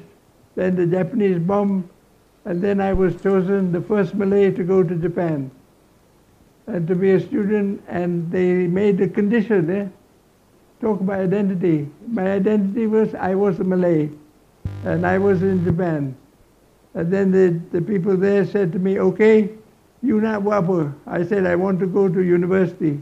then 0.55 0.75
the 0.75 0.87
Japanese 0.87 1.39
bomb, 1.39 1.89
and 2.47 2.63
then 2.63 2.81
I 2.81 2.95
was 2.95 3.21
chosen 3.21 3.73
the 3.73 3.83
first 3.83 4.15
Malay 4.15 4.51
to 4.53 4.65
go 4.65 4.83
to 4.83 4.95
Japan 4.97 5.51
and 6.67 6.89
to 6.89 6.95
be 6.95 7.11
a 7.11 7.21
student, 7.21 7.85
and 7.87 8.31
they 8.33 8.67
made 8.67 9.03
a 9.03 9.09
condition 9.09 9.67
there. 9.67 9.93
Talk 10.81 11.01
about 11.01 11.21
identity. 11.21 11.87
My 12.09 12.33
identity 12.33 12.87
was 12.87 13.15
I 13.15 13.35
was 13.35 13.61
a 13.61 13.65
Malay, 13.65 14.09
and 14.85 15.07
I 15.07 15.19
was 15.19 15.43
in 15.43 15.63
Japan. 15.63 16.17
And 16.95 17.13
then 17.13 17.31
the, 17.31 17.61
the 17.71 17.83
people 17.83 18.17
there 18.17 18.47
said 18.47 18.73
to 18.73 18.79
me, 18.79 18.99
okay, 18.99 19.51
you 20.03 20.23
not 20.23 20.47
apa? 20.47 20.95
I 21.07 21.23
said, 21.23 21.45
I 21.45 21.55
want 21.55 21.81
to 21.81 21.87
go 21.87 22.09
to 22.09 22.23
university. 22.23 22.99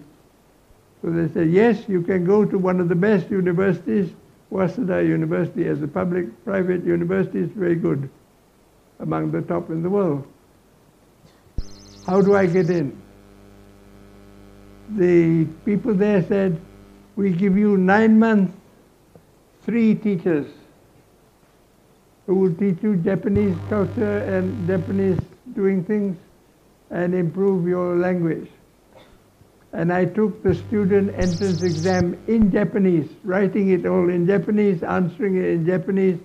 So 1.03 1.11
they 1.11 1.33
said, 1.35 1.51
yes, 1.51 1.89
you 1.89 2.01
can 2.03 2.25
go 2.25 2.45
to 2.45 2.57
one 2.57 2.81
of 2.81 2.89
the 2.89 2.95
best 2.95 3.29
universities. 3.29 4.11
Waseda 4.53 5.07
University 5.07 5.67
as 5.67 5.83
a 5.83 5.89
public-private 5.89 6.85
university 6.85 7.41
is 7.41 7.51
very 7.51 7.75
good, 7.75 8.09
among 9.01 9.33
the 9.33 9.43
top 9.43 9.71
in 9.71 9.83
the 9.83 9.91
world. 9.91 10.27
How 12.07 12.21
do 12.21 12.37
I 12.37 12.47
get 12.47 12.71
in? 12.71 12.97
The 14.91 15.47
people 15.65 15.95
there 15.95 16.23
said, 16.25 16.61
we 17.17 17.31
give 17.31 17.57
you 17.57 17.77
nine 17.77 18.19
months, 18.19 18.53
three 19.63 19.95
teachers 19.95 20.47
who 22.27 22.35
will 22.37 22.55
teach 22.55 22.83
you 22.83 22.97
Japanese 22.97 23.57
culture 23.69 24.19
and 24.19 24.67
Japanese 24.69 25.19
doing 25.55 25.83
things 25.85 26.17
and 26.91 27.15
improve 27.15 27.67
your 27.67 27.97
language. 27.97 28.49
And 29.73 29.93
I 29.93 30.05
took 30.05 30.43
the 30.43 30.55
student 30.55 31.15
entrance 31.19 31.63
exam 31.63 32.23
in 32.27 32.53
Japanese, 32.53 33.09
writing 33.25 33.71
it 33.71 33.87
all 33.87 34.11
in 34.11 34.27
Japanese, 34.27 34.83
answering 34.83 35.37
it 35.37 35.45
in 35.45 35.67
Japanese, 35.67 36.19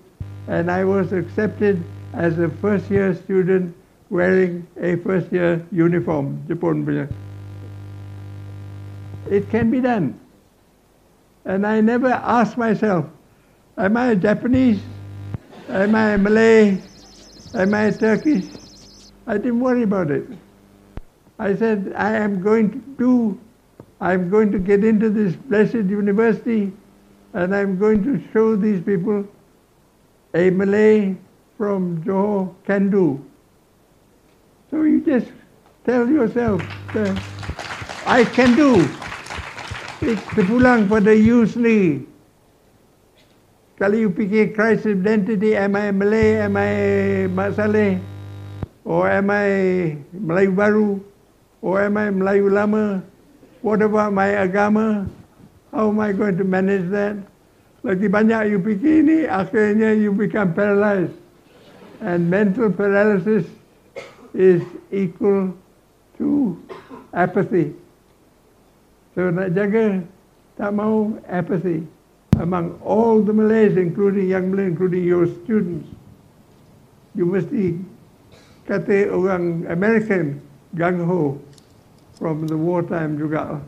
and 0.48 0.70
I 0.70 0.84
was 0.84 1.12
accepted 1.12 1.82
as 2.12 2.38
a 2.38 2.48
first 2.48 2.90
year 2.90 3.14
student 3.14 3.74
wearing 4.10 4.66
a 4.80 4.96
first 4.96 5.32
year 5.32 5.64
uniform, 5.70 6.42
Japan. 6.48 7.08
It 9.30 9.48
can 9.50 9.70
be 9.70 9.80
done. 9.80 10.18
And 11.44 11.66
I 11.66 11.80
never 11.80 12.08
asked 12.08 12.56
myself, 12.58 13.06
am 13.76 13.96
I 13.96 14.14
Japanese? 14.14 14.80
Am 15.68 15.94
I 15.94 16.16
Malay? 16.16 16.78
Am 17.54 17.74
I 17.74 17.90
Turkish? 17.90 18.44
I 19.26 19.36
didn't 19.36 19.60
worry 19.60 19.82
about 19.82 20.10
it. 20.10 20.26
I 21.38 21.54
said, 21.54 21.92
I 21.94 22.14
am 22.18 22.42
going 22.42 22.70
to 22.72 22.78
do, 22.98 23.38
I'm 24.00 24.28
going 24.28 24.50
to 24.50 24.58
get 24.58 24.82
into 24.82 25.08
this 25.08 25.36
blessed 25.36 25.86
university 25.86 26.72
and 27.32 27.54
I'm 27.54 27.78
going 27.78 28.02
to 28.02 28.18
show 28.32 28.56
these 28.56 28.82
people 28.82 29.26
a 30.34 30.50
Malay 30.50 31.14
from 31.56 32.02
Johor 32.02 32.54
can 32.66 32.90
do. 32.90 33.22
So 34.70 34.82
you 34.82 35.00
just 35.00 35.30
tell 35.86 36.08
yourself, 36.08 36.60
I 38.06 38.24
can 38.24 38.56
do. 38.56 38.82
Terpulang 40.34 40.86
pada 40.86 41.10
you 41.14 41.42
sendiri. 41.46 42.06
Kalau 43.78 43.94
you 43.94 44.10
fikir 44.10 44.54
crisis 44.58 44.98
identity, 44.98 45.54
am 45.54 45.78
I 45.78 45.94
Malay, 45.94 46.42
am 46.42 46.58
I 46.58 46.70
Mak 47.30 47.54
or 48.82 49.06
am 49.06 49.30
I 49.30 49.46
Melayu 50.10 50.50
baru, 50.50 50.98
or 51.62 51.82
am 51.82 51.96
I 51.96 52.08
Melayu 52.08 52.50
lama, 52.50 53.02
what 53.62 53.82
about 53.82 54.12
my 54.12 54.28
agama, 54.28 55.08
how 55.72 55.88
am 55.88 56.00
I 56.00 56.12
going 56.12 56.36
to 56.38 56.44
manage 56.44 56.90
that? 56.90 57.16
Lagi 57.84 58.10
banyak 58.10 58.50
you 58.50 58.58
fikir 58.58 59.06
ini, 59.06 59.18
akhirnya 59.30 59.94
you 59.94 60.10
become 60.10 60.50
paralyzed. 60.50 61.14
And 62.02 62.30
mental 62.30 62.70
paralysis 62.70 63.46
is 64.34 64.62
equal 64.90 65.54
to 66.18 66.58
apathy. 67.14 67.74
So 69.14 69.30
nak 69.30 69.54
jaga, 69.54 70.02
tak 70.58 70.70
mau 70.74 71.14
apathy 71.26 71.86
among 72.38 72.78
all 72.82 73.22
the 73.22 73.34
Malays, 73.34 73.74
including 73.74 74.30
young 74.30 74.50
Malay, 74.54 74.70
including 74.70 75.02
your 75.02 75.26
students. 75.42 75.90
You 77.18 77.26
mesti 77.26 77.82
kata 78.66 79.10
orang 79.10 79.66
American 79.66 80.38
gung 80.76 81.02
ho 81.02 81.40
from 82.18 82.46
the 82.46 82.56
wartime 82.56 83.16
juga 83.18 83.60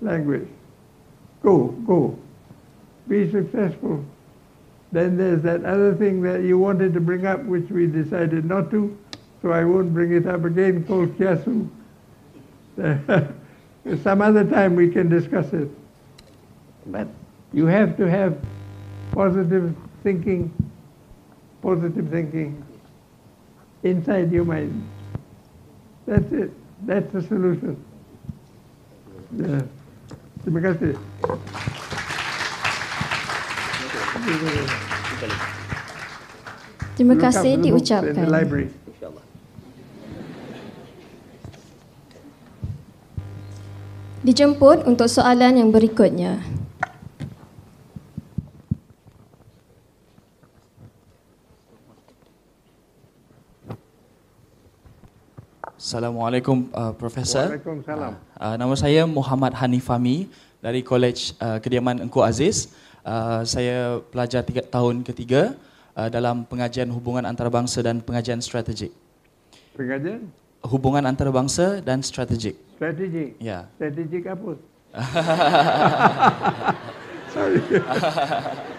language. 0.00 0.48
Go, 1.42 1.68
go. 1.86 2.18
Be 3.08 3.30
successful. 3.30 4.04
Then 4.92 5.16
there's 5.16 5.42
that 5.42 5.64
other 5.64 5.94
thing 5.94 6.22
that 6.22 6.42
you 6.42 6.58
wanted 6.58 6.92
to 6.94 7.00
bring 7.00 7.26
up, 7.26 7.42
which 7.44 7.68
we 7.70 7.86
decided 7.86 8.44
not 8.44 8.70
to, 8.70 8.96
so 9.40 9.50
I 9.50 9.64
won't 9.64 9.92
bring 9.92 10.12
it 10.12 10.26
up 10.26 10.44
again, 10.44 10.84
called 10.84 11.16
Kiasu. 11.18 11.68
Some 14.02 14.22
other 14.22 14.44
time 14.44 14.76
we 14.76 14.88
can 14.88 15.08
discuss 15.08 15.52
it. 15.52 15.68
But 16.86 17.08
you 17.52 17.66
have 17.66 17.96
to 17.96 18.08
have 18.08 18.38
positive 19.12 19.74
thinking, 20.02 20.52
positive 21.60 22.08
thinking 22.08 22.64
inside 23.82 24.30
your 24.30 24.44
mind. 24.44 24.88
That's 26.06 26.32
it. 26.32 26.50
That's 26.82 27.06
the 27.14 27.22
solution. 27.22 27.78
Yeah. 29.38 29.62
Terima 30.42 30.60
kasih. 30.60 30.98
Terima 36.98 37.14
kasih 37.16 37.52
diucapkan. 37.62 38.26
Dijemput 44.22 44.86
untuk 44.86 45.06
soalan 45.10 45.58
yang 45.58 45.70
berikutnya. 45.70 46.42
Assalamualaikum 55.92 56.72
uh, 56.72 56.96
Profesor. 56.96 57.52
Waalaikumsalam. 57.52 58.16
Uh, 58.40 58.56
nama 58.56 58.72
saya 58.80 59.04
Muhammad 59.04 59.52
Hanifami 59.52 60.24
dari 60.64 60.80
College 60.80 61.36
uh, 61.36 61.60
Kediaman 61.60 62.08
Engku 62.08 62.24
Aziz. 62.24 62.72
Uh, 63.04 63.44
saya 63.44 64.00
pelajar 64.08 64.40
tiga, 64.40 64.64
tahun 64.64 65.04
ketiga 65.04 65.52
uh, 65.92 66.08
dalam 66.08 66.48
pengajian 66.48 66.88
hubungan 66.88 67.28
antarabangsa 67.28 67.84
dan 67.84 68.00
pengajian 68.00 68.40
strategik. 68.40 68.88
Pengajian? 69.76 70.32
Hubungan 70.64 71.04
antarabangsa 71.04 71.84
dan 71.84 72.00
strategik. 72.00 72.56
Strategi. 72.80 73.36
Ya. 73.36 73.68
Strategi 73.76 74.24
apa? 74.24 74.52
Sorry. 77.36 77.60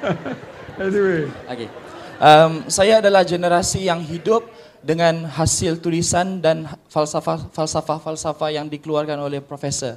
anyway. 0.81 1.29
Okey. 1.45 1.69
Um, 2.17 2.65
saya 2.73 3.05
adalah 3.05 3.21
generasi 3.21 3.85
yang 3.85 4.01
hidup 4.01 4.49
dengan 4.83 5.25
hasil 5.31 5.79
tulisan 5.79 6.43
dan 6.43 6.67
falsafah 6.91 7.47
falsafah-falsafah 7.55 8.51
yang 8.51 8.67
dikeluarkan 8.67 9.15
oleh 9.15 9.39
profesor. 9.39 9.95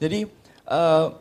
Jadi 0.00 0.24
uh, 0.64 1.12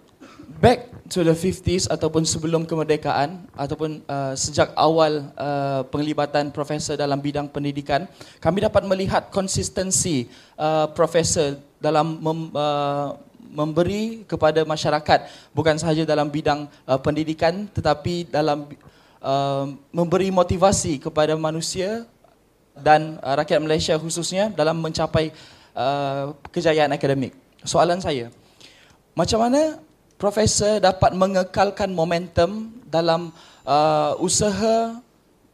back 0.63 0.87
to 1.11 1.27
the 1.27 1.35
50s 1.35 1.91
ataupun 1.91 2.23
sebelum 2.23 2.63
kemerdekaan 2.63 3.43
ataupun 3.59 3.99
uh, 4.07 4.31
sejak 4.39 4.71
awal 4.79 5.27
uh, 5.35 5.83
penglibatan 5.91 6.49
profesor 6.55 6.95
dalam 6.95 7.19
bidang 7.19 7.51
pendidikan, 7.51 8.07
kami 8.39 8.63
dapat 8.63 8.87
melihat 8.87 9.27
konsistensi 9.35 10.31
uh, 10.55 10.87
profesor 10.95 11.59
dalam 11.83 12.23
mem, 12.23 12.39
uh, 12.55 13.19
memberi 13.51 14.23
kepada 14.27 14.63
masyarakat 14.63 15.51
bukan 15.55 15.75
sahaja 15.79 16.03
dalam 16.03 16.27
bidang 16.27 16.67
uh, 16.87 16.99
pendidikan 16.99 17.67
tetapi 17.71 18.27
dalam 18.27 18.67
uh, 19.23 19.65
memberi 19.91 20.31
motivasi 20.31 20.99
kepada 20.99 21.35
manusia 21.39 22.03
dan 22.81 23.21
uh, 23.21 23.35
rakyat 23.37 23.59
Malaysia 23.61 23.95
khususnya 23.97 24.49
dalam 24.53 24.79
mencapai 24.79 25.33
uh, 25.77 26.33
kejayaan 26.49 26.93
akademik. 26.93 27.33
Soalan 27.65 27.99
saya, 27.99 28.31
macam 29.17 29.43
mana 29.43 29.81
profesor 30.17 30.81
dapat 30.81 31.13
mengekalkan 31.13 31.93
momentum 31.93 32.73
dalam 32.89 33.33
uh, 33.65 34.13
usaha 34.21 34.97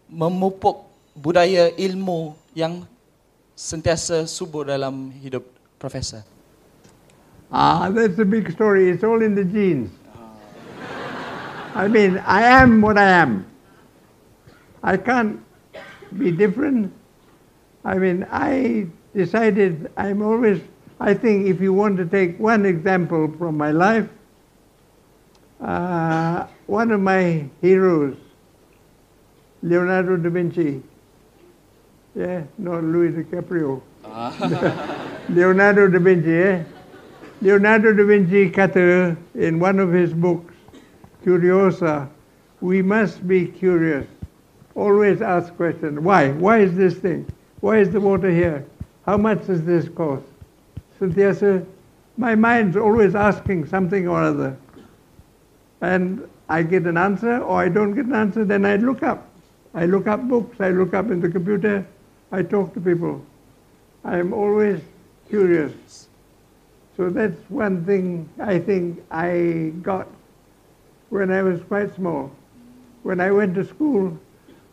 memupuk 0.08 0.88
budaya 1.18 1.74
ilmu 1.76 2.38
yang 2.54 2.86
sentiasa 3.54 4.26
subur 4.30 4.70
dalam 4.70 5.10
hidup 5.22 5.46
profesor? 5.78 6.22
Ah, 7.54 7.86
that's 7.94 8.18
a 8.18 8.26
big 8.26 8.50
story. 8.50 8.90
It's 8.90 9.06
all 9.06 9.22
in 9.22 9.38
the 9.38 9.46
genes. 9.46 9.94
I 11.74 11.88
mean, 11.88 12.22
I 12.26 12.42
am 12.62 12.82
what 12.82 12.98
I 12.98 13.10
am. 13.26 13.46
I 14.82 14.98
can't 14.98 15.42
be 16.18 16.30
different. 16.30 16.94
I 17.86 17.96
mean, 17.98 18.26
I 18.32 18.88
decided 19.14 19.92
I'm 19.98 20.22
always, 20.22 20.62
I 21.00 21.14
think 21.14 21.48
if 21.48 21.60
you 21.60 21.74
want 21.74 21.98
to 21.98 22.06
take 22.06 22.40
one 22.40 22.66
example 22.66 23.34
from 23.38 23.58
my 23.58 23.72
life, 23.72 24.08
uh, 25.60 26.48
one 26.68 26.92
of 26.92 27.02
my 27.02 27.46
heroes, 27.62 28.16
Leonardo 29.62 30.18
da 30.18 30.30
Vinci, 30.30 30.82
yeah, 32.16 32.44
not 32.58 32.84
Louis 32.84 33.12
DiCaprio. 33.12 33.82
Leonardo 35.30 35.88
da 35.88 36.00
Vinci, 36.00 36.32
eh? 36.32 36.64
Leonardo 37.42 37.94
da 37.94 38.04
Vinci 38.06 38.50
kata 38.50 39.18
in 39.36 39.60
one 39.60 39.80
of 39.80 39.92
his 39.92 40.14
books, 40.14 40.54
Curiosa, 41.26 42.10
we 42.62 42.82
must 42.82 43.28
be 43.28 43.46
curious. 43.46 44.06
Always 44.76 45.22
ask 45.22 45.56
questions. 45.56 46.00
Why? 46.00 46.32
Why 46.32 46.60
is 46.60 46.76
this 46.76 46.96
thing? 46.96 47.26
Why 47.64 47.78
is 47.78 47.92
the 47.92 48.02
water 48.02 48.30
here? 48.30 48.66
How 49.06 49.16
much 49.16 49.48
does 49.48 49.64
this 49.64 49.88
cost? 49.88 50.26
Sentiasa 51.00 51.66
my 52.18 52.36
mind's 52.36 52.76
always 52.76 53.16
asking 53.16 53.68
something 53.68 54.06
or 54.06 54.22
other. 54.22 54.58
And 55.80 56.28
I 56.50 56.64
get 56.64 56.84
an 56.84 56.98
answer 56.98 57.38
or 57.38 57.62
I 57.62 57.70
don't 57.70 57.96
get 57.96 58.04
an 58.04 58.16
answer, 58.16 58.44
then 58.44 58.66
I 58.66 58.76
look 58.76 59.02
up. 59.02 59.30
I 59.74 59.86
look 59.86 60.08
up 60.08 60.28
books, 60.28 60.60
I 60.60 60.72
look 60.72 60.94
up 60.94 61.10
in 61.10 61.22
the 61.22 61.30
computer, 61.30 61.88
I 62.34 62.44
talk 62.44 62.74
to 62.74 62.82
people. 62.82 63.26
I 64.04 64.18
am 64.18 64.34
always 64.34 64.82
curious. 65.30 66.10
So 66.98 67.10
that's 67.10 67.40
one 67.50 67.86
thing 67.86 68.28
I 68.42 68.60
think 68.60 69.02
I 69.10 69.72
got 69.82 70.10
when 71.12 71.32
I 71.32 71.42
was 71.42 71.62
quite 71.62 71.96
small. 71.96 72.30
When 73.04 73.22
I 73.22 73.32
went 73.32 73.56
to 73.56 73.64
school, 73.64 74.20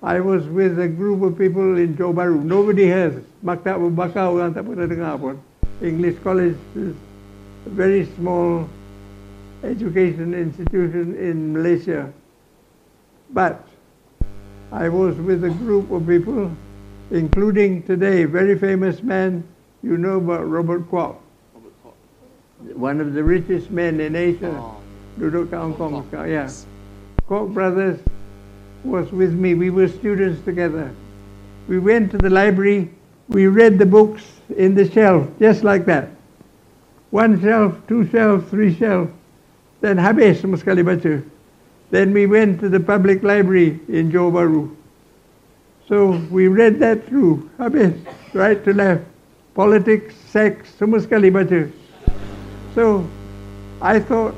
I 0.02 0.18
was 0.20 0.46
with 0.48 0.80
a 0.80 0.88
group 0.88 1.20
of 1.22 1.36
people 1.36 1.76
in 1.76 1.94
Johor 1.94 2.14
Bahru. 2.14 2.42
Nobody 2.42 2.88
has. 2.88 3.12
Maktab 3.44 3.84
Bakar 3.94 4.32
orang 4.32 4.56
tak 4.56 4.64
pernah 4.64 4.88
dengar 4.88 5.20
pun. 5.20 5.36
English 5.84 6.16
College 6.24 6.56
is 6.72 6.96
a 7.68 7.70
very 7.72 8.08
small 8.16 8.64
education 9.60 10.32
institution 10.32 11.12
in 11.20 11.52
Malaysia. 11.52 12.08
But 13.28 13.60
I 14.72 14.88
was 14.88 15.20
with 15.20 15.44
a 15.44 15.52
group 15.52 15.92
of 15.92 16.08
people, 16.08 16.48
including 17.12 17.84
today, 17.84 18.24
very 18.24 18.56
famous 18.56 19.04
man, 19.04 19.44
you 19.84 20.00
know 20.00 20.16
about 20.16 20.48
Robert 20.48 20.88
Kwok. 20.88 21.20
Robert 21.52 21.76
Kwok. 21.84 21.96
One 22.72 23.04
of 23.04 23.12
the 23.12 23.20
richest 23.20 23.68
men 23.68 24.00
in 24.00 24.16
Asia. 24.16 24.56
Oh. 24.56 24.80
Duduk 25.20 25.52
kat 25.52 25.60
Hong 25.60 25.76
Kong 25.76 26.00
yeah. 26.24 26.48
Kwok 27.28 27.52
brothers 27.52 28.00
was 28.84 29.12
with 29.12 29.32
me. 29.32 29.54
We 29.54 29.70
were 29.70 29.88
students 29.88 30.44
together. 30.44 30.90
We 31.68 31.78
went 31.78 32.10
to 32.12 32.18
the 32.18 32.30
library. 32.30 32.90
We 33.28 33.46
read 33.46 33.78
the 33.78 33.86
books 33.86 34.24
in 34.56 34.74
the 34.74 34.90
shelf, 34.90 35.28
just 35.38 35.62
like 35.62 35.84
that. 35.86 36.08
One 37.10 37.40
shelf, 37.40 37.76
two 37.86 38.08
shelves, 38.08 38.48
three 38.50 38.74
shelves. 38.74 39.10
Then 39.80 39.96
habis 39.96 40.40
semua 40.40 40.58
sekali. 40.58 41.22
Then 41.90 42.12
we 42.12 42.26
went 42.26 42.60
to 42.60 42.68
the 42.68 42.80
public 42.80 43.22
library 43.22 43.80
in 43.88 44.10
Johor. 44.10 44.70
So 45.88 46.22
we 46.30 46.46
read 46.46 46.78
that 46.78 47.06
through, 47.06 47.50
habis, 47.58 47.98
right 48.34 48.62
to 48.64 48.72
left. 48.74 49.04
Politics, 49.54 50.14
sex, 50.30 50.70
semua 50.78 51.00
sekali. 51.02 51.72
So 52.74 53.06
I 53.82 53.98
thought 53.98 54.34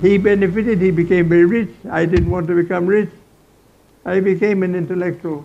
he 0.00 0.16
benefited, 0.16 0.80
he 0.80 0.90
became 0.90 1.28
very 1.28 1.44
rich. 1.44 1.70
I 1.90 2.06
didn't 2.06 2.30
want 2.30 2.46
to 2.48 2.54
become 2.54 2.86
rich. 2.86 3.10
I 4.08 4.20
became 4.20 4.62
an 4.62 4.74
intellectual. 4.74 5.44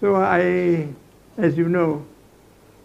So 0.00 0.16
I, 0.16 0.86
as 1.38 1.56
you 1.56 1.68
know, 1.68 2.04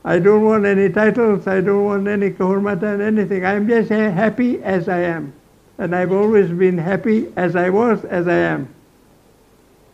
I 0.05 0.19
don't 0.19 0.43
want 0.43 0.65
any 0.65 0.87
titles, 0.87 1.47
I 1.47 1.59
don't 1.59 1.83
want 1.83 2.07
any 2.07 2.31
kehormatan, 2.31 3.01
anything. 3.01 3.45
I'm 3.45 3.67
just 3.67 3.91
ha- 3.91 4.11
happy 4.11 4.63
as 4.63 4.87
I 4.87 4.99
am. 4.99 5.33
And 5.77 5.93
I've 5.93 6.13
always 6.13 6.49
been 6.49 6.77
happy 6.77 7.27
as 7.35 7.57
I 7.57 7.69
was, 7.69 8.05
as 8.05 8.29
I 8.29 8.55
am. 8.55 8.69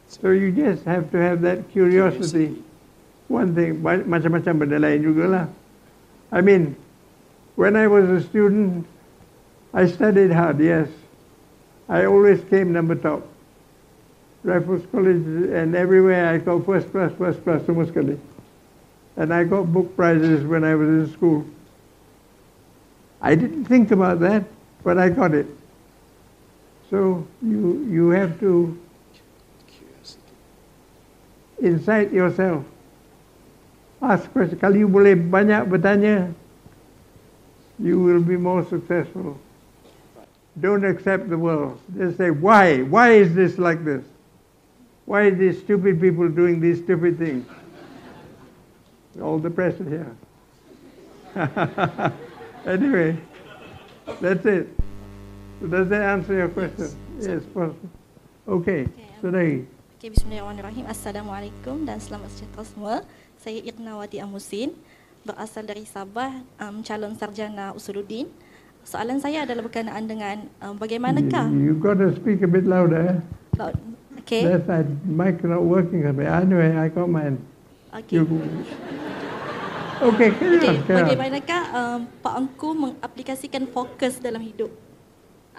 So 0.08 0.30
you 0.30 0.52
just 0.52 0.86
have 0.86 1.10
to 1.12 1.18
have 1.18 1.42
that 1.42 1.72
curiosity. 1.72 2.62
One 3.28 3.56
thing, 3.56 3.82
macam-macam 3.82 5.02
juga 5.02 5.26
lah. 5.26 5.48
I 6.30 6.42
mean, 6.42 6.76
when 7.56 7.76
I 7.76 7.88
was 7.88 8.06
a 8.06 8.22
student, 8.22 8.86
I 9.74 9.88
studied 9.88 10.30
hard, 10.30 10.60
yes. 10.60 10.90
I 11.90 12.06
always 12.06 12.44
came 12.52 12.70
number 12.70 12.94
top. 12.94 13.31
Raffles 14.44 14.82
College 14.92 15.22
and 15.54 15.76
everywhere 15.76 16.34
I 16.34 16.38
got 16.40 16.66
first 16.66 16.92
class, 16.92 17.12
first 17.18 17.44
class, 17.44 17.62
semua 17.64 17.86
sekali. 17.86 18.18
And 19.18 19.30
I 19.30 19.46
got 19.46 19.70
book 19.70 19.94
prizes 19.94 20.42
when 20.42 20.64
I 20.64 20.74
was 20.74 20.90
in 20.90 21.06
school. 21.14 21.46
I 23.22 23.36
didn't 23.36 23.66
think 23.66 23.92
about 23.92 24.20
that, 24.26 24.50
but 24.82 24.98
I 24.98 25.10
got 25.10 25.38
it. 25.38 25.46
So 26.90 27.28
you, 27.46 27.86
you 27.86 28.10
have 28.10 28.40
to 28.42 28.74
incite 31.62 32.12
yourself. 32.12 32.66
Ask 34.02 34.26
questions. 34.34 34.58
Kalau 34.58 34.74
you 34.74 34.90
boleh 34.90 35.14
banyak 35.14 35.70
bertanya, 35.70 36.34
you 37.78 38.02
will 38.02 38.26
be 38.26 38.36
more 38.36 38.66
successful. 38.66 39.38
Don't 40.58 40.82
accept 40.82 41.30
the 41.30 41.38
world. 41.38 41.78
Just 41.94 42.18
say, 42.18 42.34
why? 42.34 42.82
Why 42.82 43.22
is 43.22 43.38
this 43.38 43.62
like 43.62 43.86
this? 43.86 44.02
Why 45.12 45.28
are 45.28 45.36
these 45.36 45.60
stupid 45.60 46.00
people 46.00 46.32
doing 46.32 46.64
these 46.64 46.80
stupid 46.80 47.20
things? 47.20 47.44
All 49.20 49.44
the 49.44 49.52
press 49.52 49.76
is 49.76 49.92
here. 49.92 50.16
anyway, 52.64 53.20
that's 54.24 54.48
it. 54.48 54.72
So 55.60 55.68
does 55.68 55.92
that 55.92 56.16
answer 56.16 56.40
your 56.40 56.48
question? 56.48 56.96
Yes, 57.20 57.44
possible. 57.52 57.92
Okay, 58.48 58.88
Sudai. 59.20 59.68
Okay, 60.00 60.16
Bismillahirrahmanirrahim. 60.16 60.88
Assalamualaikum 60.88 61.84
dan 61.84 62.00
selamat 62.00 62.32
sejahtera 62.32 62.64
semua. 62.64 62.96
Saya 63.36 63.60
Irnawati 63.68 64.24
Amusin, 64.24 64.80
berasal 65.28 65.68
dari 65.68 65.84
Sabah, 65.84 66.40
um, 66.56 66.88
calon 66.88 67.20
sarjana 67.20 67.76
Usuluddin. 67.76 68.32
Soalan 68.88 69.20
saya 69.20 69.44
adalah 69.44 69.68
berkenaan 69.68 70.08
dengan 70.08 70.48
um, 70.64 70.80
bagaimanakah... 70.80 71.52
You, 71.52 71.76
you 71.76 71.76
got 71.76 72.00
to 72.00 72.16
speak 72.16 72.40
a 72.40 72.48
bit 72.48 72.64
louder. 72.64 73.20
Loud. 73.60 73.92
Okay. 74.22 74.46
That 74.46 74.64
side 74.70 74.90
mic 75.04 75.42
not 75.44 75.66
working. 75.66 76.06
Anyway, 76.06 76.72
I 76.78 76.88
got 76.88 77.10
mine. 77.10 77.42
Okay. 77.92 78.24
You, 78.24 78.24
okay, 80.00 80.30
carry 80.40 80.58
Okay, 80.62 80.72
on, 80.72 80.88
carry 80.88 80.96
on. 80.96 81.08
bagaimanakah 81.12 81.62
um, 81.76 82.00
Pak 82.24 82.34
Angku 82.40 82.70
mengaplikasikan 82.72 83.68
fokus 83.68 84.16
dalam 84.24 84.40
hidup 84.40 84.72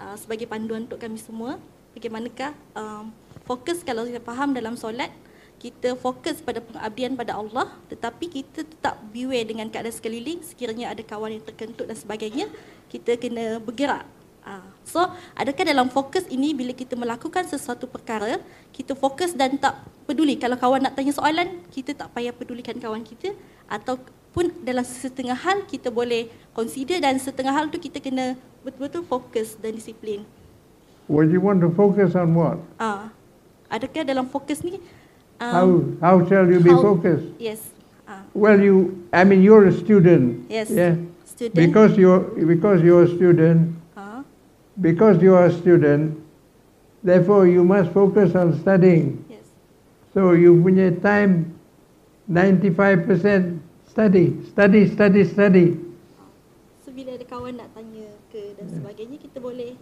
uh, 0.01 0.17
sebagai 0.17 0.49
panduan 0.49 0.89
untuk 0.89 0.97
kami 0.97 1.21
semua? 1.21 1.61
Bagaimanakah 1.93 2.57
um, 2.73 3.13
fokus 3.45 3.85
kalau 3.85 4.09
kita 4.09 4.17
faham 4.25 4.49
dalam 4.57 4.73
solat, 4.73 5.13
kita 5.61 5.93
fokus 5.93 6.41
pada 6.41 6.57
pengabdian 6.59 7.13
pada 7.13 7.37
Allah 7.37 7.69
tetapi 7.87 8.25
kita 8.41 8.65
tetap 8.65 8.97
beware 9.13 9.45
dengan 9.45 9.69
keadaan 9.69 9.93
sekeliling 9.93 10.41
sekiranya 10.41 10.89
ada 10.89 11.05
kawan 11.05 11.37
yang 11.37 11.45
terkentut 11.45 11.85
dan 11.85 11.95
sebagainya, 11.95 12.49
kita 12.89 13.13
kena 13.21 13.61
bergerak. 13.61 14.09
Uh, 14.43 14.59
so, 14.83 14.99
adakah 15.39 15.63
dalam 15.63 15.87
fokus 15.87 16.27
ini 16.27 16.51
bila 16.51 16.75
kita 16.75 16.99
melakukan 16.99 17.47
sesuatu 17.47 17.87
perkara, 17.87 18.43
kita 18.75 18.91
fokus 18.91 19.31
dan 19.31 19.55
tak 19.55 19.79
peduli 20.03 20.35
kalau 20.35 20.59
kawan 20.59 20.83
nak 20.83 20.99
tanya 20.99 21.15
soalan, 21.15 21.63
kita 21.71 21.95
tak 21.95 22.11
payah 22.11 22.35
pedulikan 22.35 22.75
kawan 22.75 23.07
kita 23.07 23.31
ataupun 23.71 24.51
dalam 24.59 24.83
setengah 24.83 25.39
hal 25.39 25.63
kita 25.63 25.87
boleh 25.87 26.27
consider 26.51 26.99
dan 26.99 27.15
setengah 27.15 27.55
hal 27.55 27.71
tu 27.71 27.79
kita 27.79 28.03
kena 28.03 28.35
betul-betul 28.67 29.07
fokus 29.07 29.55
dan 29.63 29.79
disiplin. 29.79 30.27
Well, 31.07 31.27
you 31.27 31.39
want 31.39 31.63
to 31.63 31.71
focus 31.71 32.11
on 32.11 32.35
what? 32.35 32.59
Ah, 32.79 33.15
adakah 33.71 34.03
dalam 34.03 34.27
fokus 34.27 34.59
ni 34.59 34.79
How, 35.39 35.83
how 35.99 36.23
shall 36.27 36.47
you 36.47 36.59
be 36.63 36.71
how- 36.71 36.79
focused? 36.83 37.27
Yes. 37.35 37.59
Ah, 38.07 38.23
Well, 38.31 38.59
you, 38.59 39.07
I 39.11 39.23
mean, 39.23 39.43
you're 39.43 39.67
a 39.67 39.75
student. 39.75 40.47
Yes, 40.47 40.71
Yeah. 40.71 40.99
student. 41.27 41.55
Because 41.55 41.95
you're, 41.99 42.23
because 42.43 42.79
you're 42.79 43.03
a 43.03 43.11
student, 43.11 43.71
ah, 43.71 43.82
because 44.81 45.21
you 45.21 45.35
are 45.35 45.45
a 45.47 45.53
student, 45.53 46.17
therefore 47.03 47.45
you 47.47 47.63
must 47.63 47.91
focus 47.91 48.35
on 48.35 48.57
studying. 48.59 49.25
yes. 49.29 49.45
So 50.13 50.33
you 50.33 50.57
punya 50.57 50.93
time, 51.01 51.53
95% 52.31 53.59
study, 53.89 54.33
study, 54.49 54.81
study, 54.89 55.21
study. 55.27 55.67
So 56.81 56.89
bila 56.89 57.13
ada 57.13 57.25
kawan 57.27 57.59
nak 57.61 57.69
tanya 57.77 58.09
ke 58.33 58.57
dan 58.57 58.65
sebagainya 58.71 59.17
kita 59.21 59.37
boleh 59.37 59.77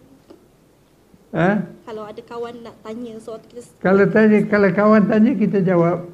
Huh? 1.32 1.64
kalau 1.88 2.04
ada 2.04 2.20
kawan 2.20 2.60
nak 2.60 2.76
tanya 2.84 3.16
soal 3.16 3.40
kita 3.40 3.64
Kalau 3.80 4.04
tanya, 4.12 4.44
kalau 4.52 4.68
kawan 4.68 5.08
tanya 5.08 5.32
kita 5.32 5.64
jawab. 5.64 6.04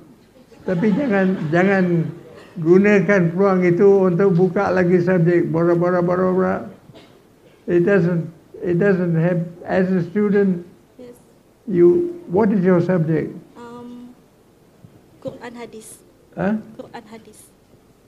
Tapi 0.62 0.95
jangan 0.95 1.35
jangan 1.51 2.07
gunakan 2.55 3.35
peluang 3.35 3.66
itu 3.66 4.14
untuk 4.14 4.31
buka 4.39 4.70
lagi 4.70 5.03
subjek 5.03 5.51
bora-bora 5.51 5.99
bora-bora. 6.07 6.70
It 7.66 7.83
doesn't 7.83 8.31
it 8.63 8.79
doesn't 8.79 9.15
have 9.15 9.47
as 9.65 9.91
a 9.93 10.03
student 10.11 10.67
yes. 10.99 11.15
you 11.67 12.23
what 12.27 12.53
is 12.53 12.65
your 12.65 12.81
subject? 12.81 13.35
Um, 13.57 14.15
Quran 15.23 15.55
hadis. 15.55 15.99
Huh? 16.35 16.57
Quran 16.77 17.07
hadis. 17.07 17.51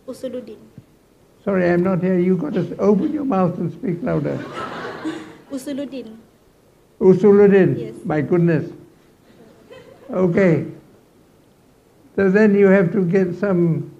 Usuluddin. 0.06 0.58
Sorry, 1.44 1.70
I'm 1.70 1.82
not 1.82 2.02
here. 2.02 2.18
You 2.18 2.36
got 2.36 2.52
to 2.54 2.76
open 2.78 3.12
your 3.12 3.24
mouth 3.24 3.56
and 3.58 3.72
speak 3.72 4.02
louder. 4.02 4.36
Usuluddin. 5.50 6.16
Usuluddin. 7.00 7.78
Yes. 7.78 7.94
My 8.04 8.20
goodness. 8.20 8.70
Okay. 10.10 10.66
So 12.16 12.30
then 12.30 12.54
you 12.54 12.66
have 12.66 12.92
to 12.92 13.04
get 13.04 13.34
some 13.36 13.90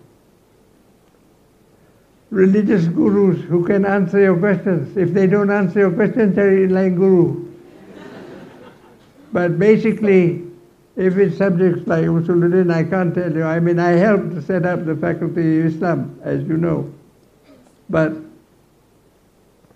religious 2.30 2.86
gurus 2.86 3.40
who 3.42 3.64
can 3.64 3.84
answer 3.84 4.20
your 4.20 4.38
questions. 4.38 4.96
If 4.96 5.12
they 5.12 5.26
don't 5.26 5.50
answer 5.50 5.80
your 5.80 5.90
questions, 5.90 6.34
cari 6.34 6.68
lain 6.68 6.94
guru. 6.94 7.46
But 9.32 9.58
basically, 9.58 10.44
if 10.96 11.16
it's 11.16 11.36
subjects 11.36 11.86
like 11.86 12.04
Usuluddin, 12.04 12.72
I 12.72 12.84
can't 12.84 13.14
tell 13.14 13.32
you. 13.32 13.44
I 13.44 13.60
mean, 13.60 13.78
I 13.78 13.90
helped 13.90 14.32
to 14.32 14.42
set 14.42 14.66
up 14.66 14.84
the 14.84 14.96
Faculty 14.96 15.60
of 15.60 15.66
Islam, 15.66 16.18
as 16.22 16.42
you 16.44 16.56
know. 16.56 16.92
But 17.88 18.12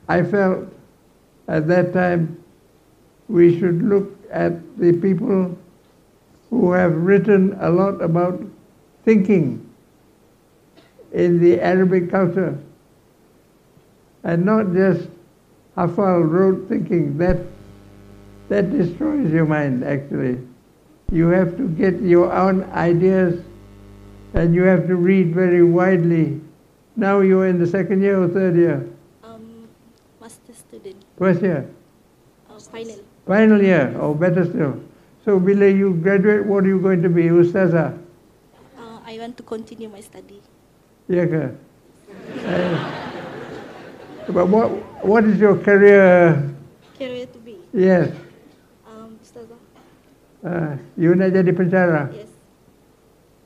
I 0.09 0.23
felt 0.23 0.69
at 1.49 1.67
that 1.69 1.93
time 1.93 2.43
we 3.29 3.59
should 3.59 3.83
look 3.83 4.11
at 4.31 4.53
the 4.79 4.93
people 4.93 5.57
who 6.51 6.73
have 6.73 6.95
written 6.95 7.57
a 7.61 7.71
lot 7.71 8.03
about 8.03 8.41
thinking 9.05 9.64
in 11.15 11.41
the 11.41 11.61
Arabic 11.61 12.11
culture. 12.11 12.59
And 14.25 14.45
not 14.45 14.73
just 14.75 15.09
Hafal 15.77 16.29
rote 16.29 16.69
thinking 16.69 17.19
that 17.19 17.39
that 18.49 18.71
destroys 18.71 19.33
your 19.33 19.47
mind 19.47 19.85
actually. 19.85 20.39
You 21.11 21.29
have 21.29 21.57
to 21.57 21.69
get 21.69 22.01
your 22.01 22.33
own 22.33 22.65
ideas 22.73 23.43
and 24.35 24.55
you 24.55 24.63
have 24.63 24.87
to 24.89 24.97
read 24.97 25.35
very 25.35 25.63
widely. 25.63 26.41
Now 26.97 27.21
you're 27.21 27.47
in 27.47 27.59
the 27.59 27.67
second 27.67 28.03
year 28.03 28.21
or 28.21 28.29
third 28.29 28.57
year? 28.57 28.87
Um, 29.23 29.69
master 30.21 30.53
student, 30.53 30.97
first 31.19 31.43
year? 31.43 31.69
Uh, 32.51 32.59
final. 32.59 32.99
final 33.27 33.63
year? 33.63 33.97
Or 33.99 34.15
better 34.15 34.45
still. 34.45 34.81
So 35.25 35.41
bila 35.41 35.71
you 35.71 35.95
graduate 35.95 36.45
what 36.45 36.65
are 36.65 36.69
you 36.69 36.81
going 36.81 37.03
to 37.03 37.09
be 37.09 37.31
ustazah 37.31 37.99
Uh, 38.79 38.99
I 39.07 39.19
want 39.19 39.37
to 39.39 39.43
continue 39.43 39.89
my 39.89 40.01
study. 40.01 40.43
Ke 41.09 41.51
Eh, 42.45 42.77
but 44.33 44.49
what 44.49 44.71
what 45.05 45.25
is 45.25 45.39
your 45.39 45.57
career 45.61 46.41
Career 46.99 47.27
to 47.29 47.39
be. 47.45 47.57
yes 47.73 48.09
Um, 48.89 49.19
Ustazah. 49.21 49.59
uh, 50.45 50.77
you 50.97 51.13
nak 51.15 51.33
jadi 51.37 51.53
pencara 51.53 52.09
Yes. 52.13 52.29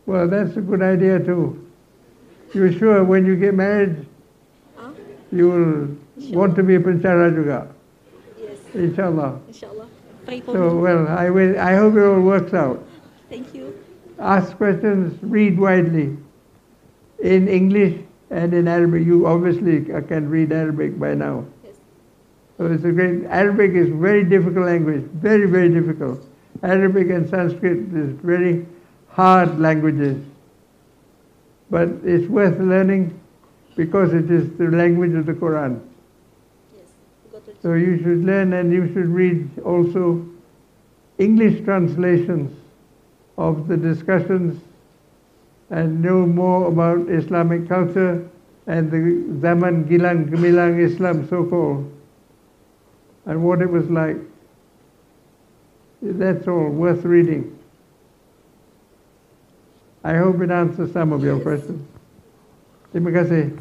Well, 0.06 0.24
that's 0.26 0.56
a 0.56 0.64
good 0.64 0.80
idea 0.80 1.20
too. 1.20 1.61
You're 2.56 2.72
sure 2.72 3.04
when 3.04 3.26
you 3.28 3.36
get 3.36 3.52
married, 3.52 4.06
Huh? 4.78 4.96
you 5.30 5.46
will 5.52 5.76
want 6.32 6.56
to 6.56 6.62
be 6.64 6.76
a 6.76 6.80
pencara 6.80 7.28
juga, 7.28 7.68
Yes. 8.40 8.56
inshallah. 8.72 9.36
Inshallah. 9.52 9.84
Pray 10.24 10.40
for 10.40 10.56
So, 10.56 10.72
me. 10.72 10.80
well, 10.80 11.02
I, 11.12 11.28
will, 11.28 11.52
I 11.61 11.76
hope 11.76 11.92
it 12.00 12.04
all 12.09 12.20
works 12.24 12.54
out. 12.56 12.80
Thank 13.28 13.52
you. 13.52 13.76
Ask 14.16 14.56
questions, 14.56 15.12
read 15.20 15.61
widely. 15.61 16.16
In 17.21 17.49
English 17.49 18.01
and 18.31 18.55
in 18.55 18.69
Arabic, 18.69 19.05
you 19.07 19.27
obviously 19.27 19.95
I 19.95 20.01
can 20.01 20.29
read 20.29 20.53
Arabic 20.53 20.99
by 20.99 21.14
now. 21.14 21.45
Yes. 21.64 21.75
So 22.57 22.66
it's 22.66 22.85
a 22.85 22.93
great, 22.93 23.25
Arabic 23.25 23.73
is 23.73 23.89
very 23.89 24.25
difficult 24.25 24.66
language, 24.66 25.03
very, 25.14 25.47
very 25.47 25.69
difficult. 25.69 26.25
Arabic 26.62 27.11
and 27.11 27.29
Sanskrit 27.29 27.79
is 27.95 28.11
very 28.23 28.66
hard 29.09 29.59
languages. 29.59 30.25
But 31.71 31.89
it's 32.05 32.29
worth 32.29 32.59
learning 32.59 33.19
because 33.77 34.12
it 34.12 34.31
is 34.31 34.51
the 34.59 34.69
language 34.69 35.14
of 35.14 35.27
the 35.27 35.35
Quran. 35.35 35.81
Yes. 36.77 37.57
So 37.62 37.75
you 37.75 37.99
should 37.99 38.25
learn 38.25 38.53
and 38.53 38.73
you 38.73 38.87
should 38.93 39.09
read 39.09 39.49
also 39.64 40.27
English 41.19 41.64
translations 41.64 42.57
of 43.37 43.69
the 43.69 43.77
discussions 43.77 44.61
and 45.71 46.01
know 46.01 46.25
more 46.27 46.69
about 46.69 47.09
Islamic 47.09 47.69
culture 47.69 48.29
and 48.66 48.91
the 48.91 49.41
Zaman 49.41 49.85
Gilang 49.85 50.29
Gemilang 50.29 50.81
Islam 50.81 51.29
so 51.29 51.45
called 51.45 51.89
and 53.27 53.45
what 53.45 53.61
it 53.61 53.71
was 53.71 53.89
like. 53.91 54.16
That's 56.01 56.47
all 56.49 56.71
worth 56.71 57.05
reading. 57.05 57.59
I 60.05 60.16
hope 60.16 60.41
it 60.41 60.51
answers 60.51 60.93
some 60.93 61.12
of 61.12 61.25
your 61.25 61.41
questions. 61.41 61.85
Terima 62.93 63.12
kasih. 63.12 63.53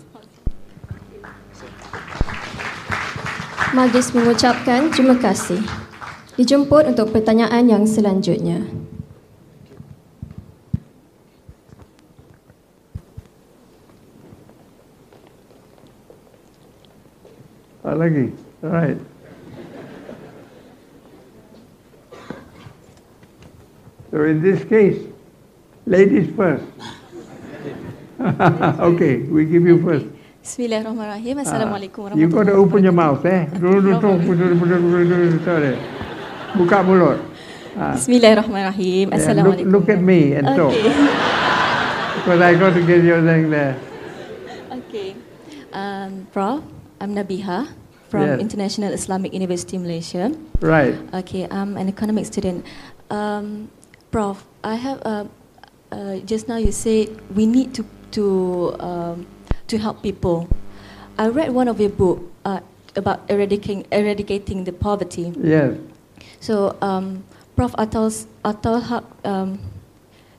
Majlis 3.76 4.16
mengucapkan 4.16 4.88
terima 4.96 5.20
kasih. 5.20 5.60
Dijemput 6.40 6.88
untuk 6.88 7.12
pertanyaan 7.12 7.68
yang 7.68 7.84
selanjutnya. 7.84 8.64
Ah, 17.98 18.06
lagi. 18.06 18.30
All 18.62 18.70
right. 18.70 19.00
So 24.14 24.22
in 24.22 24.38
this 24.38 24.62
case, 24.70 25.02
ladies 25.90 26.30
first. 26.38 26.62
okay, 28.22 29.26
we 29.26 29.50
give 29.50 29.66
you 29.66 29.82
first. 29.82 30.06
Bismillahirrahmanirrahim. 30.46 31.42
Assalamualaikum 31.42 32.14
Ah, 32.14 32.22
You 32.22 32.30
got 32.30 32.46
to 32.46 32.54
open 32.54 32.86
your 32.86 32.94
mouth, 32.94 33.26
eh? 33.26 33.50
Buka 36.54 36.78
mulut. 36.86 37.18
Ah, 37.74 37.98
Bismillahirrahmanirrahim. 37.98 39.10
yeah, 39.10 39.18
look, 39.18 39.18
Assalamualaikum. 39.18 39.74
look 39.74 39.88
at 39.90 40.02
me 40.06 40.38
and 40.38 40.46
talk. 40.54 40.70
Okay. 40.70 40.86
Because 42.22 42.42
I 42.46 42.54
got 42.62 42.78
to 42.78 42.82
get 42.86 43.02
your 43.02 43.26
thing 43.26 43.50
there. 43.50 43.74
okay. 44.86 45.18
Um, 45.74 46.30
Prof, 46.30 46.62
I'm 47.02 47.18
Nabiha 47.18 47.87
from 48.10 48.24
Yes. 48.24 48.40
International 48.40 48.92
Islamic 48.94 49.34
University 49.34 49.78
Malaysia. 49.78 50.32
Right. 50.60 50.96
Okay, 51.14 51.48
I'm 51.52 51.78
an 51.78 51.88
economic 51.88 52.26
student. 52.26 52.66
Um, 53.12 53.70
Prof, 54.12 54.44
I 54.64 54.76
have 54.76 55.00
uh, 55.04 55.26
uh, 55.92 56.20
just 56.24 56.48
now 56.48 56.56
you 56.58 56.72
said 56.72 57.12
we 57.36 57.46
need 57.46 57.76
to 57.76 57.84
to 58.16 58.76
um, 58.80 59.28
to 59.68 59.78
help 59.78 60.02
people. 60.02 60.48
I 61.20 61.28
read 61.28 61.52
one 61.52 61.68
of 61.68 61.80
your 61.80 61.92
book 61.92 62.24
uh, 62.46 62.62
about 62.96 63.28
eradicating 63.30 63.86
eradicating 63.92 64.64
the 64.64 64.72
poverty. 64.74 65.34
Yes. 65.36 65.76
So, 66.40 66.78
um, 66.82 67.24
Prof. 67.56 67.74
Atal 67.76 68.08
Atal 68.46 69.04
um, 69.26 69.60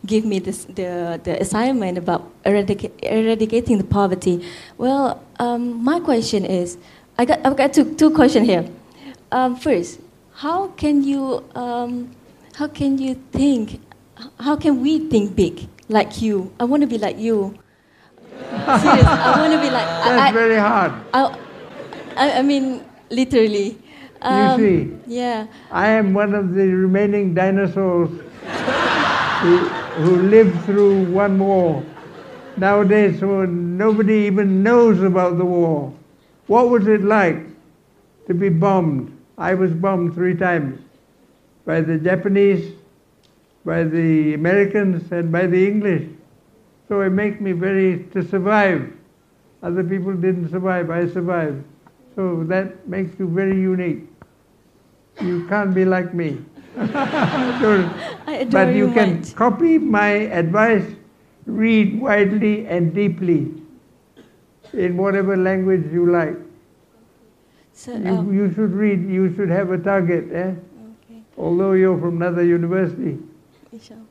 give 0.06 0.24
me 0.24 0.38
this, 0.38 0.64
the 0.64 1.20
the 1.22 1.36
assignment 1.42 1.98
about 1.98 2.30
eradica- 2.44 2.94
eradicating 3.02 3.78
the 3.78 3.84
poverty. 3.84 4.40
Well, 4.78 5.20
um, 5.38 5.82
my 5.82 6.00
question 6.00 6.44
is, 6.46 6.78
I 7.18 7.24
got 7.24 7.44
I've 7.44 7.56
got 7.56 7.72
two 7.74 7.94
two 7.96 8.10
questions 8.10 8.46
here. 8.46 8.64
Um, 9.32 9.56
first, 9.56 10.00
how 10.34 10.68
can 10.78 11.02
you 11.02 11.42
um, 11.54 12.10
how 12.54 12.68
can 12.68 12.98
you 12.98 13.14
think? 13.32 13.80
How 14.38 14.56
can 14.56 14.80
we 14.82 15.08
think 15.10 15.34
big 15.34 15.68
like 15.88 16.22
you? 16.22 16.52
I 16.60 16.64
want 16.64 16.82
to 16.82 16.86
be 16.86 16.98
like 16.98 17.18
you. 17.18 17.58
Serious, 18.38 19.06
I 19.06 19.34
want 19.38 19.52
to 19.52 19.60
be 19.60 19.70
like. 19.70 19.86
I- 20.06 20.14
That's 20.14 20.30
I, 20.30 20.32
very 20.32 20.56
hard. 20.56 20.92
I, 21.12 21.38
I, 22.16 22.38
I 22.38 22.42
mean, 22.42 22.84
literally. 23.10 23.78
Um, 24.22 24.58
see. 24.60 24.90
Yeah. 25.06 25.46
I 25.70 25.88
am 25.88 26.14
one 26.14 26.34
of 26.34 26.54
the 26.54 26.66
remaining 26.66 27.34
dinosaurs 27.34 28.10
who, 28.10 29.56
who 30.02 30.22
lived 30.22 30.64
through 30.64 31.04
one 31.12 31.38
war. 31.38 31.84
Nowadays, 32.56 33.20
so 33.20 33.44
nobody 33.44 34.26
even 34.26 34.64
knows 34.64 35.00
about 35.02 35.38
the 35.38 35.44
war. 35.44 35.92
What 36.48 36.70
was 36.70 36.88
it 36.88 37.04
like 37.04 37.44
to 38.26 38.34
be 38.34 38.48
bombed? 38.48 39.14
I 39.36 39.54
was 39.54 39.70
bombed 39.70 40.14
three 40.14 40.34
times 40.34 40.80
by 41.66 41.82
the 41.82 41.98
Japanese, 41.98 42.72
by 43.64 43.84
the 43.84 44.32
Americans, 44.32 45.12
and 45.12 45.30
by 45.30 45.46
the 45.46 45.68
English. 45.68 46.08
So 46.88 47.02
it 47.02 47.10
makes 47.10 47.38
me 47.38 47.52
very 47.52 48.04
to 48.14 48.22
survive. 48.22 48.90
Other 49.62 49.84
people 49.84 50.14
didn't 50.14 50.48
survive, 50.48 50.88
I 50.90 51.06
survived. 51.06 51.62
So 52.16 52.44
that 52.44 52.88
makes 52.88 53.18
you 53.18 53.28
very 53.28 53.60
unique. 53.60 54.08
You 55.20 55.46
can't 55.48 55.74
be 55.74 55.84
like 55.84 56.14
me. 56.14 56.38
But 56.76 58.68
you 58.74 58.86
you 58.86 58.92
can 58.94 59.22
copy 59.34 59.78
my 59.78 60.30
advice, 60.32 60.86
read 61.44 62.00
widely 62.00 62.66
and 62.66 62.94
deeply 62.94 63.57
in 64.72 64.96
whatever 64.96 65.36
language 65.36 65.90
you 65.92 66.10
like. 66.10 66.36
So, 67.72 67.92
You, 67.96 68.08
um, 68.10 68.34
you 68.34 68.52
should 68.54 68.72
read, 68.72 69.08
you 69.08 69.32
should 69.34 69.50
have 69.50 69.70
a 69.70 69.78
target, 69.78 70.32
eh? 70.32 70.50
okay. 70.50 71.22
Although 71.36 71.72
you're 71.72 71.98
from 71.98 72.16
another 72.20 72.42
university, 72.44 73.18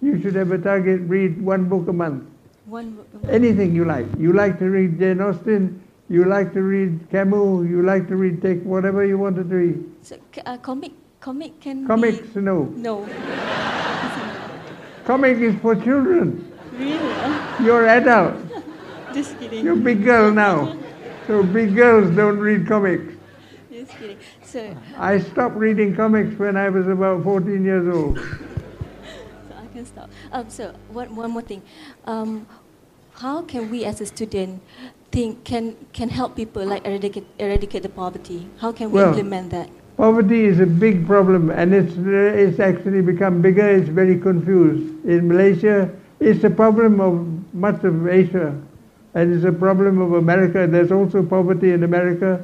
you 0.02 0.22
should 0.22 0.36
have 0.36 0.52
a 0.52 0.58
target, 0.58 1.02
read 1.02 1.42
one 1.42 1.66
book 1.68 1.88
a 1.90 1.94
month. 1.94 2.24
One. 2.66 2.92
book. 2.92 3.08
a 3.14 3.18
month. 3.18 3.30
Anything 3.34 3.76
you 3.76 3.84
like. 3.86 4.06
You 4.18 4.32
like 4.34 4.58
to 4.60 4.66
read 4.70 4.98
Jane 5.00 5.20
Austen, 5.20 5.82
you 6.10 6.24
like 6.26 6.54
to 6.54 6.62
read 6.62 7.00
Camus, 7.12 7.68
you 7.70 7.84
like 7.84 8.08
to 8.08 8.16
read, 8.16 8.42
take 8.42 8.64
whatever 8.64 9.04
you 9.06 9.18
want 9.18 9.36
to 9.36 9.44
read. 9.44 9.84
So, 10.02 10.16
uh, 10.46 10.58
comic, 10.58 10.94
comic 11.20 11.60
can 11.60 11.86
Comics, 11.86 12.20
be. 12.20 12.40
no. 12.42 12.64
No. 12.78 13.06
Comic 15.06 15.38
is 15.40 15.56
for 15.62 15.76
children. 15.76 16.52
Really? 16.74 17.66
You're 17.66 17.88
adult. 17.88 18.36
Just 19.18 19.40
kidding. 19.40 19.66
You're 19.66 19.74
a 19.74 19.78
big 19.78 20.04
girl 20.04 20.32
now. 20.32 20.78
So 21.26 21.42
big 21.42 21.76
girls 21.76 22.16
don't 22.16 22.38
read 22.38 22.68
comics. 22.68 23.16
Just 23.72 23.98
kidding. 23.98 24.20
So, 24.44 24.78
I 24.96 25.18
stopped 25.18 25.56
reading 25.56 25.96
comics 25.96 26.38
when 26.38 26.56
I 26.56 26.70
was 26.70 26.88
about 26.88 27.24
14 27.24 27.66
years 27.66 27.92
old. 27.96 28.20
so 29.50 29.56
I 29.58 29.66
can 29.74 29.88
stop. 29.88 30.12
Um, 30.32 30.48
so 30.52 30.72
one, 30.90 31.16
one 31.16 31.32
more 31.32 31.42
thing. 31.42 31.64
Um, 32.06 32.46
how 33.14 33.42
can 33.42 33.72
we 33.72 33.86
as 33.86 34.02
a 34.02 34.06
student 34.06 34.62
think 35.12 35.44
can 35.44 35.76
can 35.94 36.10
help 36.10 36.36
people 36.36 36.64
like 36.64 36.86
eradicate 36.86 37.26
eradicate 37.40 37.82
the 37.82 37.90
poverty? 37.90 38.48
How 38.60 38.72
can 38.72 38.92
we 38.92 39.00
Well, 39.00 39.10
implement 39.10 39.50
that? 39.50 39.68
Poverty 39.98 40.46
is 40.46 40.60
a 40.60 40.68
big 40.68 41.08
problem 41.08 41.50
and 41.50 41.74
it's, 41.74 41.96
it's 41.98 42.60
actually 42.60 43.02
become 43.02 43.42
bigger, 43.42 43.68
it's 43.68 43.90
very 43.90 44.20
confused. 44.20 44.86
In 45.06 45.28
Malaysia, 45.28 45.90
it's 46.20 46.44
a 46.44 46.52
problem 46.52 47.02
of 47.02 47.26
much 47.56 47.84
of 47.84 48.08
Asia 48.08 48.54
and 49.18 49.34
it's 49.34 49.50
a 49.50 49.52
problem 49.52 49.98
of 49.98 50.14
America. 50.14 50.70
There's 50.70 50.94
also 50.94 51.26
poverty 51.26 51.74
in 51.74 51.82
America, 51.82 52.38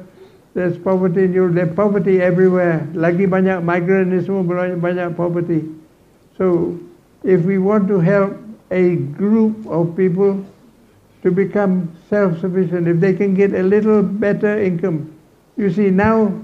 there's 0.58 0.74
poverty 0.74 1.22
in 1.22 1.32
Europe, 1.32 1.54
there's 1.54 1.70
poverty 1.70 2.18
everywhere. 2.18 2.82
Lagi 2.98 3.30
banyak 3.30 3.62
migrant 3.62 4.10
ni 4.10 4.18
semua 4.26 4.42
banyak, 4.42 4.82
banyak 4.82 5.14
poverty. 5.14 5.70
So 6.34 6.74
if 7.22 7.46
we 7.46 7.62
want 7.62 7.86
to 7.94 8.02
help 8.02 8.34
a 8.74 8.98
group 9.14 9.54
of 9.70 9.94
people 9.94 10.42
to 11.22 11.30
become 11.30 11.94
self-sufficient, 12.10 12.90
if 12.90 12.98
they 12.98 13.14
can 13.14 13.38
get 13.38 13.54
a 13.54 13.62
little 13.62 14.02
better 14.02 14.58
income. 14.58 15.14
You 15.54 15.70
see 15.70 15.94
now 15.94 16.34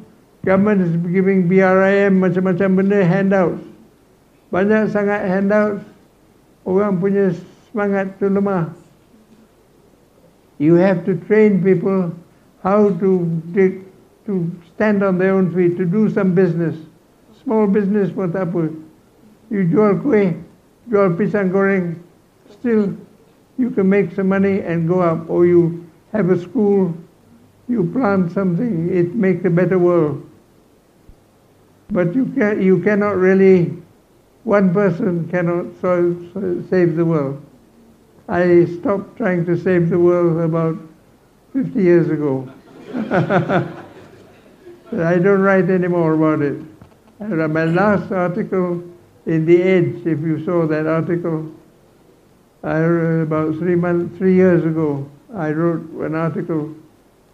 government 0.47 0.87
is 0.87 0.95
giving 1.11 1.51
BRIM 1.51 2.23
macam-macam 2.23 2.69
benda 2.79 3.03
handouts. 3.03 3.67
Banyak 4.55 4.95
sangat 4.95 5.27
handouts, 5.27 5.83
orang 6.63 7.03
punya 7.03 7.35
semangat 7.75 8.15
tu 8.23 8.31
lemah. 8.31 8.80
You 10.61 10.77
have 10.77 11.09
to 11.09 11.17
train 11.25 11.65
people 11.65 12.13
how 12.63 12.93
to 13.01 13.09
to 14.29 14.35
stand 14.77 15.03
on 15.03 15.17
their 15.17 15.33
own 15.33 15.49
feet, 15.57 15.81
to 15.81 15.89
do 15.89 16.13
some 16.13 16.37
business. 16.37 16.77
Small 17.43 17.67
business 17.67 18.13
tak 18.13 18.53
apa. 18.53 18.69
You 19.49 19.65
jual 19.65 20.05
kuih, 20.05 20.37
jual 20.93 21.17
pisang 21.17 21.49
goreng, 21.49 21.97
still 22.53 22.93
you 23.57 23.73
can 23.73 23.89
make 23.89 24.13
some 24.13 24.29
money 24.29 24.61
and 24.61 24.85
go 24.85 25.01
up. 25.01 25.33
Or 25.33 25.49
you 25.49 25.89
have 26.13 26.29
a 26.29 26.37
school, 26.37 26.93
you 27.65 27.89
plant 27.97 28.33
something, 28.37 28.93
it 28.93 29.17
makes 29.17 29.45
a 29.49 29.51
better 29.51 29.81
world. 29.81 30.21
But 31.89 32.15
you, 32.15 32.29
can, 32.37 32.61
you 32.61 32.85
cannot 32.85 33.17
really, 33.17 33.73
one 34.45 34.73
person 34.77 35.25
cannot 35.33 35.73
save 36.69 36.97
the 36.97 37.05
world. 37.05 37.41
I 38.31 38.65
stopped 38.79 39.17
trying 39.17 39.45
to 39.47 39.59
save 39.59 39.91
the 39.91 39.99
world 39.99 40.41
about 40.41 40.79
50 41.53 41.83
years 41.83 42.09
ago. 42.09 42.49
I 44.93 45.19
don't 45.19 45.43
write 45.43 45.69
anymore 45.69 46.15
about 46.15 46.41
it. 46.43 46.63
My 47.19 47.65
last 47.65 48.13
article 48.13 48.85
in 49.27 49.47
The 49.47 49.61
Edge, 49.61 50.07
if 50.07 50.21
you 50.21 50.45
saw 50.45 50.65
that 50.69 50.87
article, 50.87 51.53
I 52.63 52.79
about 52.79 53.57
three 53.57 53.75
months, 53.75 54.17
three 54.17 54.35
years 54.35 54.65
ago, 54.65 55.11
I 55.35 55.51
wrote 55.51 55.91
an 56.01 56.15
article 56.15 56.73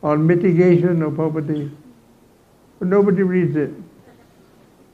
on 0.02 0.26
mitigation 0.26 1.02
of 1.02 1.16
poverty. 1.16 1.70
But 2.78 2.88
nobody 2.88 3.22
reads 3.22 3.54
it. 3.54 3.70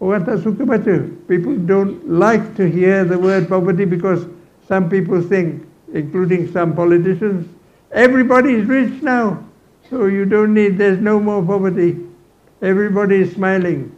People 0.01 1.57
don't 1.59 2.09
like 2.11 2.57
to 2.57 2.69
hear 2.69 3.05
the 3.05 3.19
word 3.19 3.49
poverty 3.49 3.85
because 3.85 4.27
some 4.67 4.91
people 4.91 5.23
think, 5.23 5.65
including 5.93 6.51
some 6.53 6.75
politicians, 6.75 7.49
everybody 7.93 8.55
is 8.55 8.67
rich 8.67 9.03
now. 9.03 9.45
So 9.91 10.07
you 10.07 10.25
don't 10.25 10.55
need, 10.55 10.79
there's 10.79 11.01
no 11.01 11.21
more 11.21 11.43
poverty. 11.45 11.99
Everybody 12.63 13.23
is 13.23 13.33
smiling. 13.33 13.95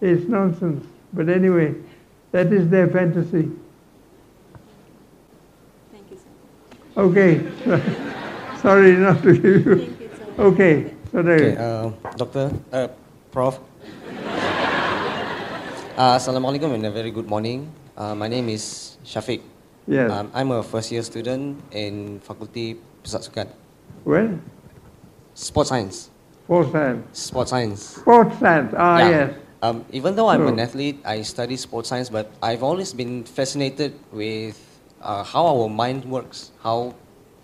It's 0.00 0.26
nonsense. 0.28 0.86
But 1.12 1.28
anyway, 1.28 1.74
that 2.32 2.52
is 2.52 2.68
their 2.70 2.88
fantasy. 2.88 3.50
Thank 5.92 6.10
you, 6.10 6.16
sir. 6.16 6.30
Okay. 6.96 7.42
Sorry 8.62 8.96
not 8.96 9.22
to 9.22 9.34
give 9.34 9.66
you. 9.66 9.76
Thank 9.76 10.00
you, 10.00 10.10
sir. 10.16 10.42
Okay. 10.44 10.94
Okay, 11.10 11.56
uh, 11.58 11.90
Doctor, 12.16 12.54
uh, 12.72 12.88
Prof. 13.34 13.58
Uh, 16.00 16.16
Assalamualaikum 16.16 16.72
and 16.72 16.86
a 16.86 16.90
very 16.90 17.12
good 17.12 17.28
morning. 17.28 17.68
Uh, 17.92 18.16
my 18.16 18.24
name 18.24 18.48
is 18.48 18.96
Shafiq. 19.04 19.59
Yes. 19.86 20.10
Um, 20.10 20.30
I'm 20.34 20.50
a 20.50 20.62
first 20.62 20.92
year 20.92 21.02
student 21.02 21.58
in 21.72 22.20
Fakulty 22.20 22.76
Pusat 23.02 23.20
Sukan. 23.30 23.48
Well, 24.04 24.38
Sport 25.34 25.66
Science. 25.66 26.10
sports 26.50 26.70
science. 26.72 26.98
Sport 27.14 27.46
Science. 27.48 27.80
Sports 28.02 28.34
science. 28.42 28.70
Ah, 28.76 28.98
Yeah. 28.98 29.08
yes. 29.10 29.28
Um, 29.62 29.84
even 29.92 30.16
though 30.16 30.26
I'm 30.26 30.48
an 30.50 30.58
athlete, 30.58 30.98
I 31.04 31.22
study 31.22 31.54
sports 31.56 31.88
science, 31.92 32.08
but 32.10 32.26
I've 32.42 32.64
always 32.64 32.90
been 32.96 33.22
fascinated 33.22 33.92
with 34.10 34.56
uh, 35.04 35.22
how 35.22 35.46
our 35.46 35.68
mind 35.68 36.04
works. 36.08 36.50
How, 36.64 36.94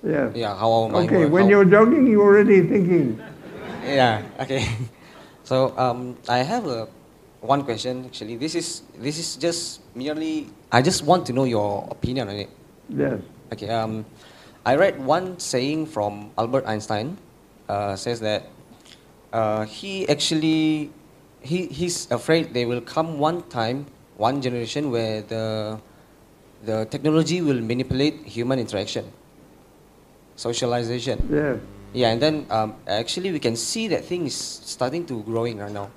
Yes. 0.03 0.33
yeah, 0.35 0.57
how 0.59 0.73
our 0.73 0.89
mind 0.91 1.07
Okay, 1.07 1.23
works. 1.23 1.25
Okay, 1.29 1.33
when 1.33 1.45
how- 1.45 1.51
you're 1.55 1.69
jogging, 1.71 2.07
you're 2.11 2.25
already 2.25 2.63
thinking. 2.67 3.21
Yeah. 3.87 4.23
Okay. 4.43 4.65
So 5.47 5.71
um, 5.79 6.19
I 6.27 6.43
have 6.43 6.67
a 6.67 6.91
one 7.47 7.63
question 7.65 8.05
actually. 8.07 8.37
This 8.37 8.55
is 8.55 8.83
this 8.99 9.19
is 9.19 9.37
just 9.37 9.81
merely. 9.95 10.51
I 10.71 10.83
just 10.83 11.05
want 11.07 11.27
to 11.27 11.33
know 11.33 11.45
your 11.45 11.87
opinion 11.91 12.29
on 12.29 12.37
it. 12.37 12.51
Yes. 12.91 13.23
Okay. 13.53 13.71
Um, 13.71 14.05
I 14.67 14.75
read 14.75 14.99
one 14.99 15.39
saying 15.39 15.87
from 15.87 16.31
Albert 16.37 16.67
Einstein. 16.67 17.17
Uh, 17.67 17.97
says 17.97 18.21
that 18.21 18.47
uh, 19.33 19.67
he 19.67 20.07
actually 20.09 20.91
he 21.43 21.67
he's 21.67 22.11
afraid 22.11 22.55
there 22.55 22.69
will 22.69 22.81
come 22.81 23.19
one 23.19 23.43
time, 23.51 23.87
one 24.17 24.43
generation 24.43 24.91
where 24.91 25.23
the 25.23 25.79
the 26.65 26.87
technology 26.91 27.41
will 27.43 27.61
manipulate 27.61 28.23
human 28.27 28.59
interaction, 28.59 29.07
socialization. 30.37 31.23
Yeah. 31.31 31.57
Yeah, 31.95 32.13
and 32.13 32.21
then 32.21 32.47
um, 32.51 32.75
actually 32.87 33.33
we 33.33 33.39
can 33.39 33.57
see 33.57 33.89
that 33.89 34.05
thing 34.05 34.27
is 34.27 34.37
starting 34.37 35.07
to 35.07 35.23
growing 35.23 35.59
right 35.59 35.73
now. 35.73 35.91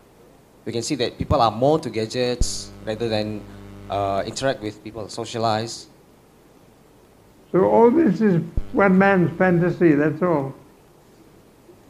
We 0.69 0.73
can 0.73 0.83
see 0.83 0.93
that 1.01 1.17
people 1.17 1.41
are 1.41 1.49
more 1.49 1.79
to 1.79 1.89
gadgets 1.89 2.69
rather 2.85 3.09
than 3.09 3.41
uh, 3.89 4.21
interact 4.23 4.61
with 4.61 4.83
people, 4.83 5.09
socialize. 5.09 5.87
So 7.51 7.65
all 7.65 7.89
this 7.89 8.21
is 8.21 8.39
one 8.73 8.95
man's 8.95 9.35
fantasy, 9.35 9.93
that's 9.95 10.21
all. 10.21 10.53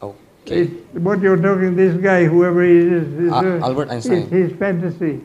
Okay. 0.00 0.62
It's, 0.62 0.72
what 0.94 1.20
you're 1.20 1.36
talking, 1.36 1.76
this 1.76 1.94
guy, 2.00 2.24
whoever 2.24 2.64
he 2.64 2.78
is, 2.78 3.06
is 3.20 3.30
Al- 3.30 3.62
uh, 3.62 3.66
Albert 3.68 3.90
Einstein. 3.90 4.22
It's 4.22 4.30
his 4.32 4.52
fantasy. 4.58 5.20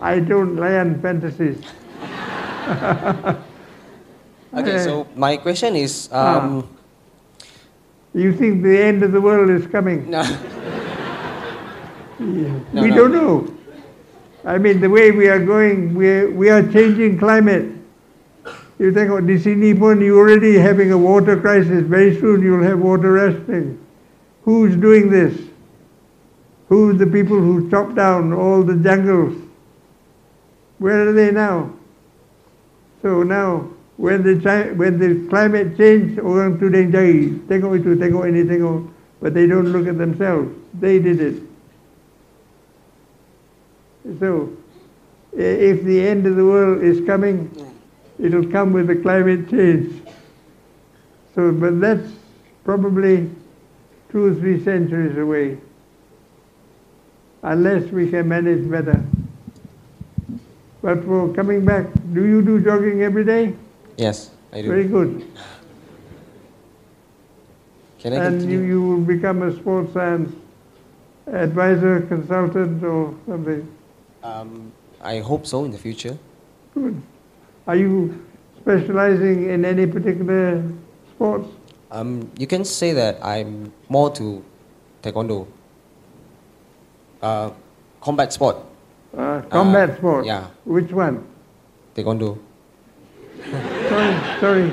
I 0.00 0.20
don't 0.20 0.54
learn 0.54 1.02
fantasies. 1.02 1.58
Okay, 4.54 4.78
so 4.78 5.08
my 5.16 5.36
question 5.38 5.74
is, 5.74 6.08
Ah. 6.12 6.38
um, 6.38 6.68
You 8.14 8.32
think 8.32 8.62
the 8.62 8.78
end 8.78 9.02
of 9.02 9.10
the 9.10 9.20
world 9.20 9.50
is 9.50 9.66
coming? 9.66 10.08
no, 10.10 10.22
Yeah. 12.20 12.60
No, 12.74 12.82
we 12.82 12.90
no. 12.90 12.96
don't 12.96 13.12
know. 13.12 13.56
I 14.44 14.58
mean, 14.58 14.80
the 14.80 14.90
way 14.90 15.10
we 15.10 15.28
are 15.28 15.40
going, 15.40 15.94
we 15.94 16.26
we 16.26 16.50
are 16.50 16.62
changing 16.70 17.18
climate. 17.18 17.72
You 18.78 18.92
think 18.92 19.08
di 19.24 19.36
sini 19.40 19.72
pun 19.78 20.00
you 20.00 20.18
already 20.18 20.56
having 20.56 20.92
a 20.92 20.98
water 20.98 21.40
crisis. 21.40 21.84
Very 21.84 22.18
soon 22.20 22.42
you'll 22.42 22.62
have 22.62 22.78
water 22.78 23.12
rationing. 23.12 23.80
Who's 24.44 24.76
doing 24.76 25.08
this? 25.08 25.32
Who's 26.68 26.98
the 26.98 27.06
people 27.06 27.40
who 27.40 27.68
chopped 27.70 27.96
down 27.96 28.32
all 28.32 28.62
the 28.62 28.76
jungles? 28.76 29.36
Where 30.78 31.08
are 31.08 31.12
they 31.12 31.30
now? 31.30 31.72
So 33.02 33.22
now, 33.22 33.68
when 33.96 34.22
the 34.22 34.36
when 34.76 34.98
the 35.00 35.28
climate 35.28 35.76
change, 35.76 36.20
orang 36.20 36.60
tu 36.60 36.68
dia 36.68 36.84
jari, 36.84 37.40
tengok 37.48 37.80
itu, 37.80 37.96
tengok 37.96 38.28
ini, 38.28 38.44
tengok, 38.44 38.88
but 39.20 39.32
they 39.32 39.48
don't 39.48 39.72
look 39.72 39.88
at 39.88 39.96
themselves. 39.96 40.52
They 40.76 41.00
did 41.00 41.20
it. 41.20 41.49
So, 44.18 44.50
if 45.32 45.82
the 45.84 46.06
end 46.08 46.26
of 46.26 46.36
the 46.36 46.44
world 46.44 46.82
is 46.82 47.04
coming, 47.06 47.50
it'll 48.18 48.46
come 48.50 48.72
with 48.72 48.88
the 48.88 48.96
climate 48.96 49.48
change. 49.50 50.02
So, 51.34 51.52
but 51.52 51.80
that's 51.80 52.08
probably 52.64 53.30
two 54.10 54.26
or 54.26 54.34
three 54.34 54.62
centuries 54.64 55.16
away, 55.16 55.58
unless 57.42 57.90
we 57.92 58.10
can 58.10 58.28
manage 58.28 58.68
better. 58.68 59.00
But 60.82 61.04
for 61.04 61.32
coming 61.34 61.64
back, 61.64 61.86
do 62.12 62.26
you 62.26 62.42
do 62.42 62.60
jogging 62.62 63.02
every 63.02 63.24
day? 63.24 63.54
yes, 63.96 64.30
I 64.52 64.62
do. 64.62 64.68
Very 64.68 64.88
good. 64.88 65.30
Can 68.00 68.14
I 68.14 68.16
And 68.16 68.34
you, 68.34 68.40
continue? 68.40 68.66
you 68.66 68.82
will 68.82 69.00
become 69.04 69.42
a 69.42 69.54
sports 69.54 69.92
science 69.92 70.34
advisor, 71.26 72.00
consultant, 72.08 72.82
or 72.82 73.14
something. 73.26 73.68
Um, 74.22 74.72
I 75.02 75.18
hope 75.20 75.46
so 75.46 75.64
in 75.64 75.70
the 75.70 75.78
future. 75.78 76.18
Good. 76.74 77.00
Are 77.66 77.76
you 77.76 78.22
specializing 78.60 79.48
in 79.50 79.64
any 79.64 79.86
particular 79.86 80.62
sports? 81.14 81.48
Um, 81.90 82.30
you 82.38 82.46
can 82.46 82.64
say 82.64 82.92
that 82.92 83.18
I'm 83.24 83.72
more 83.88 84.10
to 84.14 84.44
taekwondo. 85.02 85.46
Uh, 87.22 87.50
combat 88.00 88.32
sport, 88.32 88.56
Uh, 89.16 89.42
combat 89.50 89.90
Uh, 89.90 89.96
sport? 89.96 90.24
yeah. 90.26 90.46
Which 90.64 90.92
one? 90.92 91.24
taekwondo. 91.96 92.38
sorry, 93.88 94.14
sorry. 94.40 94.72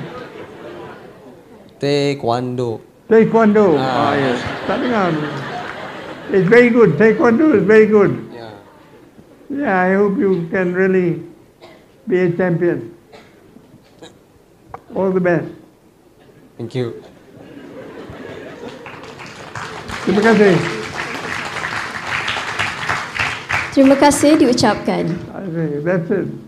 Taekwondo. 1.80 2.80
Taekwondo. 3.08 3.76
Ah. 3.78 4.12
Ah, 4.12 4.14
yes. 4.14 4.38
Tak 4.68 4.76
dengar. 4.80 5.10
It's 6.30 6.48
very 6.48 6.68
good. 6.70 6.96
Taekwondo 7.00 7.54
is 7.56 7.64
very 7.64 7.86
good. 7.86 8.27
Yeah. 9.50 9.80
I 9.80 9.94
hope 9.94 10.18
you 10.18 10.48
can 10.50 10.74
really 10.74 11.24
be 12.06 12.20
a 12.20 12.32
champion. 12.36 12.94
All 14.94 15.10
the 15.10 15.20
best. 15.20 15.48
Thank 16.56 16.74
you. 16.74 17.02
Terima 20.04 20.20
kasih. 20.24 20.56
Terima 23.76 23.96
kasih 24.00 24.40
diucapkan. 24.40 25.04
That's 25.84 26.08
it. 26.08 26.47